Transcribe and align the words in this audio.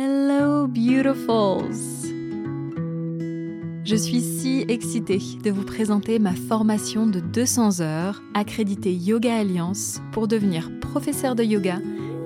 Hello 0.00 0.68
beautifuls 0.68 1.74
Je 3.82 3.96
suis 3.96 4.20
si 4.20 4.64
excitée 4.68 5.18
de 5.42 5.50
vous 5.50 5.64
présenter 5.64 6.20
ma 6.20 6.34
formation 6.34 7.08
de 7.08 7.18
200 7.18 7.80
heures 7.80 8.22
accréditée 8.32 8.94
Yoga 8.94 9.38
Alliance 9.38 10.00
pour 10.12 10.28
devenir 10.28 10.70
professeur 10.78 11.34
de 11.34 11.42
yoga 11.42 11.80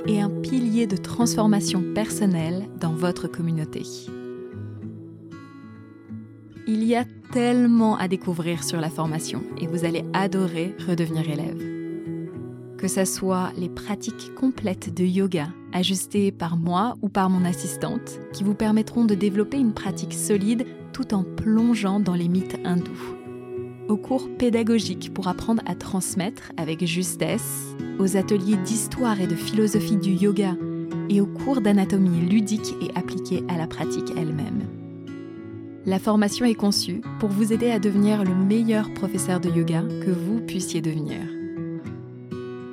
et 0.06 0.20
un 0.20 0.28
pilier 0.28 0.86
de 0.86 0.98
transformation 0.98 1.82
personnelle 1.94 2.68
dans 2.78 2.92
votre 2.92 3.26
communauté. 3.26 3.84
Il 6.66 6.84
y 6.84 6.94
a 6.94 7.06
tellement 7.32 7.96
à 7.96 8.06
découvrir 8.06 8.64
sur 8.64 8.82
la 8.82 8.90
formation 8.90 9.42
et 9.58 9.66
vous 9.66 9.86
allez 9.86 10.04
adorer 10.12 10.76
redevenir 10.86 11.26
élève. 11.26 11.71
Que 12.82 12.88
ce 12.88 13.04
soit 13.04 13.52
les 13.56 13.68
pratiques 13.68 14.34
complètes 14.34 14.92
de 14.92 15.04
yoga 15.04 15.46
ajustées 15.72 16.32
par 16.32 16.56
moi 16.56 16.96
ou 17.00 17.08
par 17.08 17.30
mon 17.30 17.44
assistante 17.44 18.18
qui 18.32 18.42
vous 18.42 18.56
permettront 18.56 19.04
de 19.04 19.14
développer 19.14 19.56
une 19.56 19.72
pratique 19.72 20.12
solide 20.12 20.66
tout 20.92 21.14
en 21.14 21.22
plongeant 21.22 22.00
dans 22.00 22.14
les 22.14 22.26
mythes 22.26 22.58
hindous. 22.64 23.14
Aux 23.88 23.96
cours 23.96 24.28
pédagogiques 24.36 25.14
pour 25.14 25.28
apprendre 25.28 25.62
à 25.64 25.76
transmettre 25.76 26.50
avec 26.56 26.84
justesse, 26.84 27.76
aux 28.00 28.16
ateliers 28.16 28.56
d'histoire 28.56 29.20
et 29.20 29.28
de 29.28 29.36
philosophie 29.36 29.96
du 29.96 30.10
yoga 30.10 30.56
et 31.08 31.20
aux 31.20 31.26
cours 31.26 31.60
d'anatomie 31.60 32.28
ludique 32.28 32.74
et 32.82 32.90
appliquée 32.98 33.44
à 33.46 33.58
la 33.58 33.68
pratique 33.68 34.12
elle-même. 34.16 34.66
La 35.86 36.00
formation 36.00 36.46
est 36.46 36.56
conçue 36.56 37.00
pour 37.20 37.28
vous 37.28 37.52
aider 37.52 37.70
à 37.70 37.78
devenir 37.78 38.24
le 38.24 38.34
meilleur 38.34 38.92
professeur 38.92 39.38
de 39.38 39.50
yoga 39.50 39.82
que 40.04 40.10
vous 40.10 40.40
puissiez 40.40 40.80
devenir. 40.80 41.20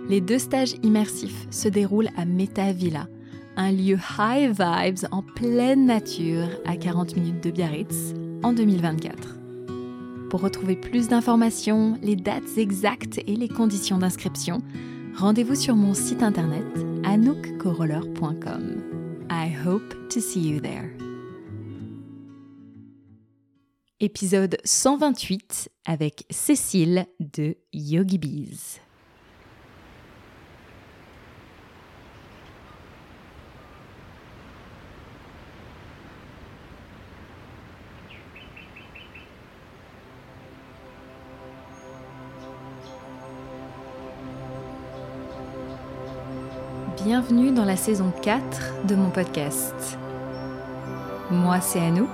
Les 0.10 0.22
deux 0.22 0.40
stages 0.40 0.74
immersifs 0.82 1.46
se 1.52 1.68
déroulent 1.68 2.10
à 2.18 2.26
Meta 2.26 2.72
Villa, 2.74 3.08
un 3.56 3.72
lieu 3.72 3.98
high 4.18 4.50
vibes 4.50 5.08
en 5.12 5.22
pleine 5.22 5.86
nature 5.86 6.48
à 6.66 6.76
40 6.76 7.16
minutes 7.16 7.44
de 7.44 7.52
Biarritz 7.52 8.16
en 8.42 8.52
2024. 8.54 9.38
Pour 10.32 10.42
retrouver 10.42 10.76
plus 10.76 11.10
d'informations, 11.10 12.00
les 12.02 12.16
dates 12.16 12.58
exactes 12.58 13.20
et 13.28 13.36
les 13.36 13.50
conditions 13.50 14.00
d'inscription, 14.00 14.64
rendez-vous 15.16 15.56
sur 15.56 15.76
mon 15.76 15.94
site 15.94 16.24
internet 16.24 16.66
anoukcoroller.com. 17.04 18.84
I 19.30 19.56
hope 19.64 19.94
to 20.10 20.20
see 20.20 20.50
you 20.50 20.60
there. 20.60 20.90
Épisode 24.00 24.58
128 24.64 25.70
avec 25.86 26.26
Cécile 26.32 27.06
de 27.20 27.58
Yogi 27.74 28.18
Bees. 28.18 28.80
Bienvenue 47.06 47.52
dans 47.52 47.64
la 47.64 47.78
saison 47.78 48.12
4 48.22 48.86
de 48.86 48.94
mon 48.94 49.10
podcast. 49.10 49.98
Moi, 51.32 51.62
c'est 51.62 51.80
Anouk, 51.80 52.10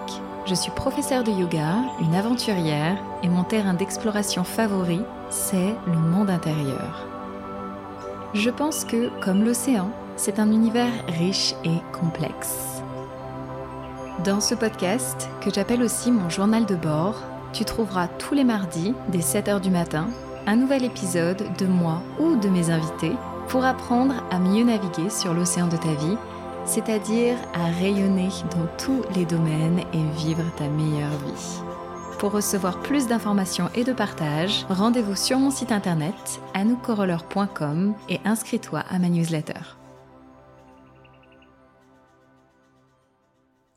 je 0.45 0.53
suis 0.53 0.69
professeure 0.69 1.23
de 1.23 1.31
yoga, 1.31 1.77
une 2.01 2.13
aventurière, 2.13 2.95
et 3.23 3.27
mon 3.27 3.43
terrain 3.43 3.73
d'exploration 3.73 4.43
favori, 4.43 5.01
c'est 5.31 5.73
le 5.87 5.97
monde 5.97 6.29
intérieur. 6.29 7.07
Je 8.35 8.51
pense 8.51 8.85
que, 8.85 9.09
comme 9.21 9.43
l'océan, 9.43 9.89
c'est 10.17 10.37
un 10.37 10.51
univers 10.51 10.93
riche 11.07 11.55
et 11.63 11.81
complexe. 11.91 12.83
Dans 14.23 14.39
ce 14.39 14.53
podcast, 14.53 15.29
que 15.41 15.51
j'appelle 15.51 15.81
aussi 15.81 16.11
mon 16.11 16.29
journal 16.29 16.67
de 16.67 16.75
bord, 16.75 17.23
tu 17.53 17.65
trouveras 17.65 18.07
tous 18.07 18.35
les 18.35 18.43
mardis, 18.43 18.93
dès 19.07 19.17
7h 19.17 19.61
du 19.61 19.71
matin, 19.71 20.09
un 20.45 20.55
nouvel 20.57 20.83
épisode 20.83 21.43
de 21.57 21.65
moi 21.65 22.03
ou 22.19 22.35
de 22.35 22.49
mes 22.49 22.69
invités 22.69 23.13
pour 23.47 23.65
apprendre 23.65 24.15
à 24.31 24.39
mieux 24.39 24.63
naviguer 24.63 25.09
sur 25.09 25.33
l'océan 25.33 25.67
de 25.67 25.77
ta 25.77 25.93
vie, 25.93 26.17
c'est-à-dire 26.65 27.37
à 27.53 27.65
rayonner 27.65 28.29
dans 28.51 28.67
tous 28.77 29.01
les 29.15 29.25
domaines 29.25 29.81
et 29.93 30.03
vivre 30.17 30.43
ta 30.57 30.67
meilleure 30.67 31.09
vie. 31.09 31.61
Pour 32.19 32.31
recevoir 32.31 32.79
plus 32.81 33.07
d'informations 33.07 33.69
et 33.75 33.83
de 33.83 33.93
partage, 33.93 34.65
rendez-vous 34.69 35.15
sur 35.15 35.37
mon 35.37 35.51
site 35.51 35.71
internet 35.71 36.15
anoukoroller.com 36.53 37.93
et 38.09 38.19
inscris-toi 38.23 38.79
à 38.79 38.99
ma 38.99 39.09
newsletter. 39.09 39.61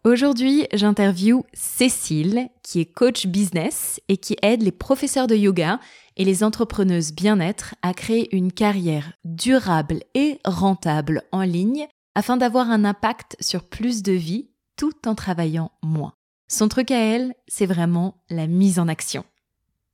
Aujourd'hui, 0.04 0.66
j'interview 0.72 1.44
Cécile, 1.52 2.48
qui 2.62 2.80
est 2.80 2.86
coach 2.86 3.26
business 3.26 4.00
et 4.08 4.16
qui 4.16 4.36
aide 4.42 4.62
les 4.62 4.72
professeurs 4.72 5.26
de 5.26 5.34
yoga 5.34 5.80
et 6.18 6.24
les 6.24 6.44
entrepreneuses 6.44 7.12
bien-être 7.12 7.74
à 7.80 7.94
créer 7.94 8.34
une 8.36 8.52
carrière 8.52 9.12
durable 9.24 10.00
et 10.14 10.38
rentable 10.44 11.22
en 11.32 11.42
ligne 11.42 11.86
afin 12.14 12.36
d'avoir 12.36 12.70
un 12.70 12.84
impact 12.84 13.36
sur 13.40 13.62
plus 13.64 14.02
de 14.02 14.12
vie 14.12 14.50
tout 14.76 15.06
en 15.06 15.14
travaillant 15.14 15.70
moins. 15.82 16.12
Son 16.48 16.68
truc 16.68 16.90
à 16.90 16.98
elle, 16.98 17.34
c'est 17.46 17.66
vraiment 17.66 18.22
la 18.28 18.46
mise 18.46 18.78
en 18.78 18.88
action. 18.88 19.24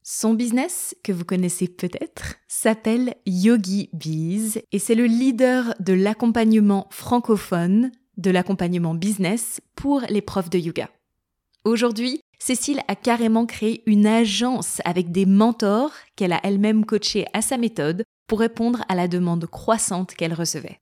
Son 0.02 0.34
business, 0.34 0.94
que 1.02 1.12
vous 1.12 1.24
connaissez 1.24 1.66
peut-être, 1.66 2.36
s'appelle 2.46 3.14
Yogi 3.26 3.88
Bees 3.92 4.62
et 4.70 4.78
c'est 4.78 4.94
le 4.94 5.06
leader 5.06 5.74
de 5.80 5.94
l'accompagnement 5.94 6.88
francophone, 6.90 7.90
de 8.18 8.30
l'accompagnement 8.30 8.94
business 8.94 9.60
pour 9.74 10.02
les 10.10 10.20
profs 10.20 10.50
de 10.50 10.58
yoga. 10.58 10.90
Aujourd'hui, 11.64 12.20
Cécile 12.38 12.80
a 12.88 12.96
carrément 12.96 13.46
créé 13.46 13.82
une 13.86 14.06
agence 14.06 14.80
avec 14.84 15.12
des 15.12 15.26
mentors 15.26 15.92
qu'elle 16.16 16.32
a 16.32 16.40
elle-même 16.42 16.84
coachés 16.84 17.26
à 17.32 17.42
sa 17.42 17.56
méthode 17.56 18.04
pour 18.26 18.40
répondre 18.40 18.84
à 18.88 18.94
la 18.94 19.08
demande 19.08 19.46
croissante 19.46 20.14
qu'elle 20.14 20.34
recevait. 20.34 20.80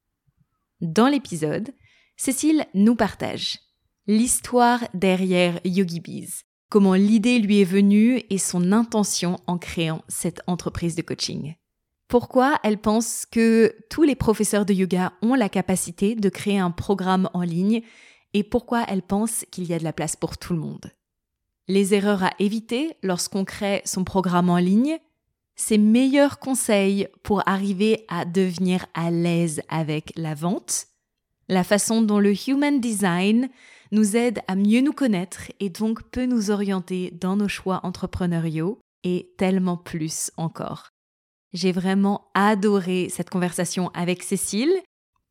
Dans 0.81 1.09
l'épisode, 1.09 1.73
Cécile 2.17 2.67
nous 2.75 2.97
partage 2.97 3.59
l'histoire 4.07 4.81
derrière 4.95 5.61
Yogi 5.65 6.01
Bees, 6.01 6.43
comment 6.69 6.95
l'idée 6.95 7.39
lui 7.39 7.61
est 7.61 7.65
venue 7.65 8.23
et 8.31 8.39
son 8.39 8.73
intention 8.73 9.39
en 9.47 9.59
créant 9.59 10.03
cette 10.09 10.43
entreprise 10.47 10.97
de 10.97 11.03
coaching. 11.03 11.55
Pourquoi 12.09 12.59
elle 12.63 12.79
pense 12.79 13.27
que 13.27 13.75
tous 13.89 14.03
les 14.03 14.17
professeurs 14.17 14.67
de 14.67 14.75
yoga 14.75 15.13
ont 15.23 15.35
la 15.35 15.49
capacité 15.49 16.15
de 16.15 16.29
créer 16.29 16.59
un 16.59 16.71
programme 16.71 17.31
en 17.33 17.43
ligne 17.43 17.83
et 18.35 18.43
pourquoi 18.43 18.85
elle 18.89 19.03
pense 19.03 19.47
qu'il 19.51 19.65
y 19.65 19.73
a 19.73 19.79
de 19.79 19.85
la 19.85 19.93
place 19.93 20.17
pour 20.17 20.37
tout 20.37 20.53
le 20.53 20.59
monde 20.59 20.93
les 21.69 21.95
erreurs 21.95 22.25
à 22.25 22.33
éviter 22.39 22.97
lorsqu'on 23.03 23.45
crée 23.45 23.83
son 23.85 24.05
programme 24.05 24.51
en 24.51 24.59
ligne, 24.59 24.99
ses 25.55 25.79
meilleurs 25.79 26.39
conseils 26.39 27.09
pour 27.23 27.47
arriver 27.49 28.05
à 28.09 28.25
devenir 28.25 28.87
à 28.95 29.11
l'aise 29.11 29.63
avec 29.69 30.13
la 30.17 30.35
vente, 30.35 30.87
la 31.49 31.65
façon 31.65 32.03
dont 32.03 32.19
le 32.19 32.35
Human 32.49 32.81
Design 32.81 33.49
nous 33.91 34.17
aide 34.17 34.41
à 34.49 34.57
mieux 34.57 34.81
nous 34.81 34.93
connaître 34.93 35.53
et 35.61 35.69
donc 35.69 36.03
peut 36.11 36.25
nous 36.25 36.51
orienter 36.51 37.11
dans 37.11 37.37
nos 37.37 37.49
choix 37.49 37.81
entrepreneuriaux 37.83 38.79
et 39.05 39.33
tellement 39.37 39.77
plus 39.77 40.31
encore. 40.37 40.89
J'ai 41.53 41.73
vraiment 41.73 42.31
adoré 42.35 43.09
cette 43.11 43.29
conversation 43.29 43.91
avec 43.91 44.23
Cécile. 44.23 44.73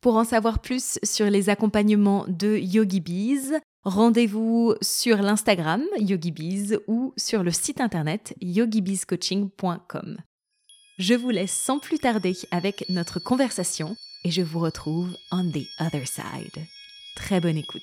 Pour 0.02 0.16
en 0.16 0.24
savoir 0.24 0.60
plus 0.60 1.00
sur 1.04 1.28
les 1.30 1.50
accompagnements 1.50 2.26
de 2.28 2.58
Yogi 2.58 3.00
Bees, 3.02 3.60
Rendez-vous 3.84 4.76
sur 4.80 5.24
l'Instagram 5.24 5.84
YogiBees 5.98 6.78
ou 6.86 7.16
sur 7.18 7.42
le 7.42 7.50
site 7.50 7.82
internet 7.82 8.36
yogibeescoaching.com. 8.40 10.20
Je 11.00 11.14
vous 11.16 11.32
laisse 11.32 11.52
sans 11.52 11.80
plus 11.80 11.98
tarder 11.98 12.38
avec 12.52 12.86
notre 12.90 13.20
conversation 13.20 13.96
et 14.24 14.30
je 14.30 14.44
vous 14.44 14.60
retrouve 14.60 15.10
on 15.32 15.50
the 15.50 15.66
other 15.80 16.08
side. 16.08 16.64
Très 17.16 17.42
bonne 17.42 17.58
écoute. 17.58 17.82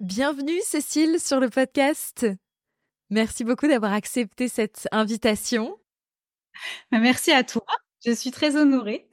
Bienvenue 0.00 0.60
Cécile 0.64 1.20
sur 1.20 1.38
le 1.38 1.48
podcast. 1.48 2.26
Merci 3.10 3.44
beaucoup 3.44 3.68
d'avoir 3.68 3.92
accepté 3.92 4.48
cette 4.48 4.88
invitation. 4.90 5.78
Merci 6.90 7.30
à 7.30 7.44
toi. 7.44 7.66
Je 8.04 8.10
suis 8.10 8.32
très 8.32 8.56
honorée. 8.56 9.08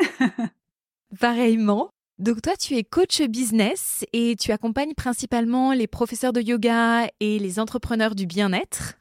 Pareillement. 1.19 1.91
Donc 2.19 2.41
toi, 2.41 2.55
tu 2.55 2.75
es 2.75 2.83
coach 2.83 3.21
business 3.21 4.03
et 4.11 4.35
tu 4.35 4.51
accompagnes 4.51 4.95
principalement 4.95 5.71
les 5.71 5.85
professeurs 5.85 6.33
de 6.33 6.41
yoga 6.41 7.07
et 7.19 7.37
les 7.37 7.59
entrepreneurs 7.59 8.15
du 8.15 8.25
bien-être. 8.25 8.95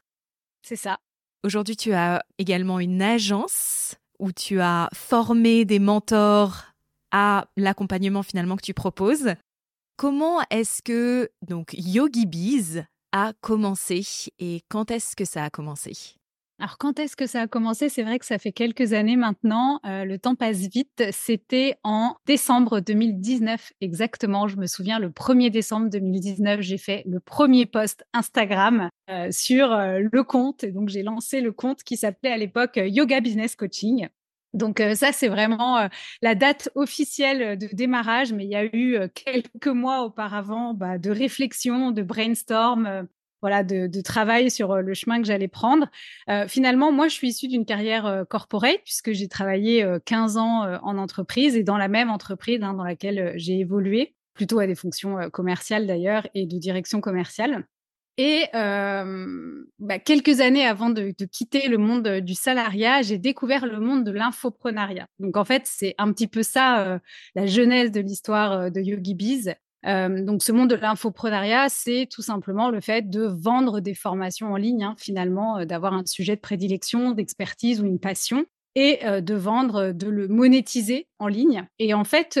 C'est 0.61 0.75
ça. 0.75 0.99
Aujourd'hui, 1.43 1.75
tu 1.75 1.93
as 1.93 2.23
également 2.37 2.79
une 2.79 3.01
agence 3.01 3.95
où 4.19 4.31
tu 4.31 4.59
as 4.59 4.89
formé 4.93 5.65
des 5.65 5.79
mentors 5.79 6.65
à 7.11 7.47
l'accompagnement 7.57 8.21
finalement 8.21 8.55
que 8.55 8.65
tu 8.65 8.73
proposes. 8.75 9.33
Comment 9.95 10.41
est-ce 10.51 10.83
que 10.83 11.29
donc 11.47 11.73
Yogi 11.73 12.27
Bees 12.27 12.83
a 13.13 13.33
commencé 13.41 14.05
et 14.37 14.61
quand 14.69 14.91
est-ce 14.91 15.15
que 15.15 15.25
ça 15.25 15.43
a 15.43 15.49
commencé? 15.49 16.17
Alors 16.59 16.79
quand 16.79 16.97
est-ce 16.97 17.15
que 17.15 17.27
ça 17.27 17.41
a 17.41 17.47
commencé? 17.47 17.87
C'est 17.87 18.01
vrai 18.01 18.17
que 18.17 18.25
ça 18.25 18.39
fait 18.39 18.51
quelques 18.51 18.93
années 18.93 19.15
maintenant. 19.15 19.79
Euh, 19.85 20.05
le 20.05 20.17
temps 20.17 20.33
passe 20.33 20.57
vite. 20.57 21.03
C'était 21.11 21.75
en 21.83 22.15
décembre 22.25 22.79
2019 22.79 23.73
exactement. 23.79 24.47
Je 24.47 24.57
me 24.57 24.65
souviens, 24.65 24.97
le 24.97 25.09
1er 25.09 25.51
décembre 25.51 25.87
2019, 25.91 26.61
j'ai 26.61 26.79
fait 26.79 27.03
le 27.05 27.19
premier 27.19 27.67
post 27.67 28.05
Instagram 28.13 28.89
euh, 29.11 29.29
sur 29.29 29.71
euh, 29.71 29.99
le 30.11 30.23
compte. 30.23 30.63
Et 30.63 30.71
donc 30.71 30.89
j'ai 30.89 31.03
lancé 31.03 31.41
le 31.41 31.51
compte 31.51 31.83
qui 31.83 31.95
s'appelait 31.95 32.31
à 32.31 32.37
l'époque 32.37 32.79
Yoga 32.83 33.21
Business 33.21 33.55
Coaching. 33.55 34.07
Donc 34.53 34.81
ça, 34.95 35.11
c'est 35.11 35.27
vraiment 35.27 35.87
la 36.23 36.33
date 36.33 36.69
officielle 36.73 37.59
de 37.59 37.67
démarrage, 37.73 38.33
mais 38.33 38.45
il 38.45 38.49
y 38.49 38.55
a 38.55 38.65
eu 38.65 38.97
quelques 39.13 39.67
mois 39.67 40.03
auparavant 40.03 40.73
bah, 40.73 40.97
de 40.97 41.11
réflexion, 41.11 41.91
de 41.91 42.01
brainstorm, 42.01 43.07
voilà, 43.41 43.63
de, 43.63 44.01
travail 44.01 44.49
sur 44.49 44.71
euh, 44.71 44.81
le 44.81 44.93
chemin 44.93 45.21
que 45.21 45.27
j'allais 45.27 45.47
prendre. 45.47 45.87
Euh, 46.29 46.47
finalement, 46.47 46.91
moi, 46.91 47.07
je 47.07 47.13
suis 47.13 47.29
issue 47.29 47.47
d'une 47.47 47.65
carrière 47.65 48.05
euh, 48.05 48.23
puisque 48.83 49.11
j'ai 49.11 49.27
travaillé 49.27 49.85
15 50.05 50.37
ans 50.37 50.79
en 50.83 50.97
entreprise 50.97 51.55
et 51.55 51.63
dans 51.63 51.77
la 51.77 51.87
même 51.87 52.09
entreprise 52.09 52.61
hein, 52.61 52.73
dans 52.73 52.83
laquelle 52.83 53.33
j'ai 53.35 53.59
évolué, 53.59 54.15
plutôt 54.33 54.59
à 54.59 54.67
des 54.67 54.75
fonctions 54.75 55.29
commerciales 55.31 55.87
d'ailleurs 55.87 56.27
et 56.33 56.45
de 56.45 56.57
direction 56.57 57.01
commerciale. 57.01 57.65
Et 58.17 58.45
bah, 58.53 59.99
quelques 59.99 60.39
années 60.39 60.65
avant 60.65 60.89
de, 60.89 61.13
de, 61.17 61.25
quitter 61.25 61.67
le 61.67 61.77
monde 61.77 62.07
du 62.19 62.35
salariat, 62.35 63.01
j'ai 63.01 63.17
découvert 63.17 63.65
le 63.65 63.79
monde 63.79 64.03
de 64.03 64.11
l'infoprenariat. 64.11 65.07
Donc 65.19 65.37
en 65.37 65.45
fait, 65.45 65.63
c'est 65.65 65.95
un 65.97 66.11
petit 66.11 66.27
peu 66.27 66.43
ça 66.43 66.99
la 67.35 67.45
genèse 67.45 67.91
de 67.91 68.01
l'histoire 68.01 68.71
de 68.71 68.81
Yogi 68.81 69.15
Bees. 69.15 69.55
Donc, 69.83 70.43
ce 70.43 70.51
monde 70.51 70.69
de 70.69 70.75
l'infoprenariat, 70.75 71.69
c'est 71.69 72.07
tout 72.11 72.21
simplement 72.21 72.69
le 72.69 72.81
fait 72.81 73.09
de 73.09 73.23
vendre 73.23 73.79
des 73.79 73.93
formations 73.93 74.51
en 74.51 74.57
ligne, 74.57 74.83
hein, 74.83 74.95
finalement, 74.97 75.65
d'avoir 75.65 75.93
un 75.93 76.05
sujet 76.05 76.35
de 76.35 76.41
prédilection, 76.41 77.11
d'expertise 77.11 77.81
ou 77.81 77.85
une 77.85 77.99
passion, 77.99 78.45
et 78.75 78.99
de 79.21 79.33
vendre, 79.33 79.91
de 79.91 80.07
le 80.07 80.27
monétiser 80.27 81.07
en 81.19 81.27
ligne. 81.27 81.67
Et 81.79 81.93
en 81.93 82.03
fait, 82.03 82.39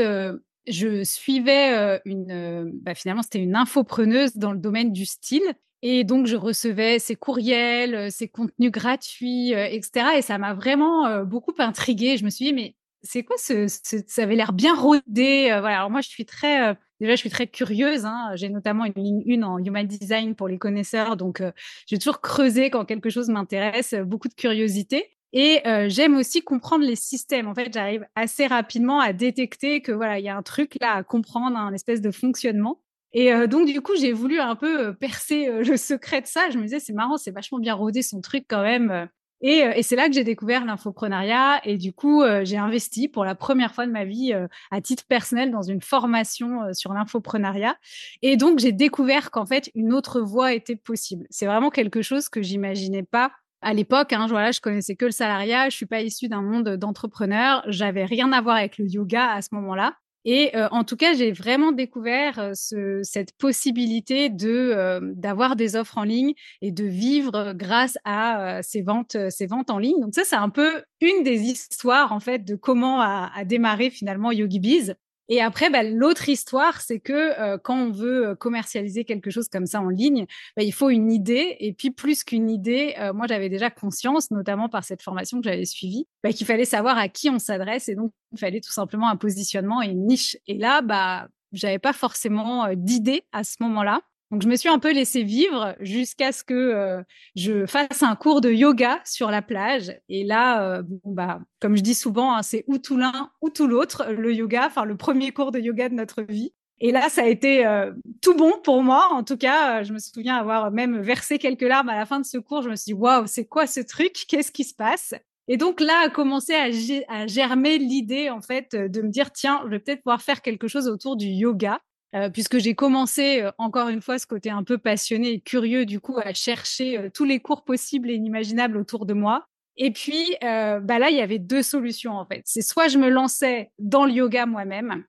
je 0.67 1.03
suivais 1.03 1.99
une, 2.05 2.71
bah, 2.83 2.93
finalement, 2.95 3.23
c'était 3.23 3.39
une 3.39 3.55
infopreneuse 3.55 4.35
dans 4.35 4.51
le 4.51 4.59
domaine 4.59 4.91
du 4.91 5.05
style. 5.05 5.53
Et 5.83 6.03
donc, 6.03 6.25
je 6.25 6.35
recevais 6.35 6.99
ces 6.99 7.15
courriels, 7.15 8.11
ces 8.11 8.27
contenus 8.27 8.71
gratuits, 8.71 9.51
etc. 9.51 10.17
Et 10.17 10.21
ça 10.21 10.37
m'a 10.37 10.53
vraiment 10.53 11.23
beaucoup 11.23 11.53
intriguée. 11.59 12.17
Je 12.17 12.25
me 12.25 12.29
suis 12.29 12.45
dit, 12.45 12.53
mais 12.53 12.75
c'est 13.03 13.23
quoi 13.23 13.37
ce, 13.37 13.67
ça 13.67 14.23
avait 14.23 14.35
l'air 14.35 14.53
bien 14.53 14.75
rodé. 14.75 15.47
voilà. 15.59 15.77
Alors 15.77 15.89
moi, 15.89 16.01
je 16.01 16.09
suis 16.09 16.25
très 16.25 16.75
Déjà, 16.99 17.13
je 17.13 17.19
suis 17.19 17.29
très 17.29 17.47
curieuse. 17.47 18.05
Hein. 18.05 18.31
J'ai 18.35 18.49
notamment 18.49 18.85
une 18.85 18.93
ligne 18.95 19.43
1 19.43 19.43
en 19.43 19.57
Human 19.59 19.85
Design 19.85 20.35
pour 20.35 20.47
les 20.47 20.57
connaisseurs. 20.57 21.15
Donc, 21.15 21.41
euh, 21.41 21.51
je 21.87 21.95
vais 21.95 21.99
toujours 21.99 22.21
creuser 22.21 22.69
quand 22.69 22.85
quelque 22.85 23.09
chose 23.09 23.29
m'intéresse, 23.29 23.93
euh, 23.93 24.03
beaucoup 24.03 24.27
de 24.27 24.33
curiosité. 24.33 25.11
Et 25.33 25.61
euh, 25.67 25.89
j'aime 25.89 26.15
aussi 26.15 26.41
comprendre 26.41 26.85
les 26.85 26.95
systèmes. 26.95 27.47
En 27.47 27.53
fait, 27.53 27.71
j'arrive 27.71 28.05
assez 28.15 28.47
rapidement 28.47 28.99
à 28.99 29.13
détecter 29.13 29.81
que 29.81 29.91
voilà, 29.91 30.19
il 30.19 30.25
y 30.25 30.29
a 30.29 30.35
un 30.35 30.41
truc 30.41 30.77
là 30.81 30.93
à 30.93 31.03
comprendre, 31.03 31.57
un 31.57 31.73
espèce 31.73 32.01
de 32.01 32.11
fonctionnement. 32.11 32.81
Et 33.13 33.31
donc, 33.47 33.67
du 33.67 33.81
coup, 33.81 33.93
j'ai 33.95 34.11
voulu 34.11 34.39
un 34.39 34.55
peu 34.55 34.93
percer 34.93 35.63
le 35.63 35.77
secret 35.77 36.21
de 36.21 36.27
ça. 36.27 36.49
Je 36.51 36.57
me 36.57 36.63
disais, 36.63 36.79
c'est 36.79 36.93
marrant, 36.93 37.17
c'est 37.17 37.31
vachement 37.31 37.57
bien 37.57 37.73
rodé 37.73 38.01
son 38.01 38.21
truc 38.21 38.45
quand 38.47 38.61
même. 38.61 39.07
Euh, 39.43 39.73
et, 39.75 39.83
c'est 39.83 39.95
là 39.95 40.07
que 40.07 40.13
j'ai 40.13 40.23
découvert 40.23 40.65
l'infoprenariat 40.65 41.61
et 41.63 41.77
du 41.77 41.93
coup, 41.93 42.23
euh, 42.23 42.43
j'ai 42.43 42.57
investi 42.57 43.07
pour 43.07 43.23
la 43.23 43.35
première 43.35 43.73
fois 43.73 43.85
de 43.85 43.91
ma 43.91 44.03
vie 44.03 44.33
euh, 44.33 44.47
à 44.71 44.81
titre 44.81 45.03
personnel 45.07 45.51
dans 45.51 45.61
une 45.61 45.81
formation 45.81 46.73
sur 46.73 46.93
l'infoprenariat. 46.93 47.75
Et 48.21 48.37
donc, 48.37 48.59
j'ai 48.59 48.71
découvert 48.71 49.31
qu'en 49.31 49.45
fait, 49.45 49.69
une 49.75 49.93
autre 49.93 50.21
voie 50.21 50.53
était 50.53 50.75
possible. 50.75 51.27
C'est 51.29 51.45
vraiment 51.45 51.69
quelque 51.69 52.01
chose 52.01 52.29
que 52.29 52.41
j'imaginais 52.41 53.03
pas 53.03 53.31
à 53.61 53.73
l'époque. 53.73 54.13
Hein, 54.13 54.27
voilà, 54.27 54.51
je 54.51 54.61
connaissais 54.61 54.95
que 54.95 55.05
le 55.05 55.11
salariat. 55.11 55.69
Je 55.69 55.75
suis 55.75 55.85
pas 55.85 56.01
issue 56.01 56.27
d'un 56.27 56.41
monde 56.41 56.75
d'entrepreneurs. 56.77 57.63
J'avais 57.67 58.05
rien 58.05 58.31
à 58.31 58.41
voir 58.41 58.55
avec 58.57 58.77
le 58.77 58.85
yoga 58.85 59.31
à 59.31 59.41
ce 59.41 59.49
moment-là. 59.53 59.93
Et 60.29 60.53
euh, 60.57 60.67
en 60.71 60.83
tout 60.83 60.97
cas, 60.97 61.13
j'ai 61.13 61.31
vraiment 61.31 61.71
découvert 61.71 62.37
euh, 62.37 62.51
ce, 62.53 62.99
cette 63.01 63.31
possibilité 63.37 64.27
de 64.29 64.49
euh, 64.49 64.99
d'avoir 65.15 65.55
des 65.55 65.77
offres 65.77 65.97
en 65.97 66.03
ligne 66.03 66.33
et 66.61 66.73
de 66.73 66.83
vivre 66.83 67.53
grâce 67.53 67.97
à 68.03 68.61
ces 68.61 68.81
ventes, 68.81 69.15
ces 69.29 69.47
ventes 69.47 69.69
en 69.69 69.79
ligne. 69.79 70.01
Donc 70.01 70.13
ça, 70.13 70.23
c'est 70.25 70.35
un 70.35 70.49
peu 70.49 70.83
une 70.99 71.23
des 71.23 71.43
histoires 71.43 72.11
en 72.11 72.19
fait 72.19 72.39
de 72.43 72.55
comment 72.55 72.99
a, 72.99 73.31
a 73.33 73.45
démarré 73.45 73.89
finalement 73.89 74.33
YogiBiz. 74.33 74.95
Et 75.29 75.41
après, 75.41 75.69
bah, 75.69 75.83
l'autre 75.83 76.29
histoire, 76.29 76.81
c'est 76.81 76.99
que 76.99 77.13
euh, 77.13 77.57
quand 77.57 77.77
on 77.77 77.91
veut 77.91 78.29
euh, 78.29 78.35
commercialiser 78.35 79.03
quelque 79.03 79.29
chose 79.29 79.49
comme 79.49 79.65
ça 79.65 79.81
en 79.81 79.89
ligne, 79.89 80.25
bah, 80.55 80.63
il 80.63 80.71
faut 80.71 80.89
une 80.89 81.11
idée. 81.11 81.57
Et 81.59 81.73
puis, 81.73 81.91
plus 81.91 82.23
qu'une 82.23 82.49
idée, 82.49 82.95
euh, 82.99 83.13
moi, 83.13 83.27
j'avais 83.27 83.49
déjà 83.49 83.69
conscience, 83.69 84.31
notamment 84.31 84.69
par 84.69 84.83
cette 84.83 85.01
formation 85.01 85.39
que 85.39 85.49
j'avais 85.49 85.65
suivie, 85.65 86.07
bah, 86.23 86.31
qu'il 86.31 86.47
fallait 86.47 86.65
savoir 86.65 86.97
à 86.97 87.09
qui 87.09 87.29
on 87.29 87.39
s'adresse. 87.39 87.89
Et 87.89 87.95
donc, 87.95 88.11
il 88.31 88.39
fallait 88.39 88.61
tout 88.61 88.71
simplement 88.71 89.09
un 89.09 89.17
positionnement 89.17 89.81
et 89.81 89.87
une 89.87 90.05
niche. 90.07 90.37
Et 90.47 90.57
là, 90.57 90.81
bah, 90.81 91.27
j'avais 91.51 91.79
pas 91.79 91.93
forcément 91.93 92.67
d'idée 92.75 93.23
à 93.31 93.43
ce 93.43 93.55
moment-là. 93.61 94.01
Donc, 94.31 94.41
je 94.41 94.47
me 94.47 94.55
suis 94.55 94.67
un 94.67 94.79
peu 94.79 94.91
laissée 94.91 95.23
vivre 95.23 95.75
jusqu'à 95.79 96.31
ce 96.31 96.43
que 96.43 96.53
euh, 96.53 97.01
je 97.35 97.65
fasse 97.65 98.03
un 98.03 98.15
cours 98.15 98.41
de 98.41 98.51
yoga 98.51 98.99
sur 99.05 99.31
la 99.31 99.41
plage. 99.41 99.97
Et 100.09 100.25
là, 100.25 100.77
euh, 100.77 100.83
bah, 101.05 101.39
comme 101.61 101.77
je 101.77 101.81
dis 101.81 101.93
souvent, 101.93 102.35
hein, 102.35 102.41
c'est 102.41 102.65
ou 102.67 102.77
tout 102.77 102.97
l'un 102.97 103.31
ou 103.41 103.49
tout 103.49 103.67
l'autre, 103.67 104.11
le 104.11 104.33
yoga, 104.33 104.65
enfin 104.67 104.83
le 104.83 104.97
premier 104.97 105.31
cours 105.31 105.51
de 105.51 105.59
yoga 105.59 105.87
de 105.87 105.93
notre 105.93 106.23
vie. 106.23 106.53
Et 106.79 106.91
là, 106.91 107.09
ça 107.09 107.23
a 107.23 107.27
été 107.27 107.65
euh, 107.65 107.91
tout 108.21 108.35
bon 108.35 108.53
pour 108.63 108.83
moi. 108.83 109.07
En 109.11 109.23
tout 109.23 109.37
cas, 109.37 109.83
je 109.83 109.93
me 109.93 109.99
souviens 109.99 110.35
avoir 110.35 110.71
même 110.71 110.99
versé 110.99 111.39
quelques 111.39 111.61
larmes 111.61 111.89
à 111.89 111.95
la 111.95 112.05
fin 112.05 112.19
de 112.19 112.25
ce 112.25 112.37
cours. 112.37 112.61
Je 112.61 112.69
me 112.69 112.75
suis 112.75 112.93
dit, 112.93 112.93
waouh, 112.93 113.25
c'est 113.27 113.45
quoi 113.45 113.65
ce 113.65 113.79
truc? 113.79 114.25
Qu'est-ce 114.27 114.51
qui 114.51 114.63
se 114.63 114.75
passe? 114.75 115.13
Et 115.47 115.57
donc 115.57 115.79
là 115.79 116.01
a 116.05 116.09
commencé 116.09 116.53
à, 116.53 117.27
germer 117.27 117.77
l'idée 117.77 118.29
en 118.29 118.41
fait 118.41 118.75
de 118.75 119.01
me 119.01 119.09
dire 119.09 119.31
tiens, 119.31 119.61
je 119.65 119.69
vais 119.69 119.79
peut-être 119.79 120.03
pouvoir 120.03 120.21
faire 120.21 120.41
quelque 120.41 120.67
chose 120.67 120.87
autour 120.87 121.15
du 121.15 121.27
yoga. 121.27 121.79
Euh, 122.15 122.29
puisque 122.29 122.57
j'ai 122.57 122.73
commencé, 122.73 123.41
euh, 123.41 123.51
encore 123.57 123.89
une 123.89 124.01
fois, 124.01 124.17
ce 124.17 124.25
côté 124.25 124.49
un 124.49 124.63
peu 124.63 124.77
passionné 124.77 125.31
et 125.31 125.39
curieux, 125.41 125.85
du 125.85 125.99
coup, 125.99 126.17
à 126.17 126.33
chercher 126.33 126.97
euh, 126.97 127.09
tous 127.13 127.25
les 127.25 127.39
cours 127.39 127.65
possibles 127.65 128.09
et 128.09 128.13
inimaginables 128.13 128.77
autour 128.77 129.05
de 129.05 129.13
moi. 129.13 129.45
Et 129.75 129.91
puis, 129.91 130.35
bah 130.41 130.97
là, 130.97 131.11
il 131.11 131.15
y 131.17 131.21
avait 131.21 131.37
deux 131.37 131.61
solutions, 131.61 132.13
en 132.13 132.25
fait. 132.25 132.41
C'est 132.45 132.63
soit 132.63 132.87
je 132.87 132.97
me 132.97 133.09
lançais 133.09 133.69
dans 133.77 134.05
le 134.05 134.11
yoga 134.11 134.47
moi-même, 134.47 135.03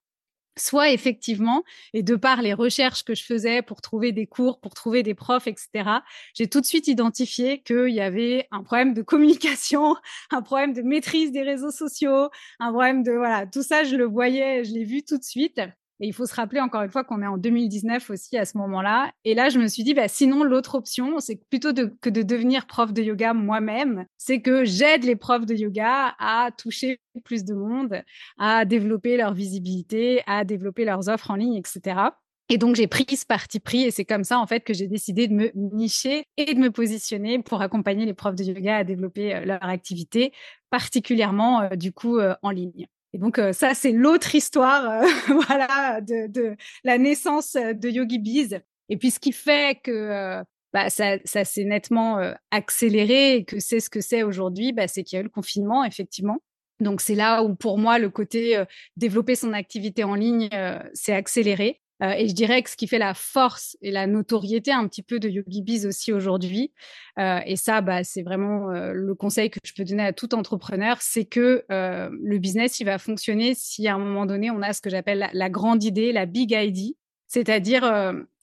soit 0.59 0.91
effectivement, 0.91 1.65
et 1.95 2.03
de 2.03 2.17
par 2.17 2.43
les 2.43 2.53
recherches 2.53 3.03
que 3.03 3.15
je 3.15 3.25
faisais 3.25 3.63
pour 3.63 3.81
trouver 3.81 4.13
des 4.13 4.27
cours, 4.27 4.61
pour 4.61 4.75
trouver 4.75 5.03
des 5.03 5.15
profs, 5.15 5.47
etc., 5.47 5.89
j'ai 6.35 6.49
tout 6.49 6.61
de 6.61 6.67
suite 6.67 6.87
identifié 6.87 7.63
qu'il 7.63 7.95
y 7.95 8.03
avait 8.03 8.47
un 8.51 8.63
problème 8.63 8.93
de 8.93 9.01
communication, 9.01 9.97
un 10.31 10.43
problème 10.43 10.75
de 10.75 10.83
maîtrise 10.83 11.33
des 11.33 11.43
réseaux 11.43 11.71
sociaux, 11.71 12.29
un 12.61 12.71
problème 12.71 13.03
de 13.03 13.13
voilà, 13.13 13.47
tout 13.47 13.63
ça, 13.63 13.85
je 13.85 13.97
le 13.97 14.05
voyais, 14.05 14.65
je 14.65 14.75
l'ai 14.75 14.85
vu 14.85 15.03
tout 15.03 15.17
de 15.17 15.25
suite. 15.25 15.63
Et 16.01 16.07
il 16.07 16.13
faut 16.13 16.27
se 16.27 16.35
rappeler 16.35 16.61
encore 16.61 16.83
une 16.83 16.91
fois 16.91 17.05
qu'on 17.05 17.23
est 17.23 17.27
en 17.27 17.39
2019 17.39 18.11
aussi 18.11 18.37
à 18.39 18.45
ce 18.45 18.57
moment-là. 18.59 19.11
Et 19.25 19.35
là, 19.35 19.49
je 19.49 19.59
me 19.59 19.67
suis 19.67 19.83
dit, 19.83 19.95
bah, 19.95 20.09
sinon, 20.09 20.45
l'autre 20.45 20.77
option, 20.77 21.19
c'est 21.19 21.41
plutôt 21.51 21.73
que 22.01 22.11
de 22.11 22.23
devenir 22.23 22.67
prof 22.67 22.93
de 22.93 23.03
yoga 23.03 23.35
moi-même, 23.35 24.07
c'est 24.17 24.41
que 24.41 24.65
j'aide 24.65 25.05
les 25.05 25.17
profs 25.17 25.47
de 25.47 25.55
yoga 25.55 26.15
à 26.19 26.51
toucher 26.57 27.01
plus 27.25 27.45
de 27.45 27.55
monde, 27.55 28.03
à 28.39 28.65
développer 28.65 29.17
leur 29.17 29.35
visibilité, 29.35 30.23
à 30.27 30.45
développer 30.45 30.85
leurs 30.85 31.09
offres 31.09 31.31
en 31.31 31.35
ligne, 31.35 31.57
etc. 31.57 32.11
Et 32.51 32.57
donc, 32.57 32.77
j'ai 32.77 32.87
pris 32.87 33.05
ce 33.15 33.27
parti 33.27 33.61
pris 33.61 33.83
et 33.83 33.91
c'est 33.91 34.07
comme 34.07 34.25
ça, 34.25 34.39
en 34.39 34.47
fait, 34.47 34.61
que 34.61 34.73
j'ai 34.73 34.89
décidé 34.89 35.29
de 35.29 35.35
me 35.35 35.51
nicher 35.55 36.25
et 36.39 36.55
de 36.55 36.59
me 36.59 36.71
positionner 36.71 37.43
pour 37.43 37.61
accompagner 37.61 38.07
les 38.07 38.15
profs 38.15 38.37
de 38.37 38.45
yoga 38.45 38.79
à 38.79 38.85
développer 38.85 39.35
euh, 39.35 39.45
leur 39.45 39.65
activité, 39.65 40.33
particulièrement, 40.71 41.63
euh, 41.63 41.77
du 41.77 41.93
coup, 41.93 42.19
euh, 42.19 42.35
en 42.43 42.51
ligne. 42.51 42.87
Et 43.19 43.21
donc 43.21 43.41
euh, 43.41 43.53
ça, 43.53 43.75
c'est 43.75 43.91
l'autre 43.91 44.37
histoire, 44.37 45.03
euh, 45.03 45.07
voilà, 45.49 46.01
de, 46.01 46.57
la 46.85 46.99
naissance 46.99 47.55
de 47.55 47.89
Yogi 47.89 48.21
Bees. 48.21 48.61
Et 48.89 48.97
puis 48.97 49.11
ce 49.11 49.19
qui 49.19 49.33
fait 49.33 49.81
que 49.83 49.91
euh, 49.91 50.45
bah, 50.73 50.89
ça, 50.89 51.19
s'est 51.25 51.65
nettement 51.65 52.21
accéléré 52.53 53.35
et 53.35 53.45
que 53.45 53.59
c'est 53.59 53.81
ce 53.81 53.91
que 53.91 54.01
c'est 54.01 54.23
aujourd'hui, 54.23 54.73
bah, 54.73 54.87
c'est 54.87 55.03
qu'il 55.03 55.17
y 55.17 55.19
a 55.19 55.21
eu 55.21 55.25
le 55.25 55.31
confinement, 55.31 55.85
effectivement. 55.85 56.39
Donc 56.79 57.01
c'est 57.01 57.17
là 57.17 57.43
où 57.43 57.57
pour 57.57 57.77
moi 57.77 57.99
le 57.99 58.09
côté 58.09 58.63
développer 58.97 59.35
son 59.35 59.53
activité 59.53 60.05
en 60.05 60.15
ligne 60.15 60.49
s'est 60.95 61.13
accéléré. 61.13 61.81
Euh, 62.03 62.11
et 62.11 62.29
je 62.29 62.35
dirais 62.35 62.63
que 62.63 62.71
ce 62.71 62.77
qui 62.77 62.87
fait 62.87 62.99
la 62.99 63.15
force 63.15 63.77
et 63.83 63.91
la 63.91 64.07
notoriété 64.07 64.73
un 64.73 64.87
petit 64.87 65.03
peu 65.03 65.19
de 65.19 65.29
YogiBiz 65.29 65.87
aussi 65.87 66.13
aujourd'hui, 66.13 66.73
euh, 67.19 67.41
et 67.45 67.57
ça, 67.57 67.81
bah, 67.81 68.05
c'est 68.05 68.23
vraiment 68.23 68.71
euh, 68.71 68.93
le 68.93 69.15
conseil 69.15 69.51
que 69.51 69.59
je 69.65 69.73
peux 69.75 69.85
donner 69.85 70.05
à 70.05 70.13
tout 70.13 70.35
entrepreneur, 70.35 70.99
c'est 71.01 71.25
que 71.25 71.65
le 71.69 72.39
business, 72.39 72.81
il 72.81 72.85
va 72.85 72.99
fonctionner 72.99 73.55
si 73.55 73.89
à 73.89 73.95
un 73.95 73.99
moment 73.99 74.27
donné, 74.27 74.51
on 74.51 74.63
a 74.63 74.73
ce 74.73 74.81
que 74.81 74.91
j'appelle 74.91 75.29
la, 75.33 75.51
grande 75.51 75.83
idée, 75.85 76.13
la 76.13 76.27
big 76.27 76.53
idea, 76.53 76.95
c'est-à-dire 77.27 77.85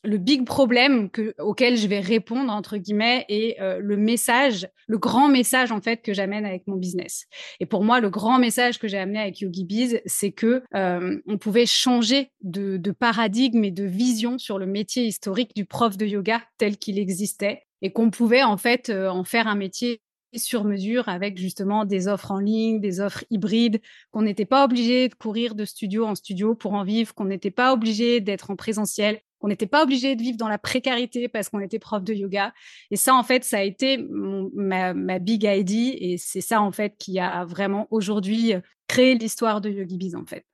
le 0.06 0.18
big 0.18 0.46
problème 0.46 1.10
que, 1.10 1.34
auquel 1.40 1.78
je 1.78 1.88
vais 1.88 2.00
répondre 2.00 2.52
entre 2.52 2.78
guillemets 2.78 3.26
et 3.30 3.60
euh, 3.62 3.80
le 3.80 3.98
message, 3.98 4.68
le 4.88 4.98
grand 4.98 5.28
message 5.28 5.72
en 5.72 5.82
fait 5.82 6.02
que 6.02 6.14
j'amène 6.14 6.46
avec 6.46 6.68
mon 6.68 6.76
business. 6.76 7.26
Et 7.60 7.66
pour 7.66 7.84
moi, 7.84 8.00
le 8.00 8.10
grand 8.10 8.40
message 8.40 8.80
que 8.80 8.88
j'ai 8.88 8.98
amené 8.98 9.20
avec 9.20 9.40
YogiBiz, 9.40 10.02
c'est 10.06 10.32
que 10.32 10.64
euh, 10.76 11.20
on 11.28 11.38
pouvait 11.38 11.66
changer 11.66 12.32
de, 12.42 12.78
de 12.78 12.92
paradigme 12.92 13.64
et 13.64 13.72
de 13.72 13.84
vision 13.84 14.38
sur 14.38 14.60
le 14.60 14.66
métier 14.66 15.06
historique 15.06 15.56
du 15.56 15.66
prof 15.66 15.98
de 15.98 16.06
yoga 16.06 16.42
tel 16.58 16.78
qu'il 16.78 17.00
existait 17.00 17.64
et 17.82 17.92
qu'on 17.92 18.10
pouvait 18.10 18.44
en 18.44 18.58
fait 18.58 18.90
euh, 18.90 19.10
en 19.10 19.24
faire 19.24 19.48
un 19.48 19.56
métier 19.56 20.02
sur 20.38 20.64
mesure 20.64 21.08
avec 21.08 21.38
justement 21.38 21.86
des 21.86 22.08
offres 22.08 22.32
en 22.32 22.40
ligne, 22.40 22.80
des 22.80 23.00
offres 23.00 23.24
hybrides, 23.30 23.82
qu'on 24.12 24.24
n'était 24.24 24.46
pas 24.46 24.66
obligé 24.66 25.08
de 25.08 25.16
courir 25.16 25.56
de 25.56 25.66
studio 25.66 26.06
en 26.06 26.16
studio 26.16 26.56
pour 26.56 26.74
en 26.74 26.84
vivre, 26.84 27.14
qu'on 27.14 27.26
n'était 27.26 27.52
pas 27.52 27.74
obligé 27.74 28.22
d'être 28.22 28.52
en 28.52 28.56
présentiel, 28.56 29.20
qu'on 29.46 29.50
n'était 29.50 29.68
pas 29.68 29.84
obligé 29.84 30.16
de 30.16 30.24
vivre 30.24 30.38
dans 30.40 30.48
la 30.48 30.58
précarité 30.58 31.28
parce 31.28 31.50
qu'on 31.50 31.60
était 31.60 31.78
prof 31.78 32.04
de 32.04 32.16
yoga. 32.16 32.52
Et 32.90 32.96
ça, 32.96 33.14
en 33.14 33.22
fait, 33.22 33.44
ça 33.44 33.60
a 33.60 33.62
été 33.62 34.04
ma, 34.10 35.20
big 35.20 35.44
idea 35.44 35.94
et 36.00 36.18
c'est 36.18 36.42
ça, 36.42 36.64
en 36.64 36.72
fait, 36.72 36.96
qui 36.98 37.20
a 37.20 37.46
vraiment 37.46 37.88
aujourd'hui 37.92 38.54
créé 38.88 39.14
l'histoire 39.14 39.62
de 39.62 39.70
YogiBiz, 39.70 40.16
en 40.16 40.26
fait. 40.26 40.48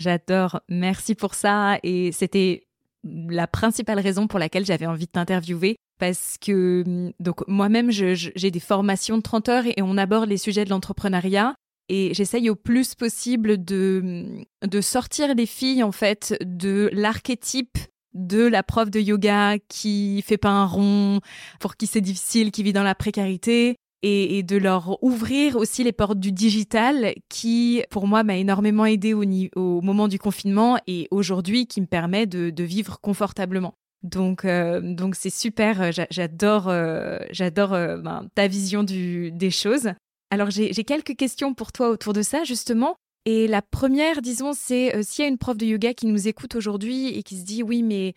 J'adore, 0.00 0.60
merci 0.68 1.14
pour 1.14 1.34
ça. 1.34 1.78
Et 1.84 2.10
c'était 2.10 2.66
la 3.04 3.46
principale 3.46 4.00
raison 4.00 4.26
pour 4.26 4.40
laquelle 4.40 4.66
j'avais 4.66 4.86
envie 4.86 5.06
de 5.06 5.12
t'interviewer. 5.12 5.76
Parce 6.00 6.36
que 6.36 6.82
hum, 6.84 7.12
donc 7.20 7.46
moi-même, 7.46 7.92
j'ai 7.92 8.50
des 8.50 8.58
formations 8.60 9.18
de 9.18 9.22
30 9.22 9.48
heures 9.48 9.66
et 9.66 9.82
on 9.82 9.96
aborde 9.96 10.28
les 10.28 10.36
sujets 10.36 10.64
de 10.64 10.70
l'entrepreneuriat. 10.70 11.54
Et 11.88 12.12
j'essaye 12.12 12.50
au 12.50 12.56
plus 12.56 12.96
possible 12.96 13.64
de, 13.64 14.00
hum, 14.02 14.44
de 14.68 14.80
sortir 14.80 15.32
les 15.32 15.46
filles, 15.46 15.84
en 15.84 15.92
fait, 15.92 16.36
de 16.44 16.90
l'archétype 16.92 17.78
de 18.16 18.46
la 18.46 18.62
prof 18.62 18.90
de 18.90 19.00
yoga 19.00 19.58
qui 19.68 20.22
fait 20.22 20.38
pas 20.38 20.50
un 20.50 20.66
rond, 20.66 21.20
pour 21.60 21.76
qui 21.76 21.86
c'est 21.86 22.00
difficile, 22.00 22.50
qui 22.50 22.62
vit 22.62 22.72
dans 22.72 22.82
la 22.82 22.94
précarité, 22.94 23.76
et, 24.02 24.42
de 24.42 24.56
leur 24.56 25.02
ouvrir 25.02 25.56
aussi 25.56 25.82
les 25.82 25.92
portes 25.92 26.18
du 26.18 26.32
digital 26.32 27.14
qui, 27.28 27.82
pour 27.90 28.06
moi, 28.06 28.22
m'a 28.22 28.36
énormément 28.36 28.86
aidé 28.86 29.14
au, 29.14 29.80
moment 29.80 30.08
du 30.08 30.18
confinement 30.18 30.78
et 30.86 31.08
aujourd'hui 31.10 31.66
qui 31.66 31.80
me 31.80 31.86
permet 31.86 32.26
de, 32.26 32.62
vivre 32.62 33.00
confortablement. 33.00 33.74
Donc, 34.02 34.44
euh, 34.44 34.80
donc 34.80 35.16
c'est 35.16 35.30
super. 35.30 35.80
Euh, 35.80 35.90
j'adore, 36.10 36.68
euh, 36.68 37.18
j'adore 37.30 37.70
ben, 37.70 38.28
ta 38.34 38.46
vision 38.46 38.84
des 38.84 39.50
choses. 39.50 39.90
Alors, 40.30 40.50
j'ai 40.50 40.72
quelques 40.84 41.16
questions 41.16 41.54
pour 41.54 41.72
toi 41.72 41.88
autour 41.88 42.12
de 42.12 42.22
ça, 42.22 42.44
justement. 42.44 42.96
Et 43.28 43.48
la 43.48 43.60
première, 43.60 44.22
disons, 44.22 44.52
c'est 44.54 45.02
s'il 45.02 45.24
y 45.24 45.26
a 45.26 45.28
une 45.28 45.36
prof 45.36 45.56
de 45.56 45.66
yoga 45.66 45.94
qui 45.94 46.06
nous 46.06 46.28
écoute 46.28 46.54
aujourd'hui 46.54 47.08
et 47.08 47.24
qui 47.24 47.36
se 47.36 47.44
dit 47.44 47.62
oui, 47.64 47.82
mais 47.82 48.14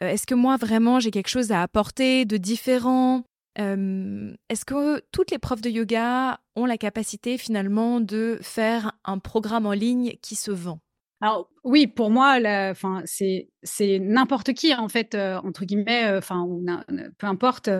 est-ce 0.00 0.26
que 0.26 0.34
moi 0.34 0.58
vraiment 0.58 1.00
j'ai 1.00 1.10
quelque 1.10 1.28
chose 1.28 1.50
à 1.50 1.62
apporter 1.62 2.26
de 2.26 2.36
différent? 2.36 3.24
Est-ce 3.56 4.64
que 4.66 5.02
toutes 5.12 5.30
les 5.30 5.38
profs 5.38 5.62
de 5.62 5.70
yoga 5.70 6.40
ont 6.56 6.66
la 6.66 6.76
capacité 6.76 7.38
finalement 7.38 8.00
de 8.00 8.38
faire 8.42 8.92
un 9.04 9.18
programme 9.18 9.64
en 9.64 9.72
ligne 9.72 10.12
qui 10.20 10.34
se 10.34 10.50
vend? 10.50 10.78
Alors 11.22 11.50
oui, 11.64 11.86
pour 11.86 12.10
moi, 12.10 12.38
c'est 13.06 13.48
c'est 13.62 13.98
n'importe 13.98 14.52
qui 14.52 14.74
en 14.74 14.90
fait 14.90 15.14
entre 15.14 15.64
guillemets, 15.64 16.16
enfin 16.18 16.46
peu 17.16 17.26
importe, 17.26 17.70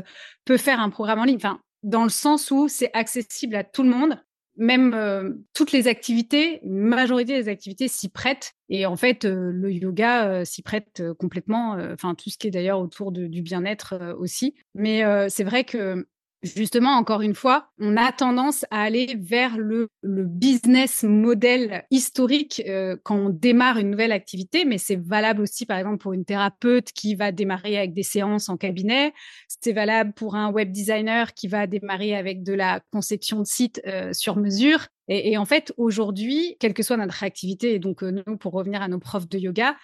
peut 0.47 0.57
faire 0.57 0.81
un 0.81 0.89
programme 0.89 1.19
en 1.19 1.25
ligne. 1.25 1.37
Enfin, 1.37 1.61
dans 1.83 2.05
le 2.05 2.11
sens 2.11 2.51
où 2.51 2.69
c'est 2.69 2.91
accessible 2.95 3.57
à 3.57 3.65
tout 3.65 3.83
le 3.83 3.91
monde 3.91 4.19
même 4.57 4.93
euh, 4.95 5.31
toutes 5.55 5.73
les 5.73 5.89
activités, 5.89 6.61
majorité 6.65 7.41
des 7.43 7.49
activités 7.49 7.89
s'y 7.89 8.09
prêtent. 8.09 8.53
Et 8.69 8.87
en 8.87 8.97
fait, 8.97 9.25
euh, 9.25 9.51
le 9.53 9.73
yoga 9.73 10.29
euh, 10.29 10.45
s'y 10.45 10.63
prête 10.63 11.03
complètement, 11.19 11.77
enfin 11.93 12.15
tout 12.15 12.31
ce 12.31 12.39
qui 12.39 12.49
est 12.49 12.51
d'ailleurs 12.51 12.81
autour 12.81 13.13
du 13.13 13.43
bien-être 13.43 14.15
aussi. 14.19 14.55
Mais 14.75 15.03
c'est 15.29 15.45
vrai 15.45 15.65
que 15.65 16.07
Justement, 16.43 16.93
encore 16.93 17.21
une 17.21 17.35
fois, 17.35 17.69
on 17.79 17.99
a 17.99 18.13
tendance 18.13 18.65
à 18.71 18.81
aller 18.81 19.15
vers 19.19 19.59
le, 19.59 19.91
business 20.03 21.03
model 21.03 21.85
historique 21.91 22.63
euh, 22.67 22.97
quand 23.03 23.17
on 23.17 23.29
démarre 23.29 23.77
une 23.77 23.91
nouvelle 23.91 24.13
activité, 24.13 24.65
mais 24.65 24.79
c'est 24.79 24.97
valable 24.97 25.43
aussi, 25.43 25.67
par 25.67 25.77
exemple, 25.77 25.99
pour 25.99 26.15
une 26.15 26.25
thérapeute 26.25 26.93
qui 26.93 27.15
va 27.15 27.31
démarrer 27.31 27.77
avec 27.77 27.93
des 27.93 28.03
séances 28.03 28.49
en 28.49 28.57
cabinet. 28.57 29.13
C'est 29.49 29.75
valable 29.75 30.15
pour 30.15 30.35
un 30.35 30.51
web 30.51 30.73
designer 30.73 31.35
qui 31.35 31.47
va 31.47 31.67
démarrer 31.67 32.17
avec 32.17 32.43
de 32.43 32.55
la 32.55 32.81
conception 32.91 33.41
de 33.41 33.47
site 33.47 33.83
euh, 33.87 34.15
sur 34.15 34.37
mesure. 34.37 34.87
Et, 35.13 35.37
en 35.37 35.45
fait, 35.45 35.75
aujourd'hui, 35.77 36.57
quelle 36.61 36.73
que 36.73 36.85
soit 36.85 36.97
notre 36.97 37.25
activité, 37.25 37.75
et 37.75 37.79
donc 37.81 38.05
euh, 38.05 38.23
nous, 38.25 38.37
pour 38.37 38.53
revenir 38.53 38.81
à 38.81 38.87
nos 38.87 39.01
profs 39.01 39.29
de 39.29 39.39
yoga, 39.39 39.77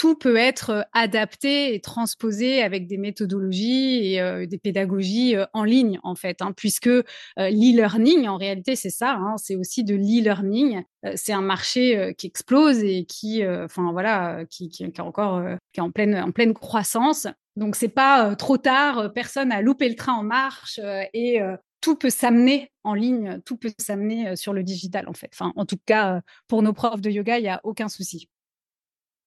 tout 0.00 0.14
peut 0.14 0.36
être 0.36 0.70
euh, 0.70 0.82
adapté 0.94 1.74
et 1.74 1.80
transposé 1.80 2.62
avec 2.62 2.86
des 2.86 2.96
méthodologies 2.96 4.14
et 4.14 4.20
euh, 4.22 4.46
des 4.46 4.56
pédagogies 4.56 5.34
en 5.52 5.64
ligne, 5.64 6.00
en 6.02 6.14
fait, 6.14 6.40
hein, 6.40 6.52
puisque 6.56 6.88
l'e-learning, 7.36 8.26
en 8.26 8.38
réalité, 8.38 8.76
c'est 8.76 8.90
ça, 8.90 9.12
hein, 9.12 9.34
c'est 9.36 9.56
aussi 9.56 9.84
de 9.84 9.94
l'e-learning. 9.94 10.82
c'est 11.16 11.32
un 11.32 11.42
marché 11.42 12.14
qui 12.16 12.26
explose 12.26 12.82
et 12.82 13.04
qui, 13.04 13.46
enfin 13.46 13.92
voilà, 13.92 14.44
qui, 14.48 14.70
est 14.80 15.00
encore 15.00 15.42
qui 15.72 15.80
est 15.80 15.82
en 15.82 15.90
pleine, 15.90 16.16
en 16.16 16.30
pleine 16.32 16.54
croissance. 16.54 17.26
Donc 17.56 17.76
c'est 17.76 17.88
pas 17.88 18.34
trop 18.36 18.56
tard, 18.56 19.12
personne 19.12 19.52
a 19.52 19.60
loupé 19.60 19.88
le 19.88 19.96
train 19.96 20.14
en 20.14 20.22
marche 20.22 20.80
et 21.12 21.40
tout 21.80 21.96
peut 21.96 22.10
s'amener 22.10 22.72
en 22.84 22.94
ligne, 22.94 23.40
tout 23.44 23.56
peut 23.56 23.72
s'amener 23.78 24.28
euh, 24.28 24.36
sur 24.36 24.52
le 24.52 24.62
digital 24.62 25.08
en 25.08 25.14
fait. 25.14 25.30
En 25.40 25.66
tout 25.66 25.78
cas, 25.84 26.16
euh, 26.16 26.20
pour 26.46 26.62
nos 26.62 26.72
profs 26.72 27.00
de 27.00 27.10
yoga, 27.10 27.38
il 27.38 27.42
n'y 27.42 27.48
a 27.48 27.60
aucun 27.64 27.88
souci. 27.88 28.28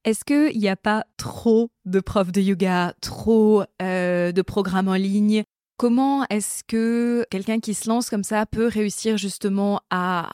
Est-ce 0.05 0.25
qu'il 0.25 0.59
n'y 0.59 0.69
a 0.69 0.75
pas 0.75 1.05
trop 1.17 1.69
de 1.85 1.99
profs 1.99 2.31
de 2.31 2.41
yoga, 2.41 2.93
trop 3.01 3.63
euh, 3.81 4.31
de 4.31 4.41
programmes 4.41 4.87
en 4.87 4.95
ligne? 4.95 5.43
Comment 5.77 6.25
est-ce 6.29 6.63
que 6.63 7.25
quelqu'un 7.29 7.59
qui 7.59 7.73
se 7.73 7.89
lance 7.89 8.09
comme 8.09 8.23
ça 8.23 8.45
peut 8.45 8.67
réussir 8.67 9.17
justement 9.17 9.81
à 9.89 10.31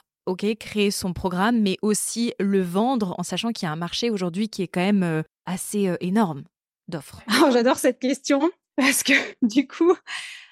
créer 0.60 0.92
son 0.92 1.12
programme, 1.12 1.60
mais 1.60 1.78
aussi 1.82 2.34
le 2.40 2.62
vendre 2.62 3.16
en 3.18 3.24
sachant 3.24 3.52
qu'il 3.52 3.66
y 3.66 3.70
a 3.70 3.72
un 3.72 3.76
marché 3.76 4.12
aujourd'hui 4.12 4.48
qui 4.48 4.62
est 4.62 4.68
quand 4.68 4.80
même 4.80 5.24
assez 5.48 5.92
énorme 6.02 6.44
d'offres? 6.88 7.24
J'adore 7.52 7.78
cette 7.78 7.98
question 7.98 8.52
parce 8.78 9.02
que 9.02 9.14
du 9.42 9.68
coup, 9.68 9.96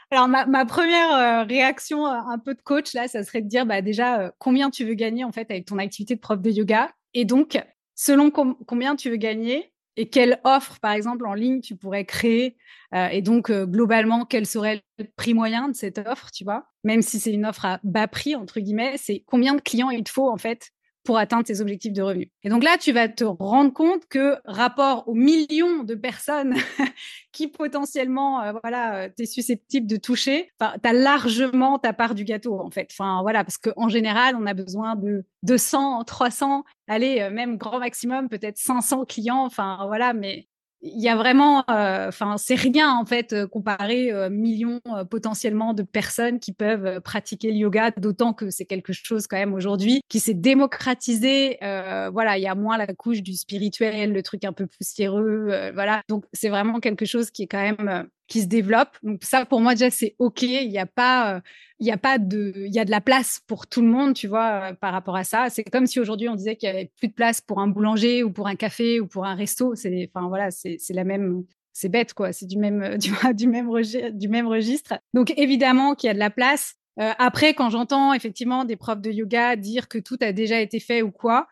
alors, 0.10 0.30
ma, 0.30 0.66
première 0.66 1.14
euh, 1.14 1.44
réaction, 1.44 2.08
euh, 2.08 2.20
un 2.28 2.40
peu 2.40 2.54
de 2.54 2.62
coach, 2.62 2.94
là, 2.94 3.10
ça 3.10 3.24
serait 3.24 3.42
de 3.42 3.48
dire 3.48 3.66
bah, 3.66 3.82
déjà 3.82 4.22
euh, 4.22 4.32
combien 4.40 4.70
tu 4.70 4.86
veux 4.86 4.94
gagner 4.94 5.26
en 5.26 5.34
fait 5.34 5.52
avec 5.52 5.66
ton 5.66 5.78
activité 5.80 6.16
de 6.16 6.22
prof 6.22 6.42
de 6.42 6.50
yoga? 6.50 6.90
Et 7.14 7.26
donc, 7.26 7.62
selon 7.98 8.32
combien 8.32 8.96
tu 8.96 9.10
veux 9.10 9.18
gagner 9.18 9.74
et 9.98 10.10
quelle 10.10 10.40
offre, 10.46 10.80
par 10.80 10.92
exemple, 10.94 11.28
en 11.28 11.34
ligne 11.34 11.60
tu 11.60 11.76
pourrais 11.76 12.06
créer. 12.06 12.56
et 12.94 13.22
donc, 13.22 13.52
globalement, 13.52 14.24
quel 14.26 14.46
serait 14.46 14.84
le 15.00 15.06
prix 15.16 15.34
moyen 15.34 15.68
de 15.68 15.76
cette 15.76 15.98
offre, 15.98 16.30
tu 16.32 16.44
vois? 16.44 16.68
Même 16.84 17.02
si 17.02 17.20
c'est 17.20 17.34
une 17.34 17.46
offre 17.46 17.66
à 17.66 17.80
bas 17.84 18.08
prix, 18.08 18.36
entre 18.36 18.60
guillemets, 18.60 18.96
c'est 18.98 19.24
combien 19.26 19.56
de 19.56 19.62
clients 19.62 19.90
il 19.90 20.04
te 20.04 20.12
faut 20.12 20.30
en 20.30 20.38
fait 20.38 20.72
pour 21.08 21.18
atteindre 21.18 21.46
tes 21.46 21.62
objectifs 21.62 21.94
de 21.94 22.02
revenus. 22.02 22.28
Et 22.44 22.50
donc 22.50 22.66
là, 22.66 22.78
tu 22.78 22.92
vas 22.92 23.08
te 23.08 23.24
rendre 23.24 23.72
compte 23.72 24.06
que 24.10 24.36
rapport 24.44 25.08
aux 25.08 25.14
millions 25.14 25.84
de 25.84 25.96
personnes 25.96 26.54
qui 27.32 27.48
potentiellement, 27.48 28.42
euh, 28.42 28.52
voilà, 28.62 28.96
euh, 29.06 29.10
tu 29.16 29.24
es 29.24 29.26
susceptible 29.26 29.88
de 29.88 29.96
toucher, 29.96 30.52
tu 30.60 30.66
as 30.66 30.94
largement 30.94 31.80
ta 31.80 31.94
part 31.94 32.14
du 32.14 32.26
gâteau, 32.26 32.60
en 32.60 32.70
fait. 32.72 32.90
Enfin, 32.92 33.22
voilà, 33.22 33.46
parce 33.46 33.58
qu'en 33.58 33.88
général, 33.88 34.36
on 34.36 34.46
a 34.46 34.54
besoin 34.54 34.98
de 34.98 35.24
200, 35.44 36.04
300, 36.04 36.66
allez, 36.90 37.22
euh, 37.22 37.30
même 37.30 37.56
grand 37.56 37.80
maximum, 37.80 38.28
peut-être 38.28 38.58
500 38.58 39.06
clients. 39.06 39.46
Enfin, 39.46 39.86
voilà, 39.88 40.12
mais 40.12 40.50
il 40.82 41.02
y 41.02 41.10
a 41.10 41.16
vraiment, 41.16 41.64
euh, 41.70 42.08
enfin, 42.08 42.38
c'est 42.38 42.56
rien 42.56 42.94
en 42.94 43.06
fait 43.06 43.34
euh, 43.34 43.48
comparé 43.48 44.14
aux 44.14 44.30
millions 44.30 44.80
euh, 44.88 45.04
potentiellement 45.06 45.74
de 45.74 45.84
personnes 45.84 46.40
qui 46.40 46.54
peuvent 46.54 47.02
pratiquer 47.02 47.52
le 47.52 47.58
yoga, 47.58 47.92
d'autant 47.92 48.34
que 48.34 48.50
c'est 48.50 48.66
quelque 48.66 48.94
chose 48.94 49.28
quand 49.28 49.38
même 49.38 49.54
aujourd'hui 49.54 50.02
qui 50.08 50.20
s'est 50.20 50.34
démocratisé. 50.34 51.58
voilà, 51.62 52.38
il 52.38 52.44
y 52.44 52.48
a 52.48 52.56
moins 52.56 52.78
la 52.78 52.88
couche 52.94 53.22
du 53.22 53.34
spirituel, 53.34 54.14
le 54.14 54.24
truc 54.24 54.44
un 54.44 54.54
peu 54.54 54.68
poussiéreux, 54.68 55.72
voilà. 55.74 56.02
Donc 56.10 56.26
c'est 56.34 56.50
vraiment 56.50 56.80
quelque 56.80 57.06
chose 57.06 57.32
qui 57.32 57.44
est 57.44 57.48
quand 57.48 57.62
même 57.62 58.08
qui 58.28 58.42
se 58.42 58.48
développe. 58.48 58.98
Donc 59.04 59.24
ça, 59.24 59.46
pour 59.46 59.62
moi 59.62 59.74
déjà, 59.74 59.90
c'est 59.90 60.16
ok. 60.20 60.44
Il 60.44 60.70
n'y 60.70 60.78
a 60.78 60.86
pas, 60.86 61.42
il 61.80 61.88
y 61.88 61.92
a 61.92 61.98
pas 61.98 62.18
de, 62.18 62.54
il 62.56 62.74
y 62.74 62.80
a 62.80 62.86
de 62.86 62.92
la 62.92 63.02
place 63.02 63.42
pour 63.48 63.68
tout 63.68 63.82
le 63.82 63.88
monde, 63.88 64.14
tu 64.14 64.28
vois, 64.28 64.74
par 64.80 64.94
rapport 64.94 65.16
à 65.16 65.24
ça. 65.24 65.50
C'est 65.50 65.64
comme 65.64 65.88
si 65.88 66.00
aujourd'hui 66.00 66.30
on 66.30 66.36
disait 66.36 66.56
qu'il 66.56 66.68
y 66.68 66.72
avait 66.72 66.92
plus 66.98 67.08
de 67.08 67.14
place 67.14 67.42
pour 67.42 67.60
un 67.60 67.68
boulanger 67.68 68.24
ou 68.24 68.32
pour 68.32 68.48
un 68.48 68.56
café 68.56 69.00
ou 69.00 69.08
pour 69.08 69.26
un 69.26 69.36
resto. 69.36 69.76
C'est, 69.76 70.10
enfin 70.14 70.28
voilà, 70.28 70.52
c'est 70.52 70.78
la 70.90 71.04
même. 71.04 71.44
C'est 71.74 71.90
bête 71.90 72.14
quoi. 72.14 72.34
C'est 72.34 72.48
du 72.48 72.58
même, 72.58 72.98
du, 73.34 73.48
même 73.48 73.70
du 74.14 74.28
même 74.28 74.48
registre. 74.48 75.00
Donc 75.14 75.34
évidemment 75.38 75.96
qu'il 75.96 76.08
y 76.08 76.12
a 76.12 76.14
de 76.16 76.20
la 76.20 76.32
place. 76.32 76.76
après, 76.98 77.54
quand 77.54 77.70
j'entends 77.70 78.14
effectivement 78.14 78.66
des 78.66 78.76
profs 78.76 79.02
de 79.02 79.12
yoga 79.12 79.56
dire 79.56 79.88
que 79.88 80.00
tout 80.00 80.18
a 80.22 80.32
déjà 80.32 80.60
été 80.60 80.80
fait 80.80 81.04
ou 81.04 81.12
quoi, 81.12 81.48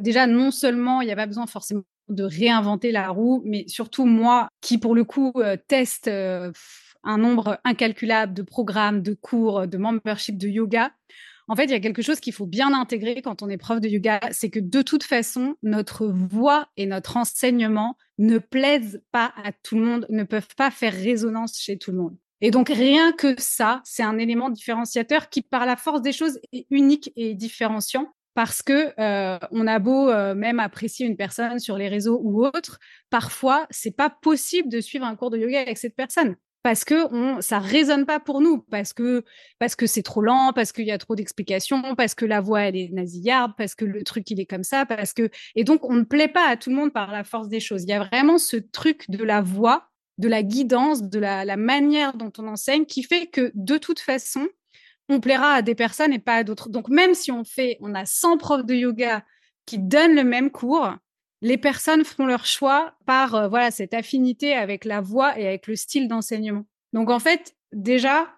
déjà 0.00 0.26
non 0.26 0.50
seulement 0.50 1.00
il 1.00 1.06
n'y 1.06 1.12
a 1.12 1.16
pas 1.16 1.26
besoin 1.26 1.46
forcément 1.46 1.84
de 2.12 2.24
réinventer 2.24 2.92
la 2.92 3.08
roue, 3.08 3.42
mais 3.44 3.64
surtout 3.68 4.06
moi 4.06 4.48
qui 4.60 4.78
pour 4.78 4.94
le 4.94 5.04
coup 5.04 5.32
euh, 5.36 5.56
teste 5.68 6.08
euh, 6.08 6.52
un 7.04 7.18
nombre 7.18 7.58
incalculable 7.64 8.34
de 8.34 8.42
programmes, 8.42 9.02
de 9.02 9.14
cours, 9.14 9.66
de 9.66 9.78
membership 9.78 10.38
de 10.38 10.48
yoga. 10.48 10.92
En 11.48 11.56
fait, 11.56 11.64
il 11.64 11.70
y 11.70 11.74
a 11.74 11.80
quelque 11.80 12.02
chose 12.02 12.20
qu'il 12.20 12.32
faut 12.32 12.46
bien 12.46 12.72
intégrer 12.72 13.20
quand 13.20 13.42
on 13.42 13.48
est 13.48 13.56
prof 13.56 13.80
de 13.80 13.88
yoga, 13.88 14.20
c'est 14.30 14.48
que 14.48 14.60
de 14.60 14.82
toute 14.82 15.02
façon, 15.02 15.56
notre 15.62 16.06
voix 16.06 16.68
et 16.76 16.86
notre 16.86 17.16
enseignement 17.16 17.96
ne 18.18 18.38
plaisent 18.38 19.02
pas 19.10 19.32
à 19.44 19.52
tout 19.52 19.76
le 19.76 19.84
monde, 19.84 20.06
ne 20.08 20.22
peuvent 20.22 20.54
pas 20.56 20.70
faire 20.70 20.94
résonance 20.94 21.58
chez 21.58 21.76
tout 21.78 21.90
le 21.90 21.98
monde. 21.98 22.16
Et 22.40 22.50
donc, 22.50 22.68
rien 22.68 23.12
que 23.12 23.40
ça, 23.40 23.80
c'est 23.84 24.02
un 24.02 24.18
élément 24.18 24.50
différenciateur 24.50 25.28
qui, 25.28 25.42
par 25.42 25.66
la 25.66 25.76
force 25.76 26.02
des 26.02 26.12
choses, 26.12 26.40
est 26.52 26.66
unique 26.70 27.12
et 27.16 27.34
différenciant 27.34 28.12
parce 28.34 28.62
que 28.62 28.92
euh, 28.98 29.38
on 29.50 29.66
a 29.66 29.78
beau 29.78 30.08
euh, 30.08 30.34
même 30.34 30.60
apprécier 30.60 31.06
une 31.06 31.16
personne 31.16 31.58
sur 31.58 31.76
les 31.76 31.88
réseaux 31.88 32.20
ou 32.22 32.44
autre, 32.44 32.78
parfois 33.10 33.66
c'est 33.70 33.96
pas 33.96 34.10
possible 34.10 34.68
de 34.68 34.80
suivre 34.80 35.04
un 35.04 35.16
cours 35.16 35.30
de 35.30 35.38
yoga 35.38 35.60
avec 35.60 35.78
cette 35.78 35.96
personne. 35.96 36.36
parce 36.62 36.84
que 36.84 37.12
on, 37.12 37.40
ça 37.40 37.58
résonne 37.58 38.06
pas 38.06 38.20
pour 38.20 38.40
nous, 38.40 38.58
parce 38.70 38.92
que 38.92 39.24
parce 39.58 39.74
que 39.76 39.86
c'est 39.86 40.02
trop 40.02 40.22
lent, 40.22 40.52
parce 40.54 40.72
qu'il 40.72 40.86
y 40.86 40.92
a 40.92 40.98
trop 40.98 41.16
d'explications, 41.16 41.94
parce 41.96 42.14
que 42.14 42.24
la 42.24 42.40
voix 42.40 42.62
elle 42.62 42.76
est 42.76 42.88
nasillarde, 42.92 43.52
parce 43.56 43.74
que 43.74 43.84
le 43.84 44.04
truc 44.04 44.30
il 44.30 44.40
est 44.40 44.46
comme 44.46 44.64
ça, 44.64 44.86
parce 44.86 45.12
que 45.12 45.28
et 45.56 45.64
donc 45.64 45.84
on 45.84 45.94
ne 45.94 46.04
plaît 46.04 46.28
pas 46.28 46.48
à 46.48 46.56
tout 46.56 46.70
le 46.70 46.76
monde 46.76 46.92
par 46.92 47.10
la 47.12 47.24
force 47.24 47.48
des 47.48 47.60
choses. 47.60 47.82
Il 47.84 47.90
y 47.90 47.92
a 47.92 48.04
vraiment 48.04 48.38
ce 48.38 48.56
truc 48.56 49.10
de 49.10 49.24
la 49.24 49.42
voix, 49.42 49.88
de 50.18 50.28
la 50.28 50.42
guidance, 50.42 51.02
de 51.02 51.18
la, 51.18 51.44
la 51.44 51.56
manière 51.56 52.16
dont 52.16 52.32
on 52.38 52.46
enseigne 52.46 52.86
qui 52.86 53.02
fait 53.02 53.26
que 53.26 53.50
de 53.54 53.76
toute 53.78 54.00
façon 54.00 54.48
on 55.12 55.20
plaira 55.20 55.54
à 55.54 55.62
des 55.62 55.74
personnes 55.74 56.12
et 56.12 56.18
pas 56.18 56.36
à 56.36 56.44
d'autres. 56.44 56.68
Donc 56.68 56.88
même 56.88 57.14
si 57.14 57.30
on 57.30 57.44
fait, 57.44 57.78
on 57.80 57.94
a 57.94 58.06
100 58.06 58.38
profs 58.38 58.64
de 58.64 58.74
yoga 58.74 59.24
qui 59.66 59.78
donnent 59.78 60.14
le 60.14 60.24
même 60.24 60.50
cours, 60.50 60.94
les 61.42 61.58
personnes 61.58 62.04
font 62.04 62.26
leur 62.26 62.46
choix 62.46 62.94
par 63.04 63.34
euh, 63.34 63.48
voilà 63.48 63.70
cette 63.70 63.94
affinité 63.94 64.54
avec 64.54 64.84
la 64.84 65.00
voix 65.00 65.38
et 65.38 65.46
avec 65.46 65.66
le 65.66 65.76
style 65.76 66.08
d'enseignement. 66.08 66.64
Donc 66.92 67.10
en 67.10 67.18
fait, 67.18 67.54
déjà, 67.72 68.32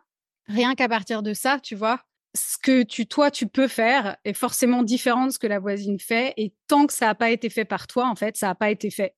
rien 0.46 0.74
qu'à 0.74 0.88
partir 0.88 1.22
de 1.22 1.34
ça, 1.34 1.60
tu 1.60 1.74
vois, 1.74 2.02
ce 2.36 2.58
que 2.58 2.82
tu 2.82 3.06
toi 3.06 3.30
tu 3.30 3.46
peux 3.46 3.68
faire 3.68 4.16
est 4.24 4.34
forcément 4.34 4.82
différent 4.82 5.26
de 5.26 5.30
ce 5.30 5.38
que 5.38 5.46
la 5.46 5.60
voisine 5.60 6.00
fait 6.00 6.34
et 6.36 6.52
tant 6.66 6.86
que 6.86 6.92
ça 6.92 7.06
n'a 7.06 7.14
pas 7.14 7.30
été 7.30 7.50
fait 7.50 7.64
par 7.64 7.86
toi, 7.86 8.08
en 8.08 8.16
fait, 8.16 8.36
ça 8.36 8.48
n'a 8.48 8.54
pas 8.54 8.70
été 8.70 8.90
fait 8.90 9.14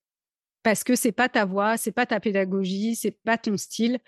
parce 0.66 0.82
que 0.82 0.96
c'est 0.96 1.12
pas 1.12 1.28
ta 1.28 1.44
voix, 1.44 1.76
c'est 1.76 1.92
pas 1.92 2.06
ta 2.06 2.18
pédagogie, 2.18 2.96
c'est 2.96 3.12
pas 3.12 3.38
ton 3.38 3.56
style. 3.56 4.00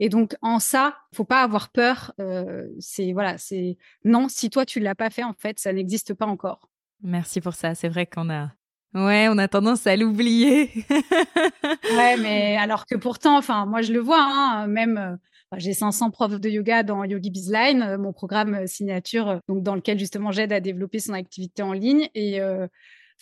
Et 0.00 0.08
donc 0.08 0.34
en 0.40 0.60
ça, 0.60 0.96
faut 1.12 1.26
pas 1.26 1.42
avoir 1.42 1.68
peur. 1.68 2.14
Euh, 2.20 2.66
c'est 2.78 3.12
voilà, 3.12 3.36
c'est 3.36 3.76
non. 4.02 4.30
Si 4.30 4.48
toi 4.48 4.64
tu 4.64 4.80
l'as 4.80 4.94
pas 4.94 5.10
fait, 5.10 5.24
en 5.24 5.34
fait, 5.34 5.58
ça 5.58 5.74
n'existe 5.74 6.14
pas 6.14 6.24
encore. 6.24 6.70
Merci 7.02 7.42
pour 7.42 7.52
ça. 7.52 7.74
C'est 7.74 7.90
vrai 7.90 8.06
qu'on 8.06 8.30
a 8.30 8.50
Ouais, 8.94 9.28
on 9.28 9.36
a 9.36 9.46
tendance 9.46 9.86
à 9.86 9.94
l'oublier. 9.94 10.70
ouais, 11.98 12.16
mais 12.16 12.56
alors 12.56 12.86
que 12.86 12.94
pourtant, 12.94 13.36
enfin, 13.36 13.66
moi 13.66 13.82
je 13.82 13.92
le 13.92 14.00
vois, 14.00 14.22
hein, 14.22 14.66
même 14.68 14.96
euh, 14.96 15.58
j'ai 15.58 15.74
500 15.74 16.10
profs 16.12 16.40
de 16.40 16.48
yoga 16.48 16.82
dans 16.82 17.04
Yogi 17.04 17.28
Bizline, 17.28 17.82
euh, 17.82 17.98
mon 17.98 18.14
programme 18.14 18.66
signature, 18.66 19.40
donc 19.48 19.62
dans 19.62 19.74
lequel 19.74 19.98
justement 19.98 20.32
j'aide 20.32 20.54
à 20.54 20.60
développer 20.60 20.98
son 20.98 21.12
activité 21.12 21.62
en 21.62 21.74
ligne. 21.74 22.08
Et 22.14 22.40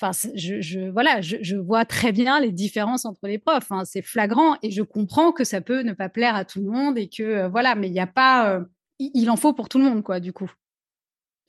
enfin, 0.00 0.10
je, 0.34 0.90
voilà, 0.90 1.20
je, 1.20 1.56
vois 1.56 1.84
très 1.84 2.12
bien 2.12 2.40
les 2.40 2.52
différences 2.52 3.04
entre 3.04 3.26
les 3.26 3.38
profs. 3.38 3.70
Hein, 3.70 3.84
c'est 3.84 4.02
flagrant 4.02 4.56
et 4.62 4.70
je 4.70 4.82
comprends 4.82 5.32
que 5.32 5.44
ça 5.44 5.60
peut 5.60 5.82
ne 5.82 5.92
pas 5.92 6.08
plaire 6.08 6.34
à 6.34 6.44
tout 6.44 6.60
le 6.60 6.70
monde 6.70 6.98
et 6.98 7.08
que 7.08 7.48
voilà, 7.48 7.74
mais 7.74 7.88
il 7.88 7.92
n'y 7.92 8.00
a 8.00 8.06
pas, 8.06 8.60
il 8.98 9.30
en 9.30 9.36
faut 9.36 9.52
pour 9.52 9.68
tout 9.68 9.78
le 9.78 9.84
monde, 9.84 10.02
quoi, 10.02 10.20
du 10.20 10.32
coup. 10.32 10.50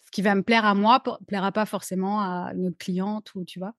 Ce 0.05 0.11
qui 0.11 0.21
va 0.21 0.35
me 0.35 0.43
plaire 0.43 0.65
à 0.65 0.75
moi 0.75 1.01
plaira 1.27 1.51
pas 1.51 1.65
forcément 1.65 2.21
à 2.21 2.51
une 2.55 2.67
autre 2.67 2.77
cliente 2.77 3.33
ou 3.35 3.43
tu 3.43 3.59
vois. 3.59 3.73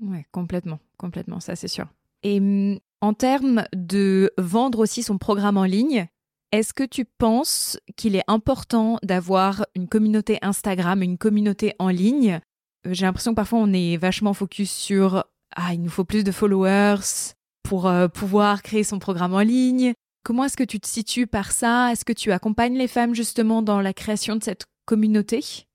Ouais, 0.00 0.26
complètement, 0.32 0.80
complètement, 0.96 1.40
ça 1.40 1.56
c'est 1.56 1.68
sûr. 1.68 1.86
Et 2.22 2.40
mm, 2.40 2.78
en 3.00 3.14
termes 3.14 3.64
de 3.74 4.32
vendre 4.38 4.78
aussi 4.78 5.02
son 5.02 5.18
programme 5.18 5.56
en 5.56 5.64
ligne, 5.64 6.06
est-ce 6.52 6.74
que 6.74 6.84
tu 6.84 7.04
penses 7.04 7.78
qu'il 7.96 8.14
est 8.14 8.24
important 8.28 8.98
d'avoir 9.02 9.66
une 9.74 9.88
communauté 9.88 10.38
Instagram, 10.42 11.02
une 11.02 11.18
communauté 11.18 11.74
en 11.78 11.88
ligne 11.88 12.34
euh, 12.34 12.51
J'ai 12.84 13.06
l'impression 13.06 13.32
que 13.32 13.36
parfois 13.36 13.60
on 13.60 13.72
est 13.72 13.96
vachement 13.96 14.34
focus 14.34 14.70
sur 14.70 15.24
ah, 15.54 15.74
il 15.74 15.82
nous 15.82 15.90
faut 15.90 16.04
plus 16.04 16.24
de 16.24 16.32
followers 16.32 17.34
pour 17.62 17.86
euh, 17.86 18.08
pouvoir 18.08 18.62
créer 18.62 18.84
son 18.84 18.98
programme 18.98 19.34
en 19.34 19.40
ligne. 19.40 19.94
Comment 20.24 20.44
est-ce 20.44 20.56
que 20.56 20.64
tu 20.64 20.80
te 20.80 20.86
situes 20.86 21.26
par 21.26 21.52
ça? 21.52 21.92
Est-ce 21.92 22.04
que 22.04 22.12
tu 22.12 22.32
accompagnes 22.32 22.76
les 22.76 22.88
femmes 22.88 23.14
justement 23.14 23.62
dans 23.62 23.80
la 23.80 23.92
création 23.92 24.36
de 24.36 24.42
cette 24.42 24.66
communauté? 24.84 25.66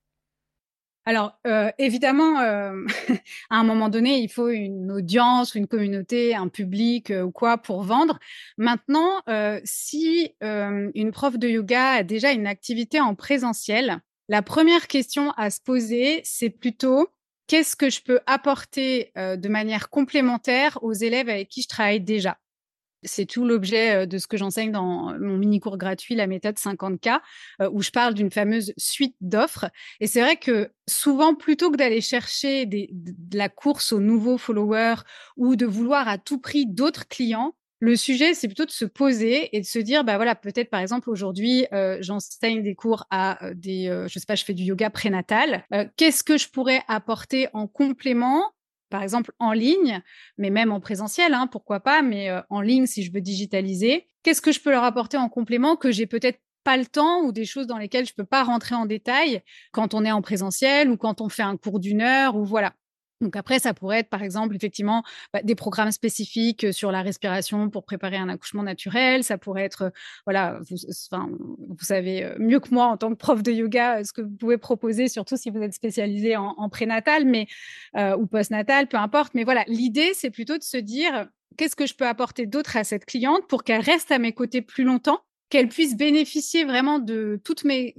Alors, 1.07 1.39
euh, 1.47 1.71
évidemment, 1.77 2.41
euh, 2.41 2.85
à 3.49 3.55
un 3.55 3.63
moment 3.63 3.87
donné, 3.87 4.19
il 4.19 4.27
faut 4.27 4.49
une 4.49 4.91
audience, 4.91 5.55
une 5.55 5.65
communauté, 5.65 6.35
un 6.35 6.49
public 6.49 7.11
euh, 7.11 7.21
ou 7.21 7.31
quoi 7.31 7.57
pour 7.57 7.83
vendre. 7.83 8.19
Maintenant, 8.57 9.21
si 9.63 10.35
une 10.41 11.11
prof 11.13 11.37
de 11.37 11.47
yoga 11.47 11.91
a 11.91 12.03
déjà 12.03 12.33
une 12.33 12.45
activité 12.45 12.99
en 12.99 13.15
présentiel, 13.15 14.01
la 14.27 14.41
première 14.41 14.87
question 14.87 15.31
à 15.31 15.49
se 15.49 15.61
poser, 15.61 16.21
c'est 16.23 16.49
plutôt 16.49 17.07
qu'est-ce 17.47 17.75
que 17.75 17.89
je 17.89 18.01
peux 18.01 18.19
apporter 18.25 19.11
de 19.15 19.47
manière 19.47 19.89
complémentaire 19.89 20.79
aux 20.81 20.93
élèves 20.93 21.29
avec 21.29 21.49
qui 21.49 21.61
je 21.61 21.67
travaille 21.67 22.01
déjà? 22.01 22.37
C'est 23.03 23.27
tout 23.27 23.45
l'objet 23.45 24.07
de 24.07 24.17
ce 24.17 24.25
que 24.27 24.37
j'enseigne 24.37 24.71
dans 24.71 25.17
mon 25.19 25.37
mini-cours 25.37 25.77
gratuit, 25.77 26.15
la 26.15 26.25
méthode 26.27 26.57
50K, 26.57 27.21
où 27.71 27.81
je 27.81 27.91
parle 27.91 28.15
d'une 28.15 28.31
fameuse 28.31 28.73
suite 28.75 29.15
d'offres. 29.21 29.69
Et 29.99 30.07
c'est 30.07 30.19
vrai 30.19 30.35
que 30.35 30.71
souvent, 30.89 31.35
plutôt 31.35 31.71
que 31.71 31.77
d'aller 31.77 32.01
chercher 32.01 32.65
de 32.65 33.37
la 33.37 33.49
course 33.49 33.93
aux 33.93 33.99
nouveaux 33.99 34.39
followers 34.39 35.03
ou 35.37 35.55
de 35.55 35.67
vouloir 35.67 36.07
à 36.07 36.17
tout 36.17 36.39
prix 36.39 36.65
d'autres 36.65 37.07
clients, 37.07 37.55
le 37.79 37.95
sujet, 37.95 38.33
c'est 38.33 38.47
plutôt 38.47 38.65
de 38.65 38.71
se 38.71 38.85
poser 38.85 39.55
et 39.55 39.61
de 39.61 39.65
se 39.65 39.79
dire, 39.79 40.03
bah 40.03 40.15
voilà, 40.15 40.35
peut-être 40.35 40.69
par 40.69 40.79
exemple 40.79 41.09
aujourd'hui, 41.09 41.65
j'enseigne 41.99 42.63
des 42.63 42.75
cours 42.75 43.05
à 43.11 43.39
des, 43.53 43.85
je 44.07 44.19
sais 44.19 44.25
pas, 44.25 44.35
je 44.35 44.43
fais 44.43 44.53
du 44.53 44.63
yoga 44.63 44.89
prénatal. 44.89 45.65
Qu'est-ce 45.95 46.23
que 46.23 46.37
je 46.37 46.49
pourrais 46.49 46.81
apporter 46.87 47.47
en 47.53 47.67
complément 47.67 48.43
par 48.89 49.03
exemple 49.03 49.31
en 49.39 49.51
ligne, 49.51 50.01
mais 50.37 50.49
même 50.49 50.71
en 50.71 50.79
présentiel, 50.79 51.33
hein, 51.33 51.47
pourquoi 51.47 51.79
pas, 51.79 52.01
mais 52.01 52.29
euh, 52.29 52.41
en 52.49 52.61
ligne 52.61 52.85
si 52.85 53.03
je 53.03 53.11
veux 53.11 53.21
digitaliser. 53.21 54.07
Qu'est-ce 54.23 54.41
que 54.41 54.51
je 54.51 54.59
peux 54.59 54.71
leur 54.71 54.83
apporter 54.83 55.17
en 55.17 55.29
complément 55.29 55.75
que 55.75 55.91
j'ai 55.91 56.07
peut-être 56.07 56.39
pas 56.63 56.77
le 56.77 56.85
temps 56.85 57.21
ou 57.21 57.31
des 57.31 57.45
choses 57.45 57.67
dans 57.67 57.77
lesquelles 57.77 58.05
je 58.05 58.13
peux 58.13 58.25
pas 58.25 58.43
rentrer 58.43 58.75
en 58.75 58.85
détail 58.85 59.41
quand 59.71 59.93
on 59.93 60.03
est 60.03 60.11
en 60.11 60.21
présentiel 60.21 60.89
ou 60.89 60.97
quand 60.97 61.21
on 61.21 61.29
fait 61.29 61.43
un 61.43 61.57
cours 61.57 61.79
d'une 61.79 62.01
heure 62.01 62.35
ou 62.35 62.43
voilà. 62.43 62.73
Donc 63.21 63.35
après, 63.35 63.59
ça 63.59 63.73
pourrait 63.73 63.99
être 63.99 64.09
par 64.09 64.21
exemple 64.21 64.55
effectivement 64.55 65.03
bah, 65.33 65.41
des 65.43 65.55
programmes 65.55 65.91
spécifiques 65.91 66.73
sur 66.73 66.91
la 66.91 67.01
respiration 67.01 67.69
pour 67.69 67.83
préparer 67.83 68.17
un 68.17 68.29
accouchement 68.29 68.63
naturel. 68.63 69.23
Ça 69.23 69.37
pourrait 69.37 69.63
être, 69.63 69.91
voilà, 70.25 70.59
vous, 70.69 71.77
savez 71.81 72.31
mieux 72.39 72.59
que 72.59 72.73
moi 72.73 72.85
en 72.85 72.97
tant 72.97 73.09
que 73.09 73.15
prof 73.15 73.41
de 73.41 73.51
yoga 73.51 74.03
ce 74.03 74.13
que 74.13 74.21
vous 74.21 74.35
pouvez 74.35 74.57
proposer, 74.57 75.07
surtout 75.07 75.37
si 75.37 75.49
vous 75.49 75.61
êtes 75.61 75.73
spécialisé 75.73 76.35
en, 76.37 76.53
en 76.57 76.69
prénatal, 76.69 77.25
mais 77.25 77.47
ou 77.95 78.27
postnatal, 78.27 78.87
peu 78.87 78.97
importe. 78.97 79.33
Mais 79.33 79.43
voilà, 79.43 79.63
l'idée 79.67 80.11
c'est 80.13 80.31
plutôt 80.31 80.57
de 80.57 80.63
se 80.63 80.77
dire 80.77 81.27
qu'est-ce 81.57 81.75
que 81.75 81.87
je 81.87 81.95
peux 81.95 82.07
apporter 82.07 82.45
d'autre 82.45 82.77
à 82.77 82.83
cette 82.83 83.05
cliente 83.05 83.47
pour 83.47 83.63
qu'elle 83.63 83.81
reste 83.81 84.11
à 84.11 84.19
mes 84.19 84.33
côtés 84.33 84.61
plus 84.61 84.83
longtemps 84.83 85.21
qu'elle 85.49 85.69
puisse 85.69 85.95
bénéficier 85.95 86.65
vraiment 86.65 86.99
de 86.99 87.39
toutes 87.43 87.63
mes, 87.63 87.93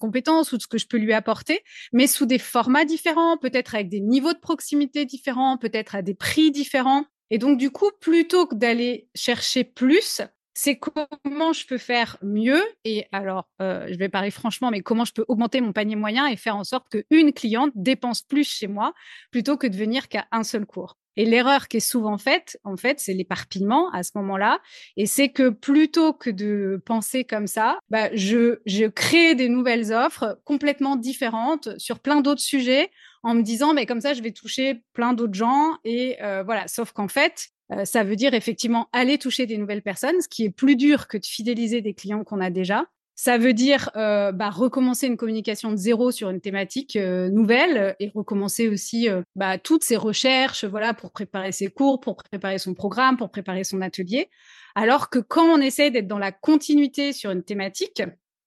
compétences 0.00 0.52
ou 0.52 0.56
de 0.56 0.62
ce 0.62 0.66
que 0.66 0.78
je 0.78 0.86
peux 0.86 0.98
lui 0.98 1.12
apporter, 1.12 1.60
mais 1.92 2.06
sous 2.06 2.26
des 2.26 2.38
formats 2.38 2.84
différents, 2.84 3.36
peut-être 3.36 3.74
avec 3.74 3.88
des 3.88 4.00
niveaux 4.00 4.32
de 4.32 4.38
proximité 4.38 5.04
différents, 5.04 5.58
peut-être 5.58 5.94
à 5.94 6.02
des 6.02 6.14
prix 6.14 6.50
différents. 6.50 7.04
Et 7.30 7.38
donc 7.38 7.58
du 7.58 7.70
coup, 7.70 7.90
plutôt 8.00 8.46
que 8.46 8.54
d'aller 8.54 9.08
chercher 9.14 9.64
plus, 9.64 10.22
c'est 10.54 10.78
comment 10.78 11.52
je 11.52 11.66
peux 11.66 11.78
faire 11.78 12.18
mieux. 12.22 12.62
Et 12.84 13.06
alors, 13.12 13.48
euh, 13.60 13.86
je 13.90 13.96
vais 13.96 14.08
parler 14.08 14.30
franchement, 14.30 14.70
mais 14.70 14.80
comment 14.80 15.04
je 15.04 15.12
peux 15.12 15.24
augmenter 15.28 15.60
mon 15.60 15.72
panier 15.72 15.96
moyen 15.96 16.26
et 16.26 16.36
faire 16.36 16.56
en 16.56 16.64
sorte 16.64 16.88
qu'une 16.90 17.32
cliente 17.32 17.72
dépense 17.74 18.22
plus 18.22 18.48
chez 18.48 18.66
moi 18.66 18.92
plutôt 19.30 19.56
que 19.56 19.66
de 19.66 19.76
venir 19.76 20.08
qu'à 20.08 20.26
un 20.30 20.44
seul 20.44 20.66
cours. 20.66 20.96
Et 21.16 21.24
l'erreur 21.24 21.68
qui 21.68 21.78
est 21.78 21.80
souvent 21.80 22.18
faite, 22.18 22.58
en 22.64 22.76
fait, 22.76 23.00
c'est 23.00 23.12
l'éparpillement 23.12 23.90
à 23.90 24.02
ce 24.02 24.12
moment-là. 24.16 24.60
Et 24.96 25.06
c'est 25.06 25.28
que 25.28 25.50
plutôt 25.50 26.12
que 26.12 26.30
de 26.30 26.80
penser 26.84 27.24
comme 27.24 27.46
ça, 27.46 27.78
bah, 27.90 28.08
je, 28.14 28.60
je 28.66 28.86
crée 28.86 29.34
des 29.34 29.48
nouvelles 29.48 29.92
offres 29.92 30.40
complètement 30.44 30.96
différentes 30.96 31.78
sur 31.78 31.98
plein 32.00 32.20
d'autres 32.20 32.40
sujets 32.40 32.90
en 33.22 33.34
me 33.34 33.42
disant, 33.42 33.74
mais 33.74 33.86
comme 33.86 34.00
ça, 34.00 34.14
je 34.14 34.22
vais 34.22 34.32
toucher 34.32 34.82
plein 34.94 35.12
d'autres 35.12 35.34
gens. 35.34 35.78
Et 35.84 36.20
euh, 36.22 36.42
voilà. 36.42 36.66
Sauf 36.66 36.92
qu'en 36.92 37.08
fait, 37.08 37.48
euh, 37.72 37.84
ça 37.84 38.04
veut 38.04 38.16
dire 38.16 38.34
effectivement 38.34 38.88
aller 38.92 39.18
toucher 39.18 39.46
des 39.46 39.58
nouvelles 39.58 39.82
personnes, 39.82 40.20
ce 40.20 40.28
qui 40.28 40.44
est 40.44 40.50
plus 40.50 40.76
dur 40.76 41.08
que 41.08 41.18
de 41.18 41.26
fidéliser 41.26 41.80
des 41.80 41.94
clients 41.94 42.24
qu'on 42.24 42.40
a 42.40 42.50
déjà. 42.50 42.84
Ça 43.14 43.36
veut 43.36 43.52
dire 43.52 43.90
euh, 43.96 44.32
bah, 44.32 44.50
recommencer 44.50 45.06
une 45.06 45.16
communication 45.16 45.70
de 45.70 45.76
zéro 45.76 46.10
sur 46.10 46.30
une 46.30 46.40
thématique 46.40 46.96
euh, 46.96 47.28
nouvelle 47.28 47.94
et 48.00 48.10
recommencer 48.14 48.68
aussi 48.68 49.08
euh, 49.08 49.22
bah, 49.36 49.58
toutes 49.58 49.84
ses 49.84 49.96
recherches, 49.96 50.64
voilà, 50.64 50.94
pour 50.94 51.12
préparer 51.12 51.52
ses 51.52 51.68
cours, 51.68 52.00
pour 52.00 52.16
préparer 52.16 52.58
son 52.58 52.74
programme, 52.74 53.16
pour 53.16 53.30
préparer 53.30 53.64
son 53.64 53.82
atelier. 53.82 54.30
Alors 54.74 55.10
que 55.10 55.18
quand 55.18 55.44
on 55.44 55.60
essaie 55.60 55.90
d'être 55.90 56.08
dans 56.08 56.18
la 56.18 56.32
continuité 56.32 57.12
sur 57.12 57.30
une 57.30 57.42
thématique, 57.44 58.02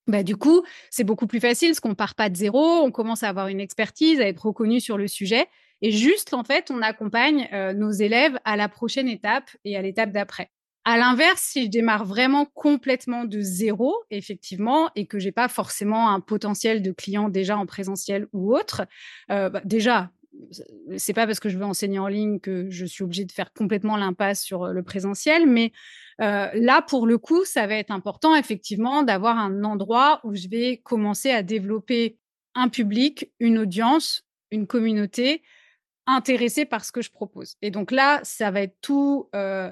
bah, 0.08 0.24
du 0.24 0.36
coup, 0.36 0.64
c'est 0.90 1.04
beaucoup 1.04 1.28
plus 1.28 1.40
facile 1.40 1.70
parce 1.70 1.80
qu'on 1.80 1.96
part 1.96 2.16
pas 2.16 2.30
de 2.30 2.36
zéro, 2.36 2.60
on 2.60 2.92
commence 2.92 3.24
à 3.24 3.30
avoir 3.30 3.48
une 3.48 3.60
expertise, 3.60 4.20
à 4.20 4.28
être 4.28 4.48
reconnu 4.48 4.80
sur 4.80 4.98
le 4.98 5.08
sujet. 5.08 5.46
Et 5.82 5.92
juste, 5.92 6.34
en 6.34 6.44
fait, 6.44 6.72
on 6.72 6.82
accompagne 6.82 7.48
nos 7.76 7.92
élèves 7.92 8.40
à 8.46 8.56
la 8.56 8.70
prochaine 8.70 9.08
étape 9.08 9.50
et 9.66 9.76
à 9.76 9.82
l'étape 9.82 10.12
d'après. 10.12 10.50
À 10.88 10.98
l'inverse, 10.98 11.42
si 11.42 11.66
je 11.66 11.70
démarre 11.70 12.06
vraiment 12.06 12.46
complètement 12.46 13.26
de 13.26 13.42
zéro, 13.42 13.96
effectivement, 14.12 14.92
et 14.96 15.08
que 15.08 15.18
j'ai 15.18 15.32
pas 15.32 15.48
forcément 15.48 16.10
un 16.12 16.20
potentiel 16.20 16.84
de 16.84 16.92
client 16.92 17.28
déjà 17.28 17.58
en 17.58 17.66
présentiel 17.66 18.28
ou 18.34 18.56
autre, 18.56 18.86
euh, 19.32 19.50
bah, 19.50 19.62
déjà, 19.66 20.12
c'est 20.98 21.14
pas 21.14 21.26
parce 21.26 21.40
que 21.40 21.50
je 21.50 21.58
veux 21.58 21.66
enseigner 21.66 21.98
en 21.98 22.08
ligne 22.08 22.40
que 22.40 22.70
je 22.70 22.86
suis 22.86 23.04
obligée 23.04 23.26
de 23.26 23.32
faire 23.32 23.52
complètement 23.54 23.98
l'impasse 23.98 24.44
sur 24.44 24.68
le 24.68 24.84
présentiel, 24.84 25.48
mais 25.48 25.72
euh, 26.22 26.50
là, 26.54 26.82
pour 26.82 27.08
le 27.08 27.18
coup, 27.18 27.46
ça 27.46 27.66
va 27.68 27.76
être 27.76 27.92
important, 27.92 28.36
effectivement, 28.36 29.02
d'avoir 29.04 29.38
un 29.40 29.64
endroit 29.64 30.22
où 30.24 30.36
je 30.36 30.48
vais 30.48 30.78
commencer 30.78 31.32
à 31.32 31.44
développer 31.44 32.20
un 32.54 32.70
public, 32.70 33.32
une 33.40 33.58
audience, 33.58 34.24
une 34.52 34.68
communauté 34.68 35.42
intéressée 36.08 36.66
par 36.66 36.86
ce 36.86 36.92
que 36.92 37.02
je 37.02 37.12
propose. 37.12 37.56
Et 37.62 37.72
donc 37.72 37.92
là, 37.92 38.20
ça 38.24 38.52
va 38.52 38.62
être 38.62 38.78
tout. 38.82 39.30
Euh, 39.36 39.72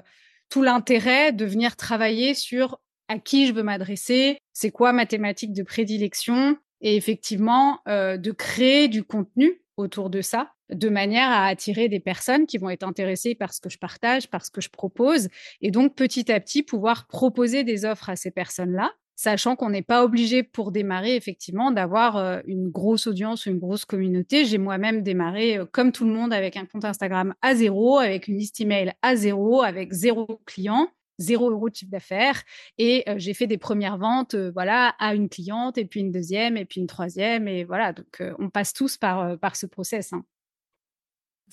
tout 0.54 0.62
l'intérêt 0.62 1.32
de 1.32 1.44
venir 1.44 1.74
travailler 1.74 2.32
sur 2.32 2.78
à 3.08 3.18
qui 3.18 3.48
je 3.48 3.52
veux 3.52 3.64
m'adresser, 3.64 4.38
c'est 4.52 4.70
quoi 4.70 4.92
ma 4.92 5.04
thématique 5.04 5.52
de 5.52 5.64
prédilection, 5.64 6.56
et 6.80 6.94
effectivement 6.94 7.80
euh, 7.88 8.16
de 8.18 8.30
créer 8.30 8.86
du 8.86 9.02
contenu 9.02 9.60
autour 9.76 10.10
de 10.10 10.20
ça, 10.20 10.52
de 10.70 10.88
manière 10.88 11.28
à 11.28 11.46
attirer 11.46 11.88
des 11.88 11.98
personnes 11.98 12.46
qui 12.46 12.58
vont 12.58 12.70
être 12.70 12.84
intéressées 12.84 13.34
par 13.34 13.52
ce 13.52 13.60
que 13.60 13.68
je 13.68 13.78
partage, 13.78 14.30
par 14.30 14.46
ce 14.46 14.52
que 14.52 14.60
je 14.60 14.68
propose, 14.68 15.26
et 15.60 15.72
donc 15.72 15.96
petit 15.96 16.30
à 16.30 16.38
petit 16.38 16.62
pouvoir 16.62 17.08
proposer 17.08 17.64
des 17.64 17.84
offres 17.84 18.10
à 18.10 18.14
ces 18.14 18.30
personnes-là, 18.30 18.92
sachant 19.16 19.56
qu'on 19.56 19.70
n'est 19.70 19.82
pas 19.82 20.04
obligé 20.04 20.42
pour 20.42 20.72
démarrer 20.72 21.16
effectivement 21.16 21.70
d'avoir 21.70 22.16
euh, 22.16 22.40
une 22.46 22.68
grosse 22.68 23.06
audience 23.06 23.46
ou 23.46 23.50
une 23.50 23.58
grosse 23.58 23.84
communauté. 23.84 24.44
J'ai 24.44 24.58
moi-même 24.58 25.02
démarré 25.02 25.58
euh, 25.58 25.66
comme 25.66 25.92
tout 25.92 26.04
le 26.04 26.12
monde 26.12 26.32
avec 26.32 26.56
un 26.56 26.66
compte 26.66 26.84
Instagram 26.84 27.34
à 27.42 27.54
zéro, 27.54 27.98
avec 27.98 28.28
une 28.28 28.38
liste 28.38 28.60
email 28.60 28.92
à 29.02 29.16
zéro, 29.16 29.62
avec 29.62 29.92
zéro 29.92 30.40
client 30.46 30.88
zéro 31.20 31.48
euro 31.48 31.70
de 31.70 31.76
chiffre 31.76 31.92
d'affaires 31.92 32.42
et 32.76 33.04
j'ai 33.18 33.34
fait 33.34 33.46
des 33.46 33.56
premières 33.56 33.98
ventes 33.98 34.34
voilà 34.34 34.96
à 34.98 35.14
une 35.14 35.28
cliente 35.28 35.78
et 35.78 35.84
puis 35.84 36.00
une 36.00 36.10
deuxième 36.10 36.56
et 36.56 36.64
puis 36.64 36.80
une 36.80 36.88
troisième 36.88 37.46
et 37.46 37.62
voilà 37.62 37.92
donc 37.92 38.20
on 38.40 38.50
passe 38.50 38.72
tous 38.72 38.96
par 38.96 39.38
par 39.38 39.54
ce 39.54 39.66
process 39.66 40.12
hein. 40.12 40.24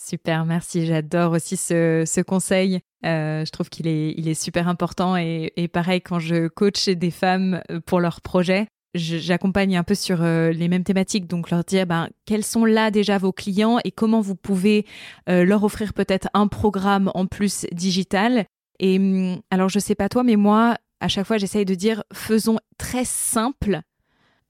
Super, 0.03 0.45
merci. 0.45 0.85
J'adore 0.85 1.33
aussi 1.33 1.57
ce, 1.57 2.21
conseil. 2.21 2.79
je 3.03 3.49
trouve 3.51 3.69
qu'il 3.69 3.87
est, 3.87 4.33
super 4.33 4.67
important 4.67 5.15
et, 5.15 5.69
pareil, 5.71 6.01
quand 6.01 6.19
je 6.19 6.47
coach 6.47 6.89
des 6.89 7.11
femmes 7.11 7.61
pour 7.85 7.99
leurs 7.99 8.21
projets, 8.21 8.67
j'accompagne 8.95 9.77
un 9.77 9.83
peu 9.83 9.95
sur 9.95 10.21
les 10.23 10.67
mêmes 10.67 10.83
thématiques, 10.83 11.27
donc 11.27 11.51
leur 11.51 11.63
dire 11.63 11.85
ben, 11.85 12.09
quels 12.25 12.43
sont 12.43 12.65
là 12.65 12.89
déjà 12.89 13.17
vos 13.17 13.31
clients 13.31 13.77
et 13.83 13.91
comment 13.91 14.21
vous 14.21 14.35
pouvez 14.35 14.85
leur 15.27 15.63
offrir 15.63 15.93
peut-être 15.93 16.29
un 16.33 16.47
programme 16.47 17.11
en 17.13 17.27
plus 17.27 17.65
digital 17.71 18.45
et 18.81 18.97
hum, 18.97 19.39
alors, 19.51 19.69
je 19.69 19.79
sais 19.79 19.95
pas 19.95 20.09
toi, 20.09 20.23
mais 20.23 20.35
moi, 20.35 20.75
à 20.99 21.07
chaque 21.07 21.25
fois, 21.25 21.37
j'essaye 21.37 21.65
de 21.65 21.75
dire 21.75 22.03
faisons 22.11 22.57
très 22.77 23.05
simple, 23.05 23.79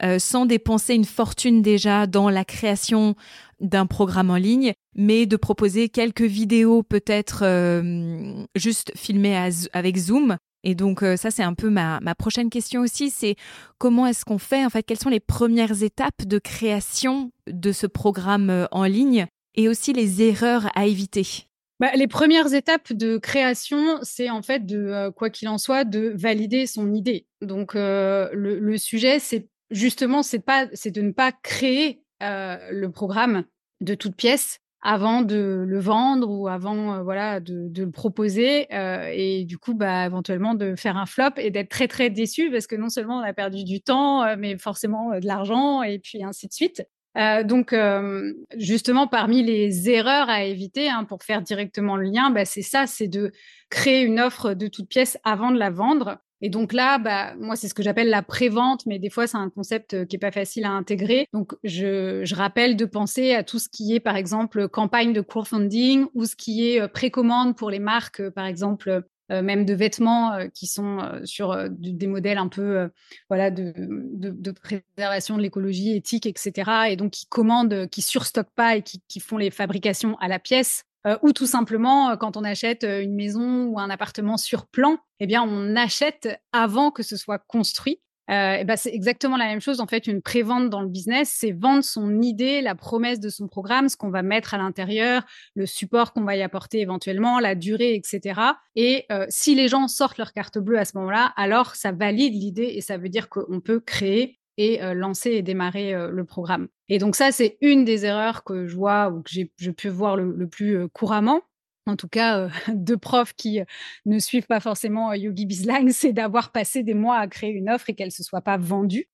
euh, 0.03 0.17
sans 0.17 0.45
dépenser 0.45 0.95
une 0.95 1.05
fortune 1.05 1.61
déjà 1.61 2.07
dans 2.07 2.29
la 2.29 2.43
création 2.43 3.15
d'un 3.59 3.85
programme 3.85 4.31
en 4.31 4.35
ligne, 4.35 4.73
mais 4.95 5.27
de 5.27 5.35
proposer 5.35 5.89
quelques 5.89 6.21
vidéos 6.21 6.81
peut-être 6.81 7.43
euh, 7.43 8.43
juste 8.55 8.91
filmées 8.95 9.37
avec 9.73 9.97
Zoom. 9.97 10.37
Et 10.63 10.73
donc 10.73 11.03
euh, 11.03 11.17
ça, 11.17 11.29
c'est 11.29 11.43
un 11.43 11.53
peu 11.53 11.69
ma, 11.69 11.99
ma 12.01 12.15
prochaine 12.15 12.49
question 12.49 12.81
aussi, 12.81 13.11
c'est 13.11 13.35
comment 13.77 14.07
est-ce 14.07 14.25
qu'on 14.25 14.39
fait, 14.39 14.65
en 14.65 14.69
fait, 14.71 14.81
quelles 14.81 14.99
sont 14.99 15.09
les 15.09 15.19
premières 15.19 15.83
étapes 15.83 16.25
de 16.25 16.39
création 16.39 17.31
de 17.47 17.71
ce 17.71 17.85
programme 17.85 18.67
en 18.71 18.85
ligne 18.85 19.27
et 19.55 19.69
aussi 19.69 19.93
les 19.93 20.23
erreurs 20.23 20.71
à 20.75 20.87
éviter? 20.87 21.45
Bah, 21.79 21.91
les 21.95 22.07
premières 22.07 22.53
étapes 22.53 22.93
de 22.93 23.17
création, 23.17 23.99
c'est 24.03 24.29
en 24.29 24.43
fait 24.43 24.65
de, 24.65 25.09
quoi 25.15 25.31
qu'il 25.31 25.47
en 25.47 25.57
soit, 25.57 25.83
de 25.83 26.13
valider 26.15 26.67
son 26.67 26.93
idée. 26.93 27.25
Donc 27.41 27.73
le, 27.73 28.75
sujet, 28.77 29.17
c'est 29.17 29.47
justement, 29.71 30.23
c'est 30.23 30.39
de 30.39 31.01
ne 31.01 31.11
pas 31.11 31.31
créer 31.31 32.03
euh, 32.21 32.57
le 32.71 32.91
programme 32.91 33.45
de 33.81 33.95
toute 33.95 34.15
pièce 34.15 34.59
avant 34.83 35.21
de 35.21 35.63
le 35.67 35.79
vendre 35.79 36.29
ou 36.29 36.47
avant 36.47 37.03
voilà 37.03 37.39
de, 37.39 37.71
le 37.75 37.91
proposer 37.91 38.67
et 38.71 39.45
du 39.45 39.59
coup 39.59 39.75
bah 39.75 40.07
éventuellement 40.07 40.55
de 40.55 40.75
faire 40.75 40.97
un 40.97 41.05
flop 41.05 41.37
et 41.37 41.51
d'être 41.51 41.69
très 41.69 41.87
très 41.87 42.09
déçu 42.09 42.49
parce 42.49 42.65
que 42.65 42.75
non 42.75 42.89
seulement 42.89 43.19
on 43.19 43.23
a 43.23 43.31
perdu 43.31 43.63
du 43.63 43.81
temps 43.81 44.35
mais 44.37 44.57
forcément 44.57 45.19
de 45.19 45.27
l'argent 45.27 45.83
et 45.83 45.99
puis 45.99 46.23
ainsi 46.23 46.47
de 46.47 46.53
suite 46.53 46.83
euh, 47.17 47.43
donc, 47.43 47.73
euh, 47.73 48.33
justement, 48.57 49.07
parmi 49.07 49.43
les 49.43 49.89
erreurs 49.89 50.29
à 50.29 50.43
éviter 50.43 50.89
hein, 50.89 51.03
pour 51.03 51.23
faire 51.23 51.41
directement 51.41 51.97
le 51.97 52.05
lien, 52.09 52.29
bah, 52.29 52.45
c'est 52.45 52.61
ça, 52.61 52.87
c'est 52.87 53.07
de 53.07 53.31
créer 53.69 54.01
une 54.03 54.19
offre 54.19 54.53
de 54.53 54.67
toute 54.67 54.87
pièce 54.87 55.17
avant 55.23 55.51
de 55.51 55.57
la 55.57 55.69
vendre. 55.69 56.17
Et 56.41 56.49
donc 56.49 56.73
là, 56.73 56.97
bah, 56.97 57.35
moi, 57.39 57.55
c'est 57.55 57.67
ce 57.67 57.73
que 57.73 57.83
j'appelle 57.83 58.09
la 58.09 58.21
pré-vente, 58.21 58.85
mais 58.85 58.99
des 58.99 59.09
fois, 59.09 59.27
c'est 59.27 59.37
un 59.37 59.49
concept 59.49 59.93
euh, 59.93 60.05
qui 60.05 60.15
est 60.15 60.19
pas 60.19 60.31
facile 60.31 60.65
à 60.65 60.71
intégrer. 60.71 61.27
Donc, 61.33 61.53
je, 61.63 62.21
je, 62.23 62.35
rappelle 62.35 62.75
de 62.75 62.85
penser 62.85 63.33
à 63.33 63.43
tout 63.43 63.59
ce 63.59 63.69
qui 63.69 63.93
est, 63.93 63.99
par 63.99 64.15
exemple, 64.15 64.67
campagne 64.67 65.13
de 65.13 65.21
crowdfunding 65.21 66.05
ou 66.13 66.25
ce 66.25 66.35
qui 66.35 66.69
est 66.69 66.87
précommande 66.87 67.55
pour 67.55 67.69
les 67.69 67.79
marques, 67.79 68.27
par 68.29 68.45
exemple, 68.45 69.03
euh, 69.31 69.41
même 69.41 69.65
de 69.65 69.73
vêtements 69.73 70.33
euh, 70.33 70.47
qui 70.53 70.67
sont 70.67 70.99
euh, 70.99 71.21
sur 71.23 71.55
des 71.69 72.07
modèles 72.07 72.37
un 72.37 72.49
peu 72.49 72.89
voilà 73.29 73.49
de, 73.49 73.73
de, 73.77 74.51
préservation 74.51 75.37
de 75.37 75.41
l'écologie 75.41 75.95
éthique, 75.95 76.25
etc. 76.25 76.89
Et 76.89 76.95
donc 76.97 77.11
qui 77.11 77.27
commandent, 77.27 77.87
qui 77.87 78.01
surstockent 78.01 78.53
pas 78.55 78.75
et 78.75 78.81
qui, 78.81 79.01
qui 79.07 79.19
font 79.21 79.37
les 79.37 79.51
fabrications 79.51 80.17
à 80.19 80.27
la 80.27 80.39
pièce. 80.39 80.83
Ou 81.23 81.33
tout 81.33 81.47
simplement, 81.47 82.15
quand 82.17 82.37
on 82.37 82.43
achète 82.43 82.83
une 82.83 83.15
maison 83.15 83.65
ou 83.65 83.79
un 83.79 83.89
appartement 83.89 84.37
sur 84.37 84.67
plan, 84.67 84.97
eh 85.19 85.25
bien, 85.25 85.43
on 85.43 85.75
achète 85.75 86.29
avant 86.51 86.91
que 86.91 87.03
ce 87.03 87.17
soit 87.17 87.39
construit. 87.39 87.99
Euh, 88.31 88.63
ben 88.63 88.77
c'est 88.77 88.93
exactement 88.93 89.35
la 89.35 89.45
même 89.45 89.59
chose. 89.59 89.81
En 89.81 89.87
fait, 89.87 90.07
une 90.07 90.21
prévente 90.21 90.69
dans 90.69 90.81
le 90.81 90.87
business, 90.87 91.35
c'est 91.37 91.51
vendre 91.51 91.83
son 91.83 92.21
idée, 92.21 92.61
la 92.61 92.75
promesse 92.75 93.19
de 93.19 93.29
son 93.29 93.47
programme, 93.47 93.89
ce 93.89 93.97
qu'on 93.97 94.09
va 94.09 94.21
mettre 94.21 94.53
à 94.53 94.57
l'intérieur, 94.57 95.23
le 95.55 95.65
support 95.65 96.13
qu'on 96.13 96.23
va 96.23 96.37
y 96.37 96.41
apporter 96.41 96.79
éventuellement, 96.79 97.39
la 97.39 97.55
durée, 97.55 97.93
etc. 97.95 98.39
Et 98.75 99.05
euh, 99.11 99.25
si 99.27 99.53
les 99.53 99.67
gens 99.67 99.87
sortent 99.89 100.17
leur 100.17 100.31
carte 100.31 100.59
bleue 100.59 100.79
à 100.79 100.85
ce 100.85 100.97
moment-là, 100.97 101.33
alors 101.35 101.75
ça 101.75 101.91
valide 101.91 102.33
l'idée 102.33 102.71
et 102.75 102.81
ça 102.81 102.97
veut 102.97 103.09
dire 103.09 103.27
qu'on 103.27 103.59
peut 103.59 103.81
créer 103.81 104.39
et 104.57 104.83
euh, 104.83 104.93
lancer 104.93 105.31
et 105.31 105.41
démarrer 105.41 105.93
le 106.09 106.23
programme. 106.25 106.67
Et 106.89 106.97
donc 106.97 107.15
ça, 107.15 107.31
c'est 107.31 107.57
une 107.61 107.85
des 107.85 108.05
erreurs 108.05 108.43
que 108.43 108.67
je 108.67 108.75
vois 108.75 109.09
ou 109.09 109.21
que 109.21 109.29
j'ai 109.31 109.71
peux 109.71 109.89
voir 109.89 110.15
le 110.17 110.47
plus 110.47 110.87
couramment 110.89 111.41
en 111.85 111.95
tout 111.95 112.07
cas 112.07 112.39
euh, 112.39 112.49
de 112.73 112.95
profs 112.95 113.33
qui 113.33 113.59
euh, 113.59 113.65
ne 114.05 114.19
suivent 114.19 114.47
pas 114.47 114.59
forcément 114.59 115.11
euh, 115.11 115.17
Yogi 115.17 115.45
Bizlang, 115.45 115.89
c'est 115.91 116.13
d'avoir 116.13 116.51
passé 116.51 116.83
des 116.83 116.93
mois 116.93 117.17
à 117.17 117.27
créer 117.27 117.51
une 117.51 117.69
offre 117.69 117.89
et 117.89 117.93
qu'elle 117.93 118.07
ne 118.07 118.11
se 118.11 118.23
soit 118.23 118.41
pas 118.41 118.57
vendue. 118.57 119.07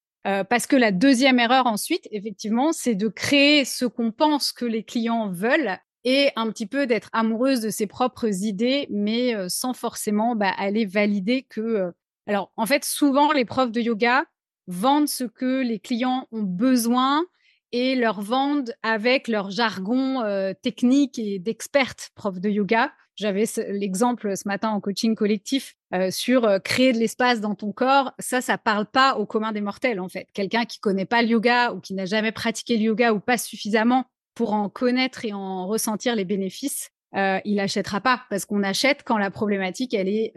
parce 0.50 0.68
que 0.68 0.76
la 0.76 0.92
deuxième 0.92 1.40
erreur 1.40 1.68
ensuite, 1.68 2.06
effectivement, 2.12 2.74
c'est 2.74 2.96
de 2.96 3.08
créer 3.08 3.64
ce 3.64 3.86
qu'on 3.86 4.12
pense 4.12 4.52
que 4.52 4.66
les 4.66 4.84
clients 4.84 5.30
veulent 5.30 5.78
et 6.04 6.32
un 6.36 6.52
petit 6.52 6.66
peu 6.66 6.86
d'être 6.86 7.10
amoureuse 7.14 7.62
de 7.62 7.70
ses 7.70 7.88
propres 7.88 8.44
idées, 8.44 8.88
mais 8.90 9.34
sans 9.48 9.74
forcément 9.74 10.36
bah, 10.36 10.52
aller 10.58 10.86
valider 10.86 11.44
que... 11.44 11.94
Alors, 12.28 12.52
en 12.58 12.66
fait, 12.66 12.84
souvent, 12.84 13.32
les 13.32 13.46
profs 13.46 13.72
de 13.72 13.80
yoga 13.80 14.26
vendent 14.68 15.08
ce 15.08 15.24
que 15.24 15.62
les 15.62 15.80
clients 15.80 16.28
ont 16.32 16.44
besoin 16.44 17.26
et 17.72 17.96
leur 17.96 18.22
vendent 18.22 18.74
avec 18.84 19.28
leur 19.28 19.52
jargon 19.52 20.22
euh, 20.22 20.54
technique 20.62 21.20
et 21.20 21.40
d'experte 21.40 22.12
prof 22.16 22.40
de 22.40 22.50
yoga. 22.50 22.92
J'avais 23.16 23.46
l'exemple 23.70 24.38
ce 24.38 24.48
matin 24.48 24.70
en 24.70 24.80
coaching 24.80 25.16
collectif 25.16 25.76
euh, 25.94 26.12
sur 26.12 26.46
euh, 26.46 26.60
créer 26.60 26.94
de 26.94 27.00
l'espace 27.00 27.42
dans 27.42 27.56
ton 27.56 27.72
corps. 27.72 28.14
Ça, 28.20 28.42
ça 28.42 28.58
parle 28.58 28.86
pas 28.86 29.18
au 29.18 29.26
commun 29.26 29.52
des 29.52 29.62
mortels 29.62 30.00
en 30.00 30.08
fait. 30.08 30.28
Quelqu'un 30.34 30.66
qui 30.66 30.80
connaît 30.80 31.06
pas 31.06 31.22
le 31.24 31.30
yoga 31.30 31.74
ou 31.74 31.80
qui 31.80 31.94
n'a 31.94 32.06
jamais 32.06 32.32
pratiqué 32.32 32.78
le 32.78 32.84
yoga 32.84 33.14
ou 33.14 33.20
pas 33.20 33.38
suffisamment 33.38 34.06
pour 34.36 34.54
en 34.54 34.70
connaître 34.70 35.26
et 35.26 35.34
en 35.34 35.68
ressentir 35.68 36.16
les 36.16 36.26
bénéfices, 36.26 36.92
il 37.16 37.56
n'achètera 37.56 38.02
pas 38.02 38.22
parce 38.30 38.46
qu'on 38.46 38.62
achète 38.62 39.02
quand 39.04 39.18
la 39.18 39.32
problématique 39.32 39.96
elle 39.96 40.08
est 40.08 40.32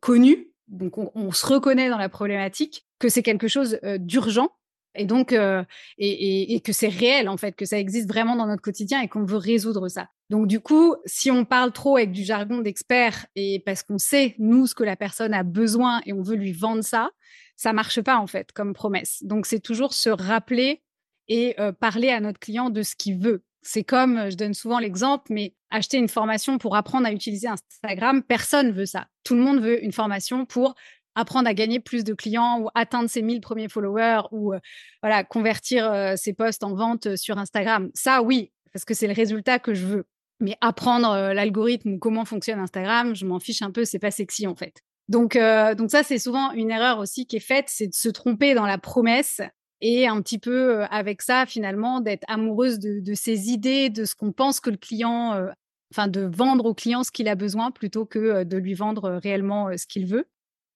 connue. 0.00 0.51
Donc 0.68 0.96
on, 0.96 1.32
se 1.32 1.46
reconnaît 1.46 1.90
dans 1.90 1.98
la 1.98 2.08
problématique 2.08 2.86
que 2.98 3.08
c'est 3.08 3.22
quelque 3.22 3.48
chose 3.48 3.78
d'urgent 3.98 4.50
et 4.94 5.06
donc 5.06 5.32
euh, 5.32 5.64
et, 5.98 6.54
et, 6.54 6.60
que 6.60 6.72
c'est 6.72 6.88
réel 6.88 7.28
en 7.28 7.36
fait, 7.36 7.52
que 7.52 7.64
ça 7.64 7.78
existe 7.78 8.08
vraiment 8.08 8.36
dans 8.36 8.46
notre 8.46 8.62
quotidien 8.62 9.00
et 9.00 9.08
qu'on 9.08 9.24
veut 9.24 9.38
résoudre 9.38 9.88
ça. 9.88 10.08
Donc 10.30 10.46
du 10.46 10.60
coup, 10.60 10.96
si 11.06 11.30
on 11.30 11.44
parle 11.44 11.72
trop 11.72 11.96
avec 11.96 12.12
du 12.12 12.24
jargon 12.24 12.60
d'expert 12.60 13.26
et 13.34 13.62
parce 13.64 13.82
qu'on 13.82 13.98
sait 13.98 14.34
nous 14.38 14.66
ce 14.66 14.74
que 14.74 14.84
la 14.84 14.96
personne 14.96 15.34
a 15.34 15.42
besoin 15.42 16.02
et 16.06 16.12
on 16.12 16.22
veut 16.22 16.36
lui 16.36 16.52
vendre 16.52 16.82
ça, 16.82 17.10
ça 17.56 17.72
marche 17.72 18.00
pas 18.02 18.16
en 18.16 18.26
fait 18.26 18.52
comme 18.52 18.74
promesse. 18.74 19.22
Donc 19.22 19.46
c'est 19.46 19.60
toujours 19.60 19.94
se 19.94 20.10
rappeler 20.10 20.82
et 21.28 21.58
euh, 21.60 21.72
parler 21.72 22.10
à 22.10 22.20
notre 22.20 22.38
client 22.38 22.70
de 22.70 22.82
ce 22.82 22.94
qu'il 22.94 23.18
veut. 23.18 23.44
C'est 23.62 23.84
comme, 23.84 24.30
je 24.30 24.36
donne 24.36 24.54
souvent 24.54 24.78
l'exemple, 24.78 25.24
mais 25.30 25.54
acheter 25.70 25.96
une 25.96 26.08
formation 26.08 26.58
pour 26.58 26.76
apprendre 26.76 27.06
à 27.06 27.12
utiliser 27.12 27.48
Instagram, 27.48 28.22
personne 28.22 28.72
veut 28.72 28.86
ça. 28.86 29.06
Tout 29.24 29.34
le 29.34 29.40
monde 29.40 29.60
veut 29.60 29.82
une 29.82 29.92
formation 29.92 30.44
pour 30.44 30.74
apprendre 31.14 31.48
à 31.48 31.54
gagner 31.54 31.80
plus 31.80 32.04
de 32.04 32.14
clients 32.14 32.60
ou 32.60 32.68
atteindre 32.74 33.08
ses 33.08 33.22
1000 33.22 33.40
premiers 33.40 33.68
followers 33.68 34.22
ou 34.30 34.54
euh, 34.54 34.60
voilà 35.02 35.24
convertir 35.24 35.90
euh, 35.92 36.14
ses 36.16 36.32
posts 36.32 36.64
en 36.64 36.74
vente 36.74 37.06
euh, 37.06 37.16
sur 37.16 37.38
Instagram. 37.38 37.90
Ça, 37.94 38.22
oui, 38.22 38.52
parce 38.72 38.84
que 38.84 38.94
c'est 38.94 39.06
le 39.06 39.14
résultat 39.14 39.58
que 39.58 39.74
je 39.74 39.86
veux. 39.86 40.04
Mais 40.40 40.56
apprendre 40.60 41.32
l'algorithme 41.32 41.92
ou 41.92 41.98
comment 41.98 42.24
fonctionne 42.24 42.58
Instagram, 42.58 43.14
je 43.14 43.24
m'en 43.26 43.38
fiche 43.38 43.62
un 43.62 43.70
peu, 43.70 43.84
c'est 43.84 44.00
pas 44.00 44.10
sexy 44.10 44.48
en 44.48 44.56
fait. 44.56 44.80
Donc, 45.08 45.38
donc 45.76 45.90
ça, 45.92 46.02
c'est 46.02 46.18
souvent 46.18 46.50
une 46.50 46.72
erreur 46.72 46.98
aussi 46.98 47.26
qui 47.26 47.36
est 47.36 47.40
faite, 47.40 47.66
c'est 47.68 47.86
de 47.86 47.94
se 47.94 48.08
tromper 48.08 48.54
dans 48.54 48.66
la 48.66 48.76
promesse 48.76 49.40
et 49.82 50.06
un 50.06 50.22
petit 50.22 50.38
peu 50.38 50.84
avec 50.84 51.20
ça, 51.20 51.44
finalement, 51.44 52.00
d'être 52.00 52.24
amoureuse 52.28 52.78
de, 52.78 53.14
ses 53.14 53.50
idées, 53.50 53.90
de 53.90 54.04
ce 54.04 54.14
qu'on 54.14 54.32
pense 54.32 54.60
que 54.60 54.70
le 54.70 54.76
client, 54.76 55.48
enfin, 55.92 56.08
de 56.08 56.22
vendre 56.22 56.66
au 56.66 56.74
client 56.74 57.02
ce 57.02 57.10
qu'il 57.10 57.28
a 57.28 57.34
besoin 57.34 57.72
plutôt 57.72 58.06
que 58.06 58.44
de 58.44 58.56
lui 58.56 58.74
vendre 58.74 59.20
réellement 59.22 59.76
ce 59.76 59.86
qu'il 59.86 60.06
veut. 60.06 60.26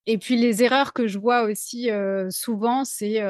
Et 0.06 0.18
puis 0.18 0.36
les 0.36 0.62
erreurs 0.62 0.92
que 0.92 1.06
je 1.06 1.18
vois 1.18 1.44
aussi 1.44 1.88
souvent, 2.30 2.84
c'est 2.84 3.22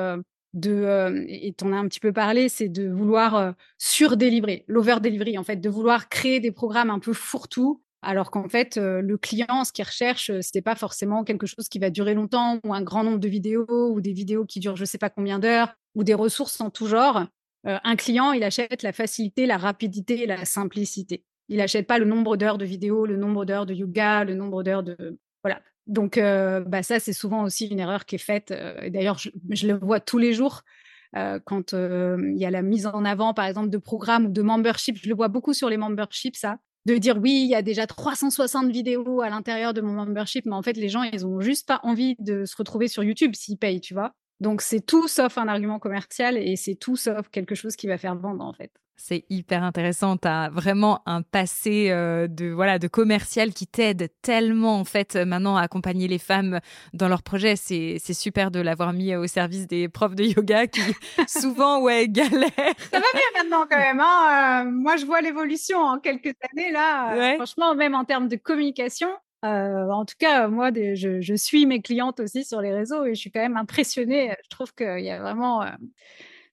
de, 0.54 1.26
et 1.28 1.52
tu 1.52 1.64
en 1.64 1.72
as 1.74 1.76
un 1.76 1.88
petit 1.88 2.00
peu 2.00 2.12
parlé, 2.12 2.48
c'est 2.48 2.68
de 2.68 2.88
vouloir 2.88 3.54
surdélivrer, 3.76 4.64
l'over-delivery 4.68 5.36
en 5.36 5.44
fait, 5.44 5.56
de 5.56 5.68
vouloir 5.68 6.08
créer 6.08 6.40
des 6.40 6.52
programmes 6.52 6.90
un 6.90 7.00
peu 7.00 7.12
fourre-tout 7.12 7.82
Alors 8.06 8.30
qu'en 8.30 8.48
fait, 8.48 8.76
le 8.76 9.16
client, 9.16 9.64
ce 9.64 9.72
qu'il 9.72 9.84
recherche, 9.84 10.26
ce 10.26 10.50
n'est 10.54 10.62
pas 10.62 10.76
forcément 10.76 11.24
quelque 11.24 11.44
chose 11.44 11.68
qui 11.68 11.80
va 11.80 11.90
durer 11.90 12.14
longtemps 12.14 12.60
ou 12.64 12.72
un 12.72 12.80
grand 12.80 13.02
nombre 13.02 13.18
de 13.18 13.26
vidéos 13.26 13.66
ou 13.68 14.00
des 14.00 14.12
vidéos 14.12 14.44
qui 14.44 14.60
durent 14.60 14.76
je 14.76 14.82
ne 14.82 14.86
sais 14.86 14.96
pas 14.96 15.10
combien 15.10 15.40
d'heures 15.40 15.74
ou 15.96 16.04
des 16.04 16.14
ressources 16.14 16.60
en 16.60 16.70
tout 16.70 16.86
genre. 16.86 17.26
un 17.64 17.96
client, 17.96 18.30
il 18.30 18.44
achète 18.44 18.84
la 18.84 18.92
facilité, 18.92 19.44
la 19.44 19.56
rapidité 19.56 20.22
et 20.22 20.26
la 20.26 20.44
simplicité. 20.44 21.24
Il 21.48 21.56
n'achète 21.56 21.88
pas 21.88 21.98
le 21.98 22.04
nombre 22.04 22.36
d'heures 22.36 22.58
de 22.58 22.64
vidéos, 22.64 23.06
le 23.06 23.16
nombre 23.16 23.44
d'heures 23.44 23.66
de 23.66 23.74
yoga, 23.74 24.22
le 24.22 24.34
nombre 24.34 24.62
d'heures 24.62 24.84
de... 24.84 25.18
Voilà. 25.42 25.60
Donc, 25.88 26.16
bah, 26.16 26.84
ça, 26.84 27.00
c'est 27.00 27.12
souvent 27.12 27.42
aussi 27.42 27.66
une 27.66 27.80
erreur 27.80 28.04
qui 28.04 28.14
est 28.14 28.18
faite. 28.18 28.54
D'ailleurs, 28.86 29.18
je, 29.18 29.66
le 29.66 29.74
vois 29.74 29.98
tous 29.98 30.18
les 30.18 30.32
jours 30.32 30.62
quand 31.44 31.72
il 31.72 32.38
y 32.38 32.46
a 32.46 32.52
la 32.52 32.62
mise 32.62 32.86
en 32.86 33.04
avant, 33.04 33.34
par 33.34 33.46
exemple, 33.46 33.70
de 33.70 33.78
programmes 33.78 34.26
ou 34.26 34.30
de 34.30 34.42
membership. 34.42 34.96
Je 34.96 35.08
le 35.08 35.16
vois 35.16 35.28
beaucoup 35.28 35.54
sur 35.54 35.68
les 35.68 35.76
memberships, 35.76 36.36
ça. 36.36 36.58
De 36.86 36.98
dire 36.98 37.18
oui, 37.18 37.42
il 37.42 37.48
y 37.48 37.56
a 37.56 37.62
déjà 37.62 37.84
360 37.88 38.70
vidéos 38.70 39.20
à 39.20 39.28
l'intérieur 39.28 39.74
de 39.74 39.80
mon 39.80 39.92
membership, 39.92 40.46
mais 40.46 40.54
en 40.54 40.62
fait, 40.62 40.76
les 40.76 40.88
gens, 40.88 41.02
ils 41.02 41.26
ont 41.26 41.40
juste 41.40 41.66
pas 41.66 41.80
envie 41.82 42.14
de 42.20 42.44
se 42.44 42.56
retrouver 42.56 42.86
sur 42.86 43.02
YouTube 43.02 43.34
s'ils 43.34 43.58
payent, 43.58 43.80
tu 43.80 43.92
vois. 43.92 44.12
Donc, 44.38 44.62
c'est 44.62 44.80
tout 44.80 45.08
sauf 45.08 45.36
un 45.36 45.48
argument 45.48 45.80
commercial 45.80 46.38
et 46.38 46.54
c'est 46.54 46.76
tout 46.76 46.94
sauf 46.94 47.28
quelque 47.30 47.56
chose 47.56 47.74
qui 47.74 47.88
va 47.88 47.98
faire 47.98 48.14
vendre, 48.14 48.44
en 48.44 48.52
fait. 48.52 48.70
C'est 48.98 49.24
hyper 49.28 49.62
intéressant. 49.62 50.16
Tu 50.16 50.26
as 50.26 50.48
vraiment 50.48 51.02
un 51.04 51.20
passé 51.20 51.90
euh, 51.90 52.28
de 52.28 52.46
voilà 52.46 52.78
de 52.78 52.88
commercial 52.88 53.52
qui 53.52 53.66
t'aide 53.66 54.08
tellement 54.22 54.80
en 54.80 54.84
fait 54.84 55.16
maintenant 55.16 55.56
à 55.56 55.62
accompagner 55.62 56.08
les 56.08 56.18
femmes 56.18 56.60
dans 56.94 57.06
leurs 57.06 57.22
projets. 57.22 57.56
C'est 57.56 57.98
super 58.14 58.50
de 58.50 58.58
l'avoir 58.58 58.94
mis 58.94 59.14
au 59.14 59.26
service 59.26 59.66
des 59.66 59.88
profs 59.88 60.14
de 60.14 60.24
yoga 60.24 60.66
qui 60.66 60.80
souvent 61.28 61.82
ouais 61.82 62.08
galèrent. 62.08 62.50
Ça 62.90 62.98
va 62.98 63.06
bien 63.12 63.42
maintenant 63.42 63.66
quand 63.70 63.78
même. 63.78 64.00
Hein. 64.00 64.64
Euh, 64.66 64.70
moi 64.70 64.96
je 64.96 65.04
vois 65.04 65.20
l'évolution 65.20 65.78
en 65.78 65.98
quelques 65.98 66.34
années 66.50 66.72
là. 66.72 67.14
Euh, 67.14 67.34
franchement 67.36 67.74
même 67.74 67.94
en 67.94 68.04
termes 68.04 68.28
de 68.28 68.36
communication. 68.36 69.10
en 69.42 70.04
tout 70.06 70.16
cas, 70.18 70.48
moi, 70.48 70.70
je, 70.74 71.20
je, 71.20 71.34
suis 71.34 71.66
mes 71.66 71.80
clientes 71.80 72.18
aussi 72.18 72.44
sur 72.44 72.60
les 72.60 72.72
réseaux 72.72 73.04
et 73.04 73.14
je 73.14 73.20
suis 73.20 73.30
quand 73.30 73.40
même 73.40 73.56
impressionnée. 73.56 74.34
Je 74.42 74.48
trouve 74.48 74.72
qu'il 74.74 75.04
y 75.04 75.10
a 75.10 75.20
vraiment 75.20 75.64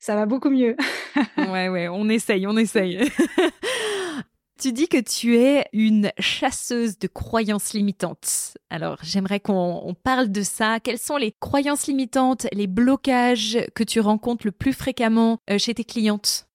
ça 0.04 0.16
va 0.16 0.26
beaucoup 0.26 0.50
mieux. 0.50 0.76
ouais, 1.38 1.70
ouais, 1.70 1.88
on 1.88 2.10
essaye, 2.10 2.46
on 2.46 2.58
essaye. 2.58 3.00
tu 4.60 4.74
dis 4.74 4.89
que 4.89 5.00
tu 5.00 5.38
es 5.38 5.66
une 5.72 6.12
chasseuse 6.20 7.00
de 7.00 7.08
croyances 7.08 7.72
limitantes. 7.72 8.58
Alors, 8.70 8.98
j'aimerais 9.02 9.39
qu'on 9.39 9.96
parle 10.04 10.30
de 10.30 10.42
ça. 10.42 10.82
Quelles 10.82 11.00
sont 11.00 11.16
les 11.16 11.32
croyances 11.32 11.88
limitantes, 11.88 12.48
les 12.52 12.68
blocages 12.68 13.60
que 13.76 13.86
tu 13.86 14.02
rencontres 14.02 14.46
le 14.46 14.52
plus 14.52 14.74
fréquemment 14.74 15.38
euh, 15.50 15.58
chez 15.58 15.74
tes 15.74 15.86
clientes? 15.86 16.50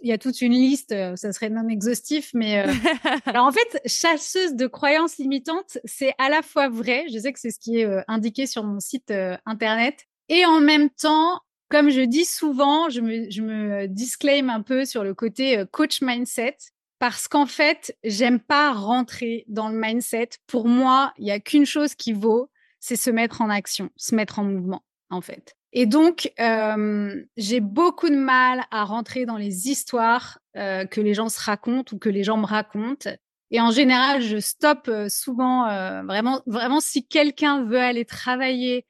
Il 0.00 0.08
y 0.08 0.12
a 0.12 0.18
toute 0.18 0.40
une 0.40 0.52
liste, 0.52 0.92
euh, 0.92 1.16
ça 1.16 1.32
serait 1.32 1.50
non 1.50 1.68
exhaustif, 1.68 2.30
mais 2.34 2.64
euh, 2.64 2.72
alors 3.26 3.46
en 3.46 3.52
fait, 3.52 3.80
chasseuse 3.84 4.54
de 4.54 4.68
croyances 4.68 5.18
limitantes, 5.18 5.78
c'est 5.84 6.14
à 6.18 6.28
la 6.28 6.42
fois 6.42 6.68
vrai, 6.68 7.06
je 7.12 7.18
sais 7.18 7.32
que 7.32 7.40
c'est 7.40 7.50
ce 7.50 7.58
qui 7.58 7.80
est 7.80 8.04
indiqué 8.06 8.46
sur 8.46 8.62
mon 8.62 8.78
site 8.78 9.12
internet, 9.44 10.06
et 10.28 10.46
en 10.46 10.60
même 10.60 10.88
temps, 10.90 11.40
comme 11.68 11.90
je 11.90 12.02
dis 12.02 12.24
souvent, 12.24 12.88
je 12.88 13.00
me, 13.00 13.30
je 13.30 13.42
me 13.42 13.86
disclaim 13.86 14.48
un 14.48 14.62
peu 14.62 14.84
sur 14.84 15.04
le 15.04 15.14
côté 15.14 15.58
euh, 15.58 15.64
coach 15.64 16.02
mindset 16.02 16.56
parce 16.98 17.28
qu'en 17.28 17.46
fait, 17.46 17.96
j'aime 18.04 18.40
pas 18.40 18.72
rentrer 18.72 19.44
dans 19.48 19.68
le 19.68 19.78
mindset. 19.78 20.30
Pour 20.46 20.68
moi, 20.68 21.12
il 21.18 21.26
y 21.26 21.30
a 21.30 21.40
qu'une 21.40 21.66
chose 21.66 21.94
qui 21.94 22.12
vaut, 22.12 22.50
c'est 22.80 22.96
se 22.96 23.10
mettre 23.10 23.40
en 23.40 23.50
action, 23.50 23.90
se 23.96 24.14
mettre 24.14 24.38
en 24.38 24.44
mouvement, 24.44 24.84
en 25.10 25.20
fait. 25.20 25.54
Et 25.72 25.86
donc, 25.86 26.32
euh, 26.38 27.24
j'ai 27.36 27.60
beaucoup 27.60 28.08
de 28.08 28.16
mal 28.16 28.64
à 28.70 28.84
rentrer 28.84 29.26
dans 29.26 29.36
les 29.36 29.68
histoires 29.68 30.38
euh, 30.56 30.84
que 30.86 31.00
les 31.00 31.14
gens 31.14 31.28
se 31.28 31.40
racontent 31.40 31.96
ou 31.96 31.98
que 31.98 32.08
les 32.08 32.22
gens 32.22 32.36
me 32.36 32.46
racontent. 32.46 33.10
Et 33.50 33.60
en 33.60 33.72
général, 33.72 34.22
je 34.22 34.38
stoppe 34.38 34.90
souvent, 35.08 35.64
vraiment, 36.04 36.42
vraiment, 36.46 36.80
si 36.80 37.06
quelqu'un 37.06 37.64
veut 37.64 37.78
aller 37.78 38.04
travailler 38.04 38.86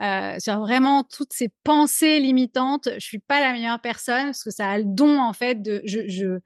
euh, 0.00 0.38
sur 0.38 0.58
vraiment 0.60 1.04
toutes 1.04 1.32
ces 1.32 1.50
pensées 1.64 2.20
limitantes. 2.20 2.88
Je 2.94 3.04
suis 3.04 3.18
pas 3.18 3.40
la 3.40 3.52
meilleure 3.52 3.80
personne 3.80 4.26
parce 4.26 4.42
que 4.42 4.50
ça 4.50 4.70
a 4.70 4.78
le 4.78 4.84
don 4.84 5.18
en 5.18 5.32
fait 5.32 5.62
de. 5.62 5.82
Je, 5.84 6.08
je 6.08 6.40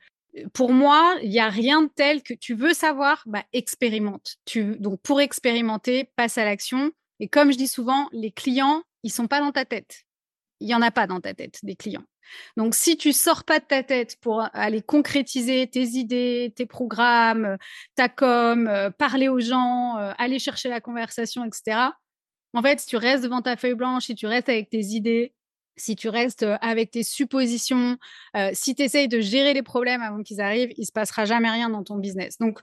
pour 0.52 0.72
moi, 0.72 1.16
il 1.22 1.32
y 1.32 1.40
a 1.40 1.48
rien 1.48 1.82
de 1.82 1.90
tel 1.94 2.22
que 2.22 2.34
tu 2.34 2.54
veux 2.54 2.74
savoir, 2.74 3.22
bah 3.26 3.44
expérimente. 3.52 4.36
Tu 4.44 4.76
donc 4.78 5.00
pour 5.00 5.20
expérimenter, 5.20 6.10
passe 6.16 6.38
à 6.38 6.44
l'action. 6.44 6.90
Et 7.20 7.28
comme 7.28 7.50
je 7.50 7.56
dis 7.56 7.68
souvent, 7.68 8.08
les 8.12 8.30
clients, 8.30 8.82
ils 9.02 9.10
sont 9.10 9.28
pas 9.28 9.40
dans 9.40 9.52
ta 9.52 9.64
tête. 9.64 10.02
Il 10.60 10.68
y 10.68 10.74
en 10.74 10.82
a 10.82 10.90
pas 10.90 11.06
dans 11.06 11.20
ta 11.20 11.32
tête 11.32 11.60
des 11.62 11.76
clients. 11.76 12.04
Donc, 12.56 12.74
si 12.74 12.96
tu 12.96 13.12
sors 13.12 13.44
pas 13.44 13.60
de 13.60 13.64
ta 13.64 13.82
tête 13.82 14.16
pour 14.20 14.44
aller 14.52 14.82
concrétiser 14.82 15.66
tes 15.68 15.84
idées, 15.84 16.52
tes 16.56 16.66
programmes, 16.66 17.56
ta 17.94 18.08
com, 18.08 18.66
euh, 18.68 18.90
parler 18.90 19.28
aux 19.28 19.40
gens, 19.40 19.96
euh, 19.98 20.12
aller 20.18 20.38
chercher 20.38 20.68
la 20.68 20.80
conversation, 20.80 21.44
etc., 21.44 21.90
en 22.56 22.62
fait, 22.62 22.80
si 22.80 22.86
tu 22.86 22.96
restes 22.96 23.22
devant 23.22 23.42
ta 23.42 23.56
feuille 23.56 23.74
blanche, 23.74 24.06
si 24.06 24.14
tu 24.14 24.26
restes 24.26 24.48
avec 24.48 24.70
tes 24.70 24.80
idées, 24.80 25.34
si 25.76 25.94
tu 25.94 26.08
restes 26.08 26.42
euh, 26.42 26.56
avec 26.62 26.90
tes 26.90 27.02
suppositions, 27.02 27.98
euh, 28.34 28.50
si 28.54 28.74
tu 28.74 28.82
essayes 28.82 29.08
de 29.08 29.20
gérer 29.20 29.52
les 29.52 29.62
problèmes 29.62 30.00
avant 30.00 30.22
qu'ils 30.22 30.40
arrivent, 30.40 30.72
il 30.78 30.86
se 30.86 30.92
passera 30.92 31.26
jamais 31.26 31.50
rien 31.50 31.68
dans 31.68 31.84
ton 31.84 31.96
business. 31.96 32.38
Donc, 32.38 32.60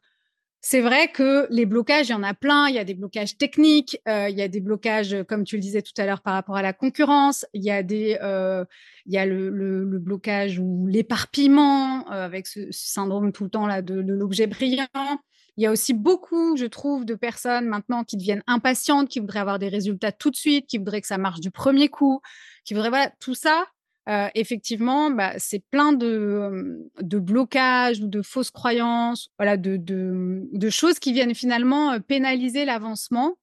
c'est 0.61 0.81
vrai 0.81 1.09
que 1.09 1.45
les 1.51 1.67
blocages, 1.67 2.07
il 2.07 2.13
y 2.13 2.15
en 2.15 2.23
a 2.23 2.33
plein. 2.33 2.69
Il 2.69 2.75
y 2.75 2.79
a 2.79 2.85
des 2.85 2.95
blocages 2.95 3.37
techniques, 3.37 3.99
euh, 4.07 4.29
il 4.29 4.37
y 4.37 4.41
a 4.41 4.47
des 4.47 4.61
blocages, 4.61 5.15
comme 5.27 5.43
tu 5.43 5.57
le 5.57 5.61
disais 5.61 5.83
tout 5.83 5.93
à 5.97 6.07
l'heure, 6.07 6.21
par 6.21 6.33
rapport 6.33 6.55
à 6.55 6.63
la 6.63 6.73
concurrence. 6.73 7.45
Il 7.53 7.63
y 7.63 7.69
a 7.69 7.83
des, 7.83 8.17
il 9.05 9.13
y 9.13 9.17
a 9.17 9.25
le, 9.27 9.99
blocage 9.99 10.57
ou 10.57 10.87
l'éparpillement 10.87 12.07
avec 12.07 12.47
ce, 12.47 12.61
syndrome 12.71 13.31
tout 13.31 13.43
le 13.43 13.49
temps 13.51 13.67
là 13.67 13.83
de 13.83 13.93
l'objet 13.93 14.47
brillant. 14.47 14.87
Il 15.57 15.63
y 15.63 15.67
a 15.67 15.71
aussi 15.71 15.93
beaucoup, 15.93 16.57
je 16.57 16.65
trouve, 16.65 17.05
de 17.05 17.15
personnes 17.15 17.67
maintenant 17.67 18.03
qui 18.03 18.17
deviennent 18.17 18.43
impatientes, 18.47 19.09
qui 19.09 19.19
voudraient 19.19 19.39
avoir 19.39 19.59
des 19.59 19.69
résultats 19.69 20.11
tout 20.11 20.31
de 20.31 20.35
suite, 20.35 20.67
qui 20.67 20.77
voudraient 20.77 21.01
que 21.01 21.07
ça 21.07 21.17
marche 21.17 21.39
du 21.39 21.51
premier 21.51 21.89
coup, 21.89 22.21
qui 22.65 22.73
voudraient, 22.73 22.89
voilà, 22.89 23.11
tout 23.19 23.35
ça. 23.35 23.65
Euh, 24.09 24.27
effectivement, 24.35 25.11
bah, 25.11 25.33
c'est 25.37 25.63
plein 25.71 25.93
de, 25.93 26.07
euh, 26.07 26.89
de, 27.01 27.19
blocages 27.19 28.01
ou 28.01 28.07
de 28.07 28.21
fausses 28.21 28.51
croyances, 28.51 29.29
voilà, 29.39 29.55
de, 29.55 29.77
de, 29.77 30.69
choses 30.69 30.99
qui 30.99 31.13
viennent 31.13 31.33
finalement 31.33 31.93
euh, 31.93 31.99
pénaliser 31.99 32.65
l'avancement 32.65 33.35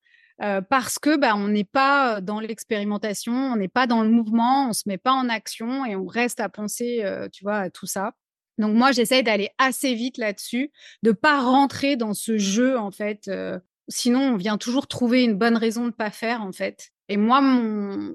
parce 0.70 0.99
que 0.99 1.18
bah, 1.18 1.37
on 1.37 1.49
n'est 1.49 1.64
pas 1.64 2.23
dans 2.23 2.40
l'expérimentation, 2.40 3.35
on 3.35 3.57
n'est 3.57 3.68
pas 3.68 3.87
dans 3.87 4.03
le 4.03 4.09
mouvement, 4.09 4.70
on 4.70 4.73
se 4.73 4.85
met 4.87 4.96
pas 4.96 5.12
en 5.12 5.29
action 5.29 5.85
et 5.85 5.96
on 5.96 6.07
reste 6.07 6.40
à 6.40 6.49
penser, 6.49 7.05
tu 7.31 7.44
vois, 7.44 7.59
à 7.59 7.68
tout 7.68 7.85
ça. 7.85 8.14
Donc 8.61 8.77
moi, 8.77 8.92
j'essaie 8.92 9.23
d'aller 9.23 9.49
assez 9.59 9.94
vite 9.94 10.18
là-dessus, 10.18 10.70
de 11.03 11.12
pas 11.12 11.40
rentrer 11.40 11.96
dans 11.96 12.14
ce 12.14 12.38
jeu 12.38 12.79
en 12.79 12.90
fait. 12.90 13.27
Euh, 13.29 13.59
sinon, 13.88 14.35
on 14.35 14.37
vient 14.37 14.59
toujours 14.59 14.87
trouver 14.87 15.25
une 15.25 15.35
bonne 15.35 15.57
raison 15.57 15.87
de 15.87 15.92
pas 15.92 16.11
faire 16.11 16.42
en 16.42 16.53
fait. 16.53 16.92
Et 17.09 17.16
moi, 17.16 17.40